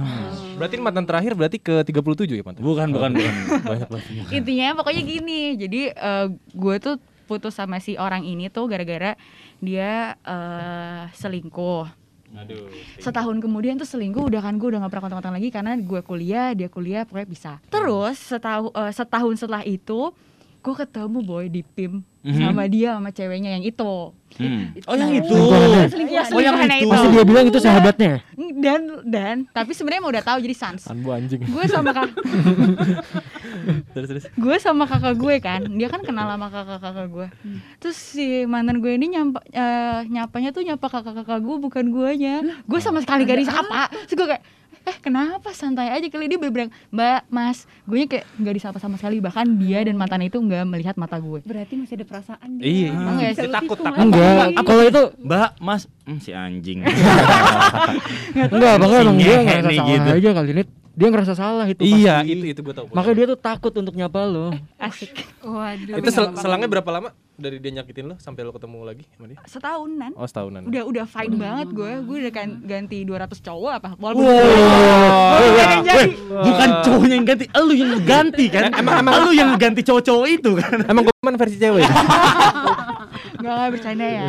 berarti 0.55 0.75
mantan 0.79 1.03
terakhir 1.03 1.35
berarti 1.35 1.59
ke 1.59 1.83
37 1.83 2.31
ya 2.31 2.43
mantan? 2.47 2.63
Bukan, 2.63 2.87
bukan, 2.95 3.11
bukan. 3.11 3.33
Banyak 3.67 3.89
banget. 3.91 4.07
intinya 4.39 4.67
pokoknya 4.79 5.03
gini 5.03 5.41
jadi 5.59 5.81
eh, 5.91 6.27
gue 6.33 6.75
tuh 6.79 6.95
putus 7.27 7.59
sama 7.59 7.83
si 7.83 7.99
orang 7.99 8.23
ini 8.23 8.47
tuh 8.47 8.71
gara-gara 8.71 9.19
dia 9.59 10.15
eh, 10.23 11.03
selingkuh 11.11 12.07
Aduh. 12.35 12.67
setahun 12.99 13.39
kemudian 13.39 13.79
tuh 13.79 13.87
selingkuh 13.87 14.27
udah 14.27 14.43
kan 14.43 14.59
gue 14.59 14.67
udah 14.67 14.83
gak 14.83 14.91
pernah 14.91 15.03
kontak-kontak 15.07 15.35
lagi 15.39 15.49
karena 15.51 15.75
gue 15.79 16.01
kuliah 16.03 16.51
dia 16.51 16.67
kuliah 16.71 17.03
pokoknya 17.07 17.27
bisa 17.27 17.51
terus 17.67 18.19
setahun 18.19 18.71
setahun 18.91 19.35
setelah 19.39 19.63
itu 19.63 20.11
gue 20.65 20.73
ketemu 20.75 21.19
boy 21.21 21.45
di 21.45 21.61
PIM 21.63 22.01
Mhm. 22.19 22.41
sama 22.41 22.65
dia 22.65 22.97
sama 22.97 23.09
ceweknya 23.09 23.53
yang 23.53 23.61
itu 23.63 23.93
Hmm. 24.35 24.75
Oh 24.83 24.97
yang 24.97 25.15
itu. 25.15 25.31
Selingkuhan. 25.31 26.27
Oh 26.27 26.41
yang 26.43 26.59
Selingkuhannya 26.59 26.77
itu. 26.81 26.91
Pasti 26.91 27.07
dia 27.07 27.23
bilang 27.23 27.45
itu 27.45 27.59
sahabatnya. 27.61 28.13
dan 28.57 28.81
dan 29.05 29.35
tapi 29.47 29.71
sebenarnya 29.71 30.01
emang 30.01 30.11
udah 30.11 30.25
tahu 30.25 30.37
jadi 30.41 30.55
sans 30.57 30.81
Anbu 30.85 31.07
anjing. 31.09 31.39
gue 31.39 31.65
sama 31.69 31.93
kak 31.93 32.09
terus 33.93 34.07
terus. 34.09 34.23
gue 34.27 34.55
sama 34.57 34.83
kakak 34.85 35.15
gue 35.15 35.35
kan 35.39 35.61
dia 35.69 35.87
kan 35.87 36.01
kenal 36.01 36.27
sama 36.27 36.47
kakak 36.49 36.79
kakak 36.79 37.07
gue 37.07 37.27
terus 37.77 37.95
si 37.95 38.25
mantan 38.43 38.79
gue 38.79 38.91
ini 38.91 39.07
nyampa 39.09 39.39
eh, 39.47 40.03
nyapanya 40.05 40.49
tuh 40.49 40.63
nyapa 40.63 40.83
kakak 40.83 41.15
kakak 41.15 41.39
gue 41.39 41.57
bukan 41.57 41.85
guanya 41.87 42.35
gue 42.61 42.79
sama 42.81 42.99
sekali 42.99 43.23
gak 43.23 43.39
disapa 43.39 43.87
terus 44.03 44.15
gue 44.15 44.27
kayak 44.27 44.43
eh 44.85 44.97
kenapa 44.99 45.49
santai 45.49 45.89
aja 45.89 46.05
kali 46.05 46.25
dia 46.25 46.37
bilang 46.37 46.69
mbak 46.87 47.25
mas 47.27 47.57
gue 47.83 48.05
kayak 48.05 48.25
nggak 48.37 48.53
disapa 48.53 48.77
sama 48.77 48.95
sekali 48.95 49.17
bahkan 49.17 49.49
dia 49.55 49.81
dan 49.81 49.93
mantan 49.95 50.21
itu 50.21 50.37
nggak 50.37 50.61
melihat 50.63 50.95
mata 50.95 51.17
gue 51.17 51.41
Berarti 51.41 51.73
masih 51.75 51.95
ada 51.95 52.05
perasaan 52.05 52.49
dia. 52.55 52.65
Iya. 52.65 52.89
Emang 52.91 53.15
nggak 53.15 53.33
sih? 53.33 53.49
Takut 53.49 53.77
takut. 53.77 53.99
Enggak, 53.99 54.45
kalau 54.61 54.83
itu 54.83 55.01
Mbak, 55.19 55.49
Mas, 55.57 55.83
hmm, 56.03 56.19
si 56.19 56.31
anjing. 56.31 56.79
enggak, 58.35 58.75
bang 58.77 58.91
emang 58.95 59.17
dia 59.17 59.35
Ngehe 59.35 59.43
ngerasa 59.45 59.71
salah 59.71 59.89
gitu. 59.89 60.09
aja 60.11 60.29
kali 60.31 60.49
ini. 60.51 60.63
Dia 60.95 61.07
ngerasa 61.11 61.33
salah 61.35 61.65
itu. 61.67 61.81
Iya, 61.83 62.15
pasti. 62.23 62.31
itu 62.31 62.43
itu 62.47 62.59
gue 62.61 62.73
tahu. 62.73 62.85
Makanya 62.93 63.15
dia 63.15 63.25
tuh 63.27 63.39
takut 63.39 63.73
untuk 63.75 63.93
nyapa 63.93 64.19
lo. 64.23 64.47
asik 64.79 65.11
Waduh. 65.43 65.99
itu 65.99 66.09
sel- 66.09 66.35
selangnya 66.37 66.69
berapa 66.69 66.89
lama 66.89 67.09
dari 67.37 67.57
dia 67.57 67.71
nyakitin 67.73 68.05
lo 68.05 68.15
sampai 68.15 68.41
lo 68.41 68.51
ketemu 68.51 68.77
lagi 68.81 69.03
sama 69.09 69.27
dia? 69.27 69.37
setahunan 69.43 70.11
Oh 70.13 70.23
setahunan. 70.23 70.61
udah 70.63 70.83
udah 70.85 71.05
fine 71.05 71.35
banget 71.35 71.67
gue 71.69 71.91
gue 72.01 72.17
udah 72.21 72.33
kan 72.33 72.49
ganti 72.61 72.97
200 73.01 73.27
cowok 73.37 73.71
apa 73.73 73.89
walaupun 73.95 74.23
Wow. 74.25 75.35
Bukan 75.37 75.67
yang 75.69 75.83
jadi. 75.83 75.97
Weh, 75.97 76.09
bukan 76.41 76.69
cowoknya 76.81 77.13
yang 77.13 77.25
ganti, 77.25 77.45
elu 77.49 77.73
yang 77.73 77.91
ganti 78.01 78.45
kan? 78.47 78.63
Emang 78.71 78.95
emang 78.99 79.13
lu 79.21 79.31
yang 79.31 79.51
ganti 79.55 79.81
cowok-cowok 79.81 80.25
itu 80.27 80.51
kan? 80.55 80.77
Emang 80.85 81.03
gue 81.03 81.13
versi 81.35 81.57
cewek. 81.57 81.83
nggak 83.35 83.51
nggak 83.51 83.71
bercanda 83.71 84.05
ya 84.07 84.23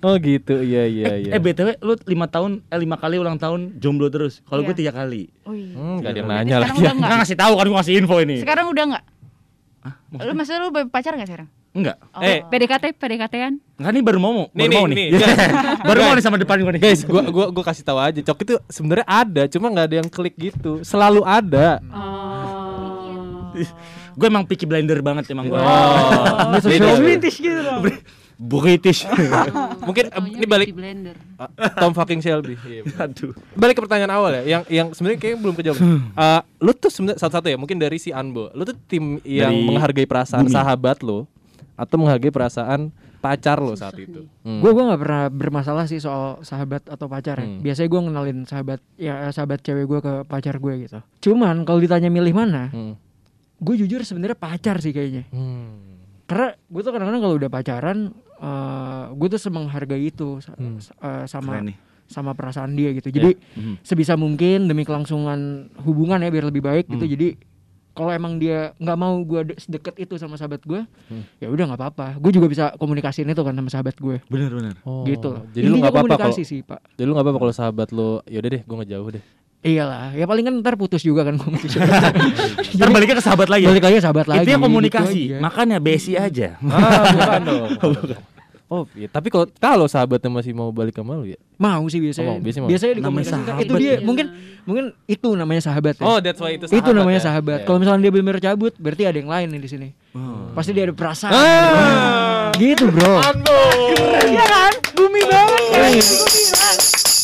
oh 0.00 0.14
gitu, 0.16 0.54
iya 0.62 0.86
iya 0.86 1.12
iya. 1.18 1.30
Eh 1.30 1.40
btw, 1.42 1.76
lu 1.78 1.92
lima 2.06 2.24
tahun, 2.24 2.64
eh 2.64 2.78
lima 2.78 2.96
kali 2.96 3.18
ulang 3.18 3.36
tahun 3.36 3.76
jomblo 3.76 4.08
terus. 4.08 4.40
Kalau 4.42 4.62
gue 4.62 4.70
Iya. 4.70 4.80
tiga 4.80 4.92
kali. 4.94 5.28
oh 5.44 5.52
iya 5.52 5.74
Hmm, 5.74 5.96
gak 5.98 6.10
ada 6.10 6.18
yang 6.18 6.24
Berarti 6.24 6.40
nanya 6.40 6.54
sekarang 6.54 6.64
lagi. 6.64 6.80
udah 6.80 6.92
nggak 6.92 7.04
Nggak 7.04 7.18
ngasih 7.20 7.36
tahu 7.36 7.52
kan 7.52 7.64
gue 7.66 7.76
ngasih 7.76 7.94
info 7.98 8.16
ini. 8.18 8.36
sekarang 8.40 8.66
udah 8.70 8.84
nggak 8.86 9.04
lu 10.20 10.32
maksudnya 10.32 10.60
lu 10.60 10.70
pacar 10.88 11.12
nggak 11.14 11.28
sekarang 11.28 11.48
Enggak. 11.70 12.02
Oh. 12.10 12.18
Eh, 12.18 12.42
PDKT, 12.50 12.98
PDKT-an. 12.98 13.54
Enggak 13.78 13.92
nih 13.94 14.02
baru 14.02 14.18
mau 14.18 14.32
mau. 14.34 14.46
Nih, 14.50 14.66
Baru 14.66 14.72
mau 14.74 14.86
nih, 14.90 14.96
nih. 14.98 15.06
nih, 15.14 15.20
baru 15.88 15.98
mau 16.02 16.12
nih 16.18 16.24
sama 16.26 16.36
depan 16.42 16.56
gue 16.58 16.72
nih. 16.74 16.82
Guys, 16.82 17.00
gua 17.06 17.22
gua 17.30 17.46
gua 17.54 17.64
kasih 17.64 17.86
tahu 17.86 17.98
aja. 18.02 18.20
Cok 18.26 18.38
itu 18.42 18.54
sebenarnya 18.66 19.06
ada, 19.06 19.42
cuma 19.46 19.70
nggak 19.70 19.86
ada 19.86 19.96
yang 20.02 20.08
klik 20.10 20.34
gitu. 20.34 20.82
Selalu 20.82 21.22
ada. 21.22 21.78
Oh. 21.94 23.54
gue 24.10 24.26
emang 24.26 24.46
picky 24.46 24.66
blinder 24.66 24.98
banget 25.02 25.30
emang 25.30 25.46
gue. 25.46 25.58
Oh. 25.58 26.58
British 26.98 27.38
gitu 27.38 27.60
dong. 27.62 27.86
British. 28.40 29.04
Mungkin 29.86 30.08
Taunya 30.10 30.32
ini 30.32 30.46
balik 30.48 30.72
blender. 30.72 31.12
Ah, 31.36 31.50
Tom 31.76 31.92
fucking 31.92 32.18
Shelby. 32.18 32.56
Iya. 32.66 32.82
Aduh. 33.04 33.36
Balik 33.52 33.76
ke 33.76 33.82
pertanyaan 33.84 34.12
awal 34.16 34.40
ya, 34.40 34.42
yang 34.58 34.62
yang 34.66 34.86
sebenarnya 34.96 35.18
kayaknya 35.20 35.38
belum 35.44 35.54
kejawab. 35.54 35.78
Eh, 36.16 36.40
lu 36.58 36.72
tuh 36.72 36.90
sebenarnya 36.90 37.18
satu-satu 37.20 37.46
ya, 37.52 37.58
mungkin 37.60 37.76
dari 37.76 38.00
si 38.00 38.10
Anbo. 38.10 38.48
Lu 38.56 38.64
tuh 38.64 38.74
tim 38.88 39.20
yang 39.22 39.52
Dari 39.52 39.66
menghargai 39.68 40.06
perasaan 40.08 40.48
Bumi. 40.48 40.56
sahabat 40.56 41.04
lo 41.04 41.28
atau 41.80 41.96
menghargai 41.96 42.28
perasaan 42.28 42.92
pacar 43.20 43.56
lo 43.56 43.72
saat 43.72 43.96
itu. 43.96 44.28
Hmm. 44.44 44.60
Gue 44.60 44.72
gue 44.72 44.84
nggak 44.84 45.00
pernah 45.00 45.24
bermasalah 45.28 45.84
sih 45.84 45.96
soal 45.96 46.40
sahabat 46.40 46.84
atau 46.84 47.08
pacar 47.08 47.40
ya. 47.40 47.48
Hmm. 47.48 47.60
Biasanya 47.60 47.88
gue 47.88 48.00
ngenalin 48.04 48.38
sahabat 48.44 48.80
ya 48.96 49.28
sahabat 49.32 49.64
cewek 49.64 49.88
gue 49.88 50.00
ke 50.00 50.12
pacar 50.28 50.56
gue 50.56 50.74
gitu. 50.84 50.98
Cuman 51.24 51.64
kalau 51.64 51.80
ditanya 51.80 52.12
milih 52.12 52.36
mana, 52.36 52.68
Hmm. 52.68 52.94
gue 53.56 53.74
jujur 53.76 54.04
sebenarnya 54.04 54.36
pacar 54.36 54.76
sih 54.80 54.92
kayaknya. 54.92 55.24
Hmm. 55.32 56.04
Karena 56.28 56.52
gue 56.52 56.80
tuh 56.80 56.92
kadang-kadang 56.92 57.22
kalau 57.24 57.36
udah 57.36 57.50
pacaran, 57.50 57.98
eh 58.40 59.04
gue 59.12 59.28
tuh 59.28 59.40
menghargai 59.48 60.04
itu 60.04 60.40
Hmm. 60.56 60.76
eh, 60.80 61.24
sama 61.24 61.64
sama 62.10 62.34
perasaan 62.34 62.74
dia 62.74 62.90
gitu. 62.90 63.14
Jadi 63.14 63.38
Mhm. 63.38 63.86
sebisa 63.86 64.18
mungkin 64.18 64.66
demi 64.66 64.82
kelangsungan 64.82 65.70
hubungan 65.86 66.18
ya 66.18 66.26
biar 66.26 66.50
lebih 66.50 66.58
baik 66.58 66.90
gitu. 66.90 67.06
Hmm. 67.06 67.12
Jadi 67.14 67.28
kalau 68.00 68.10
emang 68.10 68.32
dia 68.34 68.72
nggak 68.74 68.96
mau 68.96 69.12
gue 69.20 69.40
de- 69.46 69.58
sedekat 69.58 69.92
itu 69.98 70.16
sama 70.16 70.34
sahabat 70.34 70.62
gue, 70.62 70.80
Hmm. 71.06 71.22
ya 71.36 71.46
udah 71.46 71.64
nggak 71.68 71.76
apa-apa. 71.78 72.06
Gue 72.16 72.32
juga 72.32 72.48
bisa 72.48 72.72
komunikasiin 72.74 73.28
itu 73.28 73.42
kan 73.42 73.52
sama 73.52 73.68
sahabat 73.68 73.94
gue. 73.94 74.24
Bener 74.26 74.48
bener. 74.48 74.80
Oh, 74.82 75.04
gitu. 75.04 75.36
Jadi 75.50 75.62
lu 75.62 75.76
Intinya 75.76 75.84
nggak 75.84 76.08
apa-apa 76.08 76.16
kalau 76.18 76.40
sih 76.40 76.60
pak. 76.62 76.80
jadi 76.90 77.04
lu 77.04 77.12
nggak 77.12 77.22
apa-apa 77.22 77.38
kalau 77.38 77.52
sahabat 77.52 77.88
lo 77.90 78.24
yaudah 78.24 78.50
deh, 78.50 78.62
gue 78.62 78.76
ngejauh 78.78 79.10
deh. 79.12 79.24
Iyalah, 79.60 80.16
ya 80.16 80.24
paling 80.24 80.40
kan 80.40 80.54
ntar 80.56 80.72
putus 80.74 81.04
juga 81.04 81.20
kan 81.20 81.36
komunikasi. 81.42 81.76
Ntar 82.72 82.88
baliknya 82.88 83.12
ke 83.12 83.20
sahabat 83.20 83.52
lagi. 83.52 83.68
Balik 83.68 83.84
lagi 83.84 83.96
sahabat 84.00 84.24
lagi. 84.24 84.40
Itu 84.40 84.50
yang 84.50 84.56
gitu 84.58 84.68
komunikasi. 84.72 85.20
aja. 85.26 85.36
Makanya 85.38 85.76
besi 85.78 86.16
aja. 86.16 86.56
Ah, 86.62 87.04
bukan 87.12 87.40
dong. 87.44 87.68
Oh, 88.70 88.86
iya. 88.94 89.10
tapi 89.10 89.34
kalau 89.34 89.50
kalau 89.58 89.90
sahabatnya 89.90 90.30
masih 90.30 90.54
mau 90.54 90.70
balik 90.70 90.94
ke 90.94 91.02
lu 91.02 91.26
ya. 91.26 91.34
Mau 91.58 91.82
sih 91.90 91.98
biasanya. 91.98 92.30
Oh, 92.30 92.34
mau, 92.38 92.44
biasanya 92.46 92.62
mau. 92.62 92.70
biasanya 92.70 92.94
dikomunikasikan. 93.02 93.42
sahabat. 93.42 93.66
Itu 93.66 93.72
dia 93.74 93.90
Iya. 93.90 94.06
mungkin 94.06 94.26
mungkin 94.62 94.84
itu 95.10 95.28
namanya 95.34 95.62
sahabat 95.66 95.94
ya. 95.98 96.04
Oh, 96.06 96.18
that's 96.22 96.38
why 96.38 96.54
itu 96.54 96.70
itu 96.70 96.90
namanya 96.94 97.18
ya? 97.18 97.26
sahabat. 97.26 97.58
Iya. 97.60 97.66
Kalau 97.66 97.78
misalnya 97.82 98.00
dia 98.06 98.12
benar 98.14 98.38
cabut, 98.38 98.72
berarti 98.78 99.02
ada 99.10 99.18
yang 99.18 99.26
lain 99.26 99.46
nih 99.50 99.60
di 99.60 99.68
sini. 99.68 99.88
Oh. 100.14 100.54
Pasti 100.54 100.70
dia 100.70 100.86
ada 100.86 100.94
perasaan. 100.94 101.34
Ah. 101.34 102.54
Gitu, 102.54 102.86
Bro. 102.94 103.14
Iya 104.30 104.44
kan 104.46 104.72
bumi 104.94 105.22
banget 105.26 105.62
kan 105.74 107.19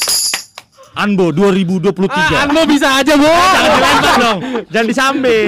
Anbo 0.97 1.29
2023. 1.29 2.09
Ah, 2.09 2.49
Anbo 2.49 2.65
bisa 2.65 2.89
aja, 2.97 3.15
Bu. 3.15 3.29
Jangan 3.29 3.71
dilempar 3.71 4.15
dong. 4.25 4.39
Jangan 4.73 4.87
disambil. 4.89 5.47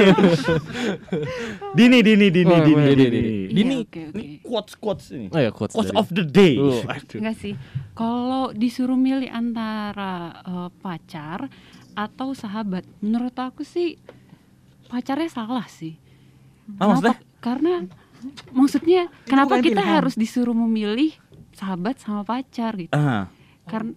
dini 1.73 1.99
dini 2.01 2.27
dini 2.29 2.53
Oh, 2.53 2.61
dini 2.61 2.75
boleh, 2.77 2.95
dini. 2.95 3.09
dini. 3.09 3.33
Iya, 3.49 3.49
Dini. 3.51 3.75
oke, 3.81 4.01
oke. 4.05 4.19
Ini 4.19 4.27
quotes 4.41 4.75
quotes 4.77 5.07
ini. 5.11 5.27
Oh 5.29 5.41
ya, 5.41 5.51
quotes, 5.51 5.75
Quotes 5.75 5.91
dari- 5.91 6.01
of 6.01 6.09
the 6.11 6.25
day. 6.25 6.55
Oh. 6.57 6.81
Enggak 7.17 7.37
sih. 7.39 7.55
Kalau 7.93 8.53
disuruh 8.53 8.97
milih 8.97 9.29
antara 9.29 10.13
eh, 10.39 10.69
pacar 10.79 11.49
atau 11.93 12.31
sahabat, 12.33 12.85
menurut 13.01 13.35
aku 13.35 13.65
sih 13.65 13.97
pacarnya 14.87 15.29
salah 15.29 15.67
sih. 15.67 15.97
Ah, 16.77 16.93
maksudnya? 16.93 17.17
Kenapa? 17.17 17.37
Karena 17.39 17.73
maksudnya 18.51 19.01
kenapa 19.25 19.55
kita 19.59 19.79
pilihan. 19.79 19.95
harus 19.95 20.15
disuruh 20.15 20.53
memilih 20.53 21.15
sahabat 21.55 21.97
sama 21.99 22.23
pacar 22.23 22.77
gitu? 22.77 22.93
Ah. 22.93 23.31
Karena 23.65 23.95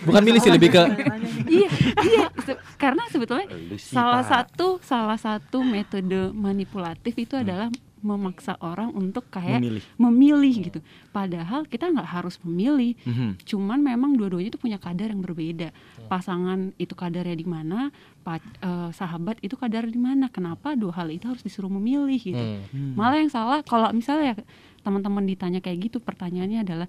Bukan 0.00 0.20
milih 0.20 0.38
sih 0.38 0.50
lebih 0.50 0.70
ke 0.70 0.82
iya, 1.50 1.68
iya, 1.98 2.24
se- 2.38 2.60
karena 2.74 3.02
sebetulnya 3.08 3.48
salah 3.76 4.20
Pak. 4.20 4.28
satu 4.28 4.66
salah 4.80 5.16
satu 5.16 5.60
metode 5.60 6.30
manipulatif 6.30 7.14
itu 7.14 7.34
adalah 7.34 7.68
memaksa 7.98 8.54
orang 8.60 8.94
untuk 8.94 9.26
kayak 9.26 9.58
Memilih. 9.58 9.82
memilih 9.98 10.54
gitu. 10.62 10.78
Padahal 11.10 11.66
kita 11.66 11.90
nggak 11.90 12.06
harus 12.08 12.38
memilih. 12.40 12.94
Mhm. 13.02 13.42
Cuman 13.42 13.82
memang 13.82 14.14
dua-duanya 14.14 14.48
itu 14.48 14.56
punya 14.56 14.78
kadar 14.78 15.10
yang 15.10 15.18
berbeda. 15.18 15.74
Pasangan 16.06 16.70
itu 16.76 16.94
kadarnya 16.94 17.34
di 17.34 17.42
mana, 17.44 17.90
pa- 18.20 18.38
eh, 18.38 18.90
sahabat 18.92 19.42
itu 19.42 19.58
kadar 19.58 19.82
di 19.84 19.98
mana. 19.98 20.30
Kenapa 20.30 20.78
dua 20.78 20.94
hal 20.94 21.10
itu 21.10 21.26
harus 21.26 21.42
disuruh 21.42 21.66
memilih 21.68 22.22
gitu. 22.22 22.38
Hmm. 22.70 22.94
Malah 22.94 23.18
yang 23.18 23.32
salah 23.32 23.58
kalau 23.62 23.90
misalnya 23.90 24.38
teman-teman 24.78 25.26
ditanya 25.26 25.58
kayak 25.58 25.90
gitu, 25.90 25.98
pertanyaannya 25.98 26.62
adalah 26.62 26.86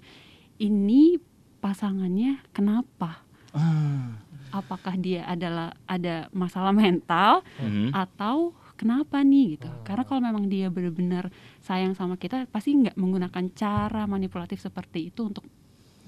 ini 0.58 1.18
pasangannya 1.60 2.40
kenapa? 2.50 3.22
Ah. 3.52 4.16
Apakah 4.50 4.98
dia 4.98 5.22
adalah 5.24 5.76
ada 5.86 6.26
masalah 6.34 6.74
mental 6.74 7.46
Mhm. 7.62 7.94
atau 7.94 8.50
kenapa 8.74 9.22
nih 9.22 9.60
gitu? 9.60 9.68
Karena 9.84 10.02
kalau 10.02 10.24
memang 10.24 10.48
dia 10.48 10.66
benar-benar 10.66 11.30
sayang 11.60 11.94
sama 11.94 12.16
kita, 12.16 12.48
pasti 12.50 12.74
nggak 12.74 12.98
menggunakan 12.98 13.44
cara 13.54 14.08
manipulatif 14.08 14.58
seperti 14.58 15.12
itu 15.12 15.28
untuk 15.28 15.44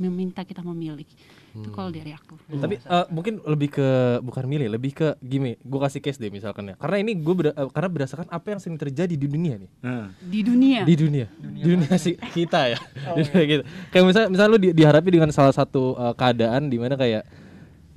meminta 0.00 0.42
kita 0.42 0.64
memilih. 0.64 1.06
Itu 1.52 1.68
kalau 1.68 1.92
dari 1.92 2.16
aku. 2.16 2.34
Tapi 2.48 2.80
eh, 2.80 3.06
mungkin 3.12 3.44
lebih 3.44 3.68
ke 3.76 3.88
bukan 4.24 4.44
milih, 4.48 4.72
lebih 4.72 4.92
ke 4.96 5.08
gini. 5.20 5.60
Gue 5.60 5.80
kasih 5.84 6.00
case 6.00 6.16
deh 6.16 6.32
misalkan 6.32 6.72
ya. 6.72 6.74
Karena 6.80 6.96
ini 7.04 7.12
gue 7.16 7.34
karena 7.52 7.88
berdasarkan 7.92 8.28
apa 8.32 8.46
yang 8.56 8.60
sering 8.60 8.80
terjadi 8.80 9.12
di 9.12 9.28
dunia 9.28 9.60
nih. 9.60 9.70
Ah. 9.84 10.08
Di 10.18 10.40
dunia. 10.40 10.80
Di 10.88 10.94
dunia, 10.96 11.26
di 11.36 11.60
dunia 11.60 11.94
sih 12.00 12.16
kita 12.16 12.72
ya. 12.72 12.78
Di 13.16 13.20
dunia 13.28 13.44
kita. 13.44 13.62
Kayak 13.92 14.04
misal, 14.08 14.22
misal 14.32 14.46
lu 14.48 14.56
di- 14.56 14.72
dihadapi 14.72 15.08
dengan 15.12 15.30
salah 15.30 15.52
satu 15.52 15.92
eh, 15.94 16.14
keadaan 16.16 16.72
di 16.72 16.80
mana 16.80 16.96
kayak 16.96 17.28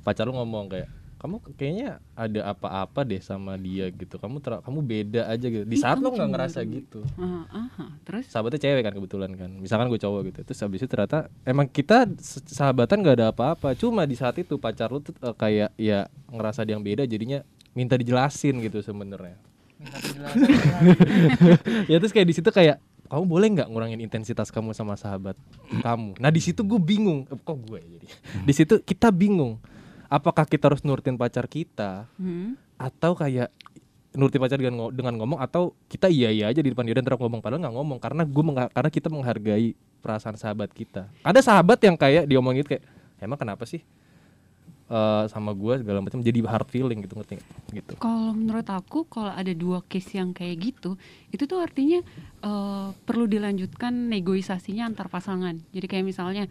pacar 0.04 0.28
lu 0.28 0.36
ngomong 0.36 0.70
kayak 0.70 0.88
kamu 1.16 1.40
kayaknya 1.56 1.96
ada 2.12 2.52
apa-apa 2.52 3.08
deh 3.08 3.24
sama 3.24 3.56
dia 3.56 3.88
gitu. 3.88 4.20
Kamu 4.20 4.36
ter- 4.44 4.60
kamu 4.60 4.84
beda 4.84 5.32
aja 5.32 5.48
gitu. 5.48 5.64
Di 5.64 5.80
saat 5.80 5.96
lu 5.96 6.12
nggak 6.12 6.28
ngerasa 6.28 6.60
gitu. 6.68 7.00
Ah, 7.16 7.48
ah, 7.48 7.88
terus? 8.04 8.28
Sahabatnya 8.28 8.60
cewek 8.60 8.84
kan 8.84 8.92
kebetulan 8.92 9.32
kan. 9.32 9.48
Misalkan 9.56 9.88
gue 9.88 9.96
cowok 9.96 10.28
gitu 10.28 10.40
terus 10.44 10.60
habis 10.60 10.84
itu 10.84 10.92
ternyata 10.92 11.32
emang 11.48 11.72
kita 11.72 12.04
sahabatan 12.52 13.00
gak 13.00 13.16
ada 13.16 13.32
apa-apa. 13.32 13.72
Cuma 13.72 14.04
di 14.04 14.12
saat 14.12 14.36
itu 14.36 14.60
pacar 14.60 14.92
lu 14.92 15.00
tuh 15.00 15.16
eh, 15.24 15.32
kayak 15.32 15.72
ya 15.80 16.04
ngerasa 16.28 16.68
dia 16.68 16.76
yang 16.76 16.84
beda 16.84 17.08
jadinya 17.08 17.40
minta 17.72 17.96
dijelasin 17.96 18.60
gitu 18.60 18.84
sebenarnya. 18.84 19.40
Ya 21.90 21.96
terus 22.00 22.12
kayak 22.12 22.28
di 22.28 22.34
situ 22.36 22.48
kayak 22.48 22.80
kamu 23.06 23.24
boleh 23.28 23.48
nggak 23.54 23.68
ngurangin 23.70 24.00
intensitas 24.02 24.50
kamu 24.50 24.74
sama 24.74 24.98
sahabat 24.98 25.38
kamu? 25.80 26.18
Nah 26.18 26.30
di 26.32 26.40
situ 26.42 26.60
gue 26.60 26.80
bingung. 26.80 27.24
Eh, 27.30 27.38
kok 27.38 27.56
gue 27.64 27.78
ya 27.80 27.88
jadi? 27.96 28.06
Di 28.44 28.52
situ 28.52 28.74
kita 28.82 29.08
bingung 29.14 29.62
apakah 30.06 30.46
kita 30.46 30.70
harus 30.70 30.82
nurutin 30.86 31.18
pacar 31.18 31.46
kita? 31.46 32.06
Hmm, 32.18 32.58
atau 32.76 33.16
kayak 33.16 33.50
nurutin 34.16 34.40
pacar 34.40 34.56
dengan 34.56 34.88
dengan 34.90 35.14
ngomong 35.20 35.38
atau 35.38 35.76
kita 35.92 36.08
iya 36.08 36.32
iya 36.32 36.48
aja 36.48 36.64
di 36.64 36.72
depan 36.72 36.88
dia 36.88 36.96
dan 36.96 37.04
terus 37.04 37.20
ngomong 37.20 37.44
padahal 37.44 37.60
nggak 37.60 37.76
ngomong 37.76 37.98
karena 38.00 38.22
gue 38.24 38.42
karena 38.72 38.90
kita 38.90 39.08
menghargai 39.12 39.76
perasaan 40.00 40.40
sahabat 40.40 40.72
kita. 40.72 41.10
Ada 41.20 41.44
sahabat 41.44 41.78
yang 41.84 41.94
kayak 41.94 42.24
diomongin 42.24 42.64
kayak 42.64 42.82
emang 43.20 43.36
kenapa 43.36 43.68
sih 43.68 43.84
eh, 44.88 45.24
sama 45.28 45.52
gue 45.52 45.84
segala 45.84 46.00
macam? 46.00 46.24
Jadi 46.24 46.38
hard 46.40 46.68
feeling 46.72 47.04
gitu 47.04 47.14
ngerti 47.18 47.36
gitu. 47.76 47.92
Kalau 48.00 48.32
menurut 48.32 48.66
aku 48.72 49.04
kalau 49.10 49.34
ada 49.34 49.52
dua 49.52 49.84
case 49.84 50.16
yang 50.16 50.32
kayak 50.32 50.72
gitu, 50.72 50.96
itu 51.34 51.44
tuh 51.44 51.60
artinya 51.60 52.00
eh, 52.40 52.88
perlu 53.04 53.28
dilanjutkan 53.28 53.92
negosiasinya 54.08 54.88
antar 54.88 55.12
pasangan. 55.12 55.60
Jadi 55.76 55.86
kayak 55.90 56.06
misalnya 56.08 56.44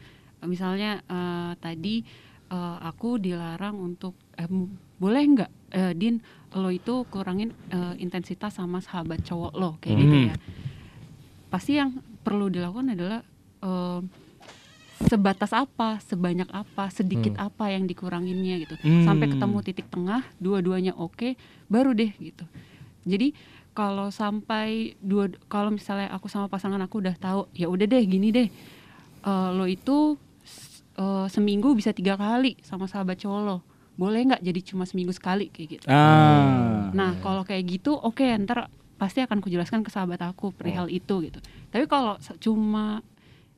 misalnya 0.45 1.01
eh, 1.09 1.51
tadi 1.57 2.05
eh, 2.49 2.77
aku 2.83 3.17
dilarang 3.17 3.79
untuk 3.79 4.13
eh, 4.37 4.49
boleh 4.95 5.23
nggak 5.33 5.51
eh, 5.73 5.93
Din 5.93 6.21
lo 6.55 6.69
itu 6.71 7.03
kurangin 7.09 7.51
eh, 7.69 7.93
intensitas 7.99 8.55
sama 8.55 8.79
sahabat 8.79 9.21
cowok 9.23 9.53
lo 9.55 9.69
kayak 9.81 9.95
gitu 10.07 10.15
Hmm. 10.15 10.27
ya. 10.31 10.35
Pasti 11.51 11.77
yang 11.77 11.95
perlu 12.25 12.49
dilakukan 12.49 12.95
adalah 12.95 13.21
eh, 13.63 14.01
sebatas 15.05 15.51
apa, 15.51 15.99
sebanyak 15.99 16.47
apa, 16.55 16.87
sedikit 16.87 17.35
apa 17.35 17.67
yang 17.67 17.83
dikuranginnya 17.83 18.55
gitu. 18.63 18.75
Sampai 19.03 19.27
Hmm. 19.27 19.35
ketemu 19.35 19.57
titik 19.61 19.87
tengah, 19.91 20.23
dua-duanya 20.39 20.95
oke, 20.95 21.35
baru 21.67 21.91
deh 21.91 22.15
gitu. 22.15 22.47
Jadi 23.05 23.35
kalau 23.75 24.07
sampai 24.09 24.95
dua 25.03 25.27
kalau 25.51 25.69
misalnya 25.69 26.09
aku 26.15 26.31
sama 26.31 26.47
pasangan 26.47 26.79
aku 26.79 27.03
udah 27.03 27.15
tahu, 27.19 27.51
ya 27.51 27.67
udah 27.67 27.85
deh 27.85 28.03
gini 28.07 28.31
deh. 28.31 28.47
eh, 29.25 29.49
lo 29.51 29.65
itu 29.67 30.15
eh, 30.95 31.27
seminggu 31.27 31.71
bisa 31.71 31.91
tiga 31.91 32.15
kali 32.15 32.55
sama 32.61 32.85
sahabat 32.85 33.17
cowok 33.17 33.41
lo. 33.41 33.57
Boleh 33.95 34.25
nggak 34.25 34.41
jadi 34.41 34.59
cuma 34.65 34.83
seminggu 34.83 35.11
sekali 35.11 35.47
kayak 35.47 35.67
gitu. 35.69 35.85
Ah. 35.87 36.91
Nah, 36.91 37.15
kalau 37.19 37.41
kayak 37.41 37.63
gitu, 37.65 37.93
oke, 37.93 38.23
ntar 38.41 38.67
pasti 38.95 39.19
akan 39.19 39.39
kujelaskan 39.39 39.81
ke 39.81 39.89
sahabat 39.89 40.19
aku 40.21 40.51
perihal 40.51 40.87
itu 40.89 41.19
gitu. 41.21 41.39
Tapi 41.67 41.83
kalau 41.85 42.15
cuma 42.37 42.99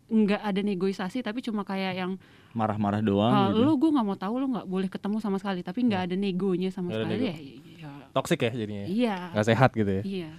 nggak 0.08 0.42
ada 0.42 0.62
negosiasi, 0.62 1.20
tapi 1.20 1.42
cuma 1.42 1.62
kayak 1.62 1.94
yang 1.96 2.12
Marah-marah 2.50 3.02
doang 3.02 3.30
"Ah, 3.30 3.48
gitu. 3.50 3.60
lu 3.60 3.72
gue 3.76 3.90
nggak 3.92 4.02
mau 4.04 4.16
tahu, 4.16 4.34
lu 4.40 4.48
nggak 4.50 4.66
boleh 4.66 4.88
ketemu 4.88 5.18
sama 5.20 5.38
sekali, 5.38 5.62
tapi 5.62 5.84
nggak 5.84 6.10
ada 6.10 6.16
negonya 6.16 6.70
sama 6.70 6.90
ada 6.90 7.06
sekali 7.06 7.14
nego. 7.14 7.28
ya. 7.28 7.36
ya 7.78 7.92
toxic 8.10 8.40
ya 8.40 8.52
jadinya 8.52 8.82
ya? 8.82 8.88
iya, 8.88 9.16
nggak 9.30 9.46
sehat 9.46 9.70
gitu 9.74 9.92
ya 9.92 10.04
iya. 10.04 10.30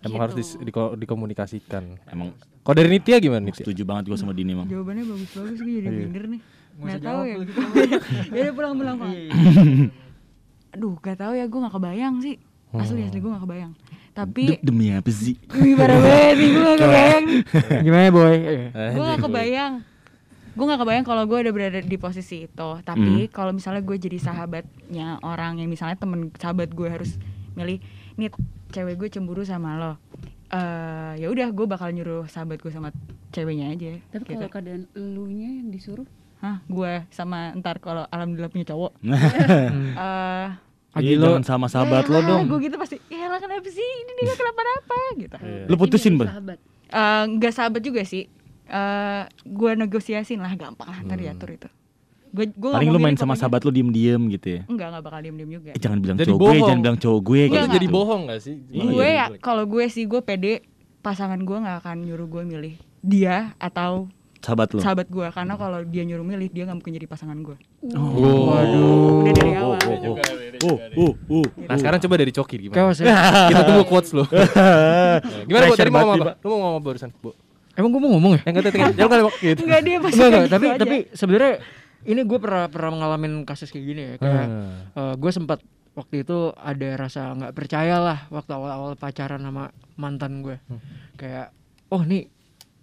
emang 0.00 0.20
harus 0.22 0.34
dis- 0.34 0.56
Gitu. 0.56 0.64
diko- 0.64 0.96
dikomunikasikan 0.96 2.00
Emang 2.06 2.32
kalau 2.60 2.76
dari 2.76 2.88
Nitya 2.92 3.16
gimana 3.18 3.42
Nitya 3.42 3.64
setuju 3.64 3.82
banget 3.82 4.04
gue 4.08 4.18
sama 4.18 4.32
Dini, 4.32 4.52
Mang. 4.52 4.68
Jawabannya 4.68 5.04
bagus-bagus 5.04 5.58
gue 5.58 5.72
jadi 5.80 5.88
Iya. 5.88 5.98
minder 6.04 6.24
nih. 6.28 6.40
Nggak 6.80 7.00
tahu 7.00 7.20
jawab 7.20 7.26
ya. 7.28 7.98
ya 8.36 8.40
udah 8.44 8.54
pulang-pulang 8.54 8.96
Pak. 8.96 9.10
Aduh, 10.78 10.94
gak 11.02 11.18
tahu 11.18 11.32
ya 11.34 11.44
gue 11.44 11.60
gak 11.60 11.74
kebayang 11.74 12.14
sih. 12.22 12.36
Asli 12.70 13.02
asli 13.02 13.18
gue 13.18 13.26
gak 13.26 13.42
kebayang. 13.42 13.72
Tapi 14.14 14.42
De- 14.54 14.62
demi 14.62 14.94
apa 14.94 15.10
sih? 15.10 15.34
Banget 15.50 16.38
nih 16.38 16.48
gue 16.48 16.62
gak 16.62 16.78
kebayang. 16.78 17.24
Gimana 17.86 18.06
boy? 18.08 18.36
Eh, 18.70 18.90
gue 18.94 19.04
gak 19.04 19.20
kebayang. 19.20 19.72
Gue 20.54 20.64
gak 20.66 20.80
kebayang 20.80 21.04
kalau 21.04 21.22
gue 21.26 21.38
udah 21.42 21.52
berada 21.52 21.80
di 21.82 21.98
posisi 21.98 22.46
itu. 22.46 22.70
Tapi 22.80 23.26
kalau 23.28 23.50
misalnya 23.50 23.82
gue 23.82 23.96
jadi 23.98 24.18
sahabatnya 24.22 25.18
orang 25.20 25.58
yang 25.58 25.66
misalnya 25.66 25.98
temen 25.98 26.30
sahabat 26.38 26.70
gue 26.70 26.86
harus 26.86 27.18
milih, 27.58 27.82
nih 28.14 28.30
cewek 28.70 28.94
gue 28.94 29.08
cemburu 29.10 29.42
sama 29.42 29.74
lo. 29.74 29.92
Eh 30.50 31.12
ya 31.16 31.26
udah 31.26 31.48
gue 31.48 31.62
bakal 31.64 31.90
nyuruh 31.90 32.26
sahabat 32.26 32.58
gue 32.58 32.68
sama 32.68 32.90
ceweknya 33.30 33.70
aja. 33.70 34.02
Tapi 34.10 34.24
gitu. 34.26 34.34
kalau 34.36 34.50
keadaan 34.50 34.82
elunya 34.92 35.48
yang 35.56 35.68
disuruh, 35.68 36.06
Hah, 36.38 36.58
gue 36.64 37.06
sama 37.08 37.52
ntar 37.54 37.78
kalau 37.78 38.02
alhamdulillah 38.06 38.48
punya 38.48 38.66
cowok. 38.66 38.92
Eh 39.96 40.48
Iya, 40.90 41.22
jangan 41.22 41.46
sama 41.46 41.66
sahabat 41.66 42.10
lo 42.10 42.18
dong. 42.18 42.50
Gue 42.50 42.66
gitu 42.66 42.74
pasti, 42.74 42.98
ya 43.06 43.30
lah 43.30 43.38
kenapa 43.38 43.62
sih 43.64 43.78
ini 43.78 44.10
dia 44.10 44.26
gak 44.26 44.38
kenapa-napa 44.42 44.98
gitu. 45.14 45.36
Lu 45.70 45.78
putusin, 45.78 46.18
Bang. 46.18 46.26
sahabat. 46.26 46.58
Eh, 46.90 47.24
Nggak 47.30 47.52
sahabat 47.54 47.78
juga 47.78 48.02
sih. 48.02 48.26
Eh 48.66 49.22
gue 49.46 49.70
negosiasin 49.76 50.42
lah 50.42 50.50
gampang 50.54 50.90
lah 50.90 50.98
ntar 51.00 51.14
Hmm. 51.14 51.24
diatur 51.24 51.50
itu. 51.54 51.68
Gue 52.30 52.46
gue 52.48 52.70
Paling 52.70 52.88
lu 52.88 52.98
main 52.98 53.14
sama 53.14 53.34
sahabat 53.34 53.60
lu 53.60 53.70
diem-diem 53.70 54.22
gitu 54.30 54.46
ya. 54.48 54.60
Enggak 54.64 54.86
enggak 54.88 55.02
bakal 55.02 55.18
diem 55.20 55.34
diem 55.34 55.50
juga. 55.52 55.70
Eh, 55.70 55.78
jangan 55.78 55.98
bilang 55.98 56.16
Jadi 56.16 56.30
cowok 56.30 56.38
gue, 56.38 56.46
bohong. 56.48 56.62
jangan 56.64 56.80
bilang 56.80 56.98
cowok 56.98 57.20
gue 57.20 57.38
Itu 57.38 57.46
Enggak, 57.46 57.62
gitu. 57.62 57.74
jadi 57.74 57.86
bohong 57.88 58.22
gak 58.24 58.40
sih 58.40 58.56
gue 58.70 59.08
ya 59.08 59.26
kalau 59.38 59.64
gue 59.64 59.84
sih 59.86 60.04
gue 60.04 60.20
pede 60.20 60.52
pasangan 61.00 61.38
gue 61.38 61.56
nggak 61.56 61.76
akan 61.80 61.96
nyuruh 62.00 62.28
gue 62.28 62.42
milih 62.46 62.74
dia 63.00 63.56
atau 63.56 64.06
Sahabat 64.40 64.72
lu. 64.72 64.80
sahabat 64.80 65.04
gue 65.06 65.26
karena 65.28 65.52
kalau 65.54 65.80
dia 65.82 66.00
nyuruh 66.00 66.24
milih 66.24 66.48
dia 66.48 66.64
nggak 66.64 66.78
mungkin 66.78 66.92
jadi 66.94 67.04
pasangan 67.04 67.36
gue. 67.36 67.56
Waduh. 67.84 69.20
Udah 69.20 69.34
dari 69.34 69.52
awal. 69.52 69.78
Oh, 70.60 70.76
oh, 70.94 71.12
oh. 71.30 71.44
Nah 71.58 71.76
sekarang 71.76 71.98
coba 71.98 72.14
dari 72.16 72.30
Coki 72.30 72.56
gimana? 72.58 72.92
Ya. 72.94 73.16
Kita 73.50 73.62
tunggu 73.64 73.84
quotes 73.84 74.12
lu. 74.12 74.24
Nah, 74.24 75.20
Gimana 75.48 75.64
Bu? 75.66 75.74
Tadi 75.74 75.90
mau 75.90 76.00
ngomong 76.02 76.20
apa? 76.20 76.32
Lu 76.36 76.46
mau 76.46 76.58
ngomong 76.58 76.72
apa 76.74 76.86
barusan, 76.86 77.10
Bu? 77.14 77.30
Emang 77.72 77.90
gue 77.90 78.00
mau 78.00 78.10
ngomong 78.12 78.32
ya? 78.36 78.42
Enggak 78.44 78.62
dia 78.62 78.72
Enggak 78.76 79.08
enggak, 79.08 79.08
tapi 80.48 80.64
gitu 80.64 80.72
aja. 80.72 80.76
tapi 80.76 80.96
sebenarnya 81.12 81.52
ini 82.08 82.20
gue 82.24 82.38
pernah 82.40 82.66
pernah 82.72 82.90
mengalami 82.96 83.44
kasus 83.44 83.68
kayak 83.68 83.84
gini 83.84 84.02
ya 84.02 84.14
kayak 84.16 84.48
gue 85.18 85.30
sempat 85.32 85.60
waktu 85.90 86.22
itu 86.22 86.54
ada 86.54 86.88
rasa 86.96 87.34
nggak 87.34 87.52
percaya 87.52 87.98
lah 87.98 88.18
waktu 88.30 88.50
awal-awal 88.54 88.94
pacaran 88.94 89.42
sama 89.42 89.74
mantan 89.98 90.40
gue 90.40 90.56
kayak 91.18 91.50
oh 91.90 92.06
nih 92.06 92.30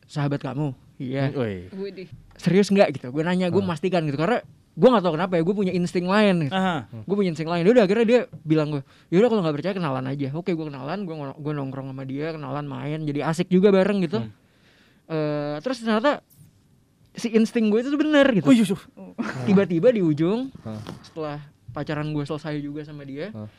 sahabat 0.07 0.39
kamu. 0.39 0.71
Iya. 0.97 1.29
Woi. 1.35 1.69
Widih. 1.75 2.09
serius 2.39 2.71
nggak? 2.73 2.95
Gitu. 2.95 3.07
Gue 3.11 3.21
nanya 3.21 3.51
gue 3.51 3.61
memastikan 3.61 4.01
gitu 4.07 4.17
karena 4.17 4.41
gue 4.77 4.87
nggak 4.87 5.03
tahu 5.03 5.13
kenapa 5.17 5.33
ya 5.37 5.43
gue 5.43 5.55
punya 5.55 5.73
insting 5.73 6.05
lain 6.05 6.47
gitu. 6.47 6.53
Gue 7.05 7.15
punya 7.15 7.29
insting 7.33 7.49
lain. 7.49 7.63
Udah 7.67 7.83
akhirnya 7.87 8.05
dia 8.05 8.19
bilang 8.43 8.71
gue 8.71 8.81
yaudah 9.09 9.29
kalau 9.29 9.41
nggak 9.43 9.55
percaya 9.55 9.73
kenalan 9.75 10.05
aja. 10.07 10.29
Oke 10.35 10.51
gue 10.55 10.65
kenalan 10.67 11.07
gue 11.07 11.15
gue 11.15 11.53
nongkrong 11.53 11.87
sama 11.91 12.03
dia 12.05 12.35
kenalan 12.35 12.65
main 12.67 12.99
jadi 13.07 13.29
asik 13.29 13.47
juga 13.49 13.71
bareng 13.71 14.03
gitu. 14.03 14.25
Eh, 15.07 15.55
terus 15.63 15.79
ternyata 15.79 16.19
si 17.17 17.27
insting 17.29 17.67
gue 17.67 17.81
itu 17.81 17.91
bener 17.93 18.29
gitu 18.31 18.45
Oh, 18.45 18.53
Yusuf. 18.53 18.85
tiba-tiba 19.43 19.89
di 19.89 19.99
ujung 19.99 20.53
Hah. 20.61 20.77
setelah 21.01 21.37
pacaran 21.69 22.07
gue 22.07 22.23
selesai 22.23 22.57
juga 22.57 22.81
sama 22.81 23.01
dia 23.01 23.29
Hah. 23.29 23.49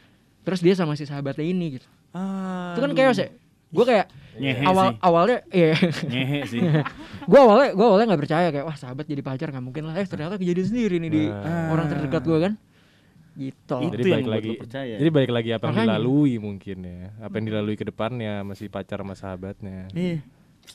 terus 0.42 0.58
dia 0.58 0.72
sama 0.72 0.94
si 0.94 1.02
sahabatnya 1.02 1.42
ini 1.42 1.76
gitu 1.76 1.86
ah, 2.10 2.72
itu 2.72 2.80
kan 2.80 2.92
chaos 2.92 3.18
ya 3.18 3.28
gue 3.68 3.84
kayak 3.84 4.06
Nyehe 4.34 4.62
awal 4.64 4.86
sih. 4.86 4.96
awalnya 5.02 5.38
iya 5.50 5.74
Nyehe 6.04 6.38
sih. 6.46 6.60
gue 7.30 7.38
awalnya 7.38 7.68
gue 7.70 7.84
awalnya 7.84 8.06
nggak 8.08 8.22
percaya 8.22 8.48
kayak 8.48 8.64
wah 8.64 8.74
sahabat 8.74 9.04
jadi 9.04 9.20
pacar 9.20 9.50
nggak 9.50 9.60
mungkin 9.62 9.82
lah 9.84 9.94
eh 9.94 10.06
ternyata 10.06 10.34
kejadian 10.36 10.66
sendiri 10.68 10.96
nih 10.98 11.10
di 11.10 11.22
Nah. 11.26 11.68
orang 11.68 11.86
terdekat 11.86 12.22
gue 12.22 12.38
kan 12.40 12.52
gitu 13.34 13.76
Itu 13.78 13.94
Jadi 13.94 14.02
balik 14.08 14.26
lagi. 14.28 14.50
percaya. 14.56 14.94
Jadi 14.96 15.10
balik 15.12 15.30
lagi 15.30 15.50
apa 15.52 15.62
yang 15.62 15.74
Makanya. 15.76 15.90
dilalui 15.94 16.34
mungkin 16.38 16.76
ya. 16.80 17.02
Apa 17.20 17.38
yang 17.38 17.46
dilalui 17.46 17.76
ke 17.76 17.86
depannya 17.86 18.42
masih 18.42 18.66
pacar 18.66 18.98
sama 18.98 19.14
sahabatnya. 19.14 19.86
Iya. 19.92 20.26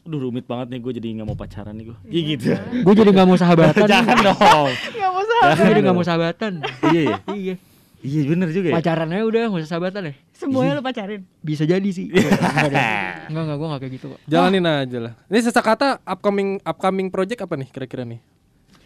Aduh 0.04 0.20
rumit 0.22 0.44
banget 0.44 0.68
nih 0.68 0.80
gue 0.80 0.92
jadi 0.94 1.08
nggak 1.16 1.28
mau 1.28 1.36
pacaran 1.36 1.74
nih 1.74 1.86
gue. 1.88 1.98
Iya 2.06 2.22
gitu. 2.28 2.46
gue 2.82 2.94
jadi 2.94 3.10
nggak 3.10 3.26
mau 3.26 3.36
sahabatan 3.36 3.84
Jangan 3.84 4.18
dong. 4.28 4.70
Nggak 4.90 5.12
mau 5.12 5.24
sahabat. 5.24 5.56
gue 5.56 5.66
jadi 5.68 5.82
nggak 5.82 5.96
mau 5.96 6.06
sahabatan 6.06 6.54
iya 6.88 7.02
ya. 7.04 7.18
iya 7.32 7.56
Iya 8.00 8.22
bener 8.28 8.52
juga 8.52 8.68
ya. 8.68 8.76
pacarannya 8.76 9.24
udah 9.24 9.42
nggak 9.48 9.62
usah 9.62 9.72
sahabatan 9.72 10.02
ya 10.04 10.14
Semuanya 10.34 10.76
lu 10.76 10.84
pacarin. 10.84 11.24
bisa 11.40 11.64
jadi 11.64 11.88
sih 11.88 12.12
enggak 12.12 13.32
enggak 13.32 13.56
gue 13.56 13.68
nggak 13.70 13.80
kayak 13.80 13.94
gitu 13.94 14.06
kok 14.12 14.20
Jalanin 14.26 14.66
aja 14.66 14.98
lah. 15.00 15.14
Ini 15.26 15.40
sesak 15.40 15.64
kata 15.64 16.04
upcoming 16.04 16.60
upcoming 16.62 17.08
project 17.08 17.40
apa 17.42 17.56
nih 17.56 17.68
kira-kira 17.68 18.04
nih? 18.04 18.20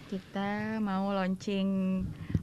Kita 0.08 0.49
mau 0.80 1.12
launching 1.12 1.68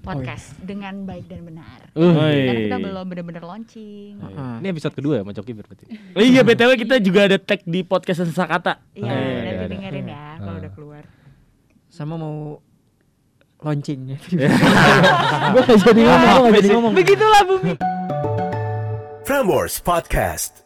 podcast 0.00 0.52
dengan 0.60 1.08
baik 1.08 1.24
dan 1.26 1.48
benar. 1.48 1.80
Oi. 1.96 2.44
Karena 2.44 2.60
kita 2.60 2.76
belum 2.78 3.04
bener-bener 3.08 3.40
launching. 3.40 4.20
Ah. 4.20 4.60
Ini 4.60 4.68
episode 4.68 4.92
kedua 4.92 5.16
ya 5.16 5.22
sama 5.24 5.32
Coki 5.32 5.52
berarti. 5.52 5.84
Oh 6.12 6.20
iya 6.28 6.44
btw 6.44 6.76
kita 6.76 7.00
juga 7.00 7.24
ada 7.24 7.40
tag 7.40 7.64
di 7.64 7.80
podcast 7.80 8.20
Sensakata. 8.20 8.84
Iya, 8.92 9.08
iya, 9.08 9.40
nanti 9.40 9.64
iya, 9.64 9.68
dengerin 9.70 10.06
ya 10.06 10.24
kalau 10.36 10.52
Ah. 10.52 10.60
udah 10.60 10.72
keluar. 10.72 11.04
sama 11.88 12.18
mau 12.18 12.58
launching 13.62 14.10
ya 14.10 14.18
gue 15.54 15.62
gak 15.62 15.78
jadi 15.86 16.00
ngomong 16.02 16.26
gue 16.34 16.50
gak 16.50 16.54
jadi 16.58 16.70
ngomong 16.74 16.92
Begitulah 16.92 17.42
bumi. 17.46 17.72
Prambors 19.22 19.78
Podcast. 19.78 20.63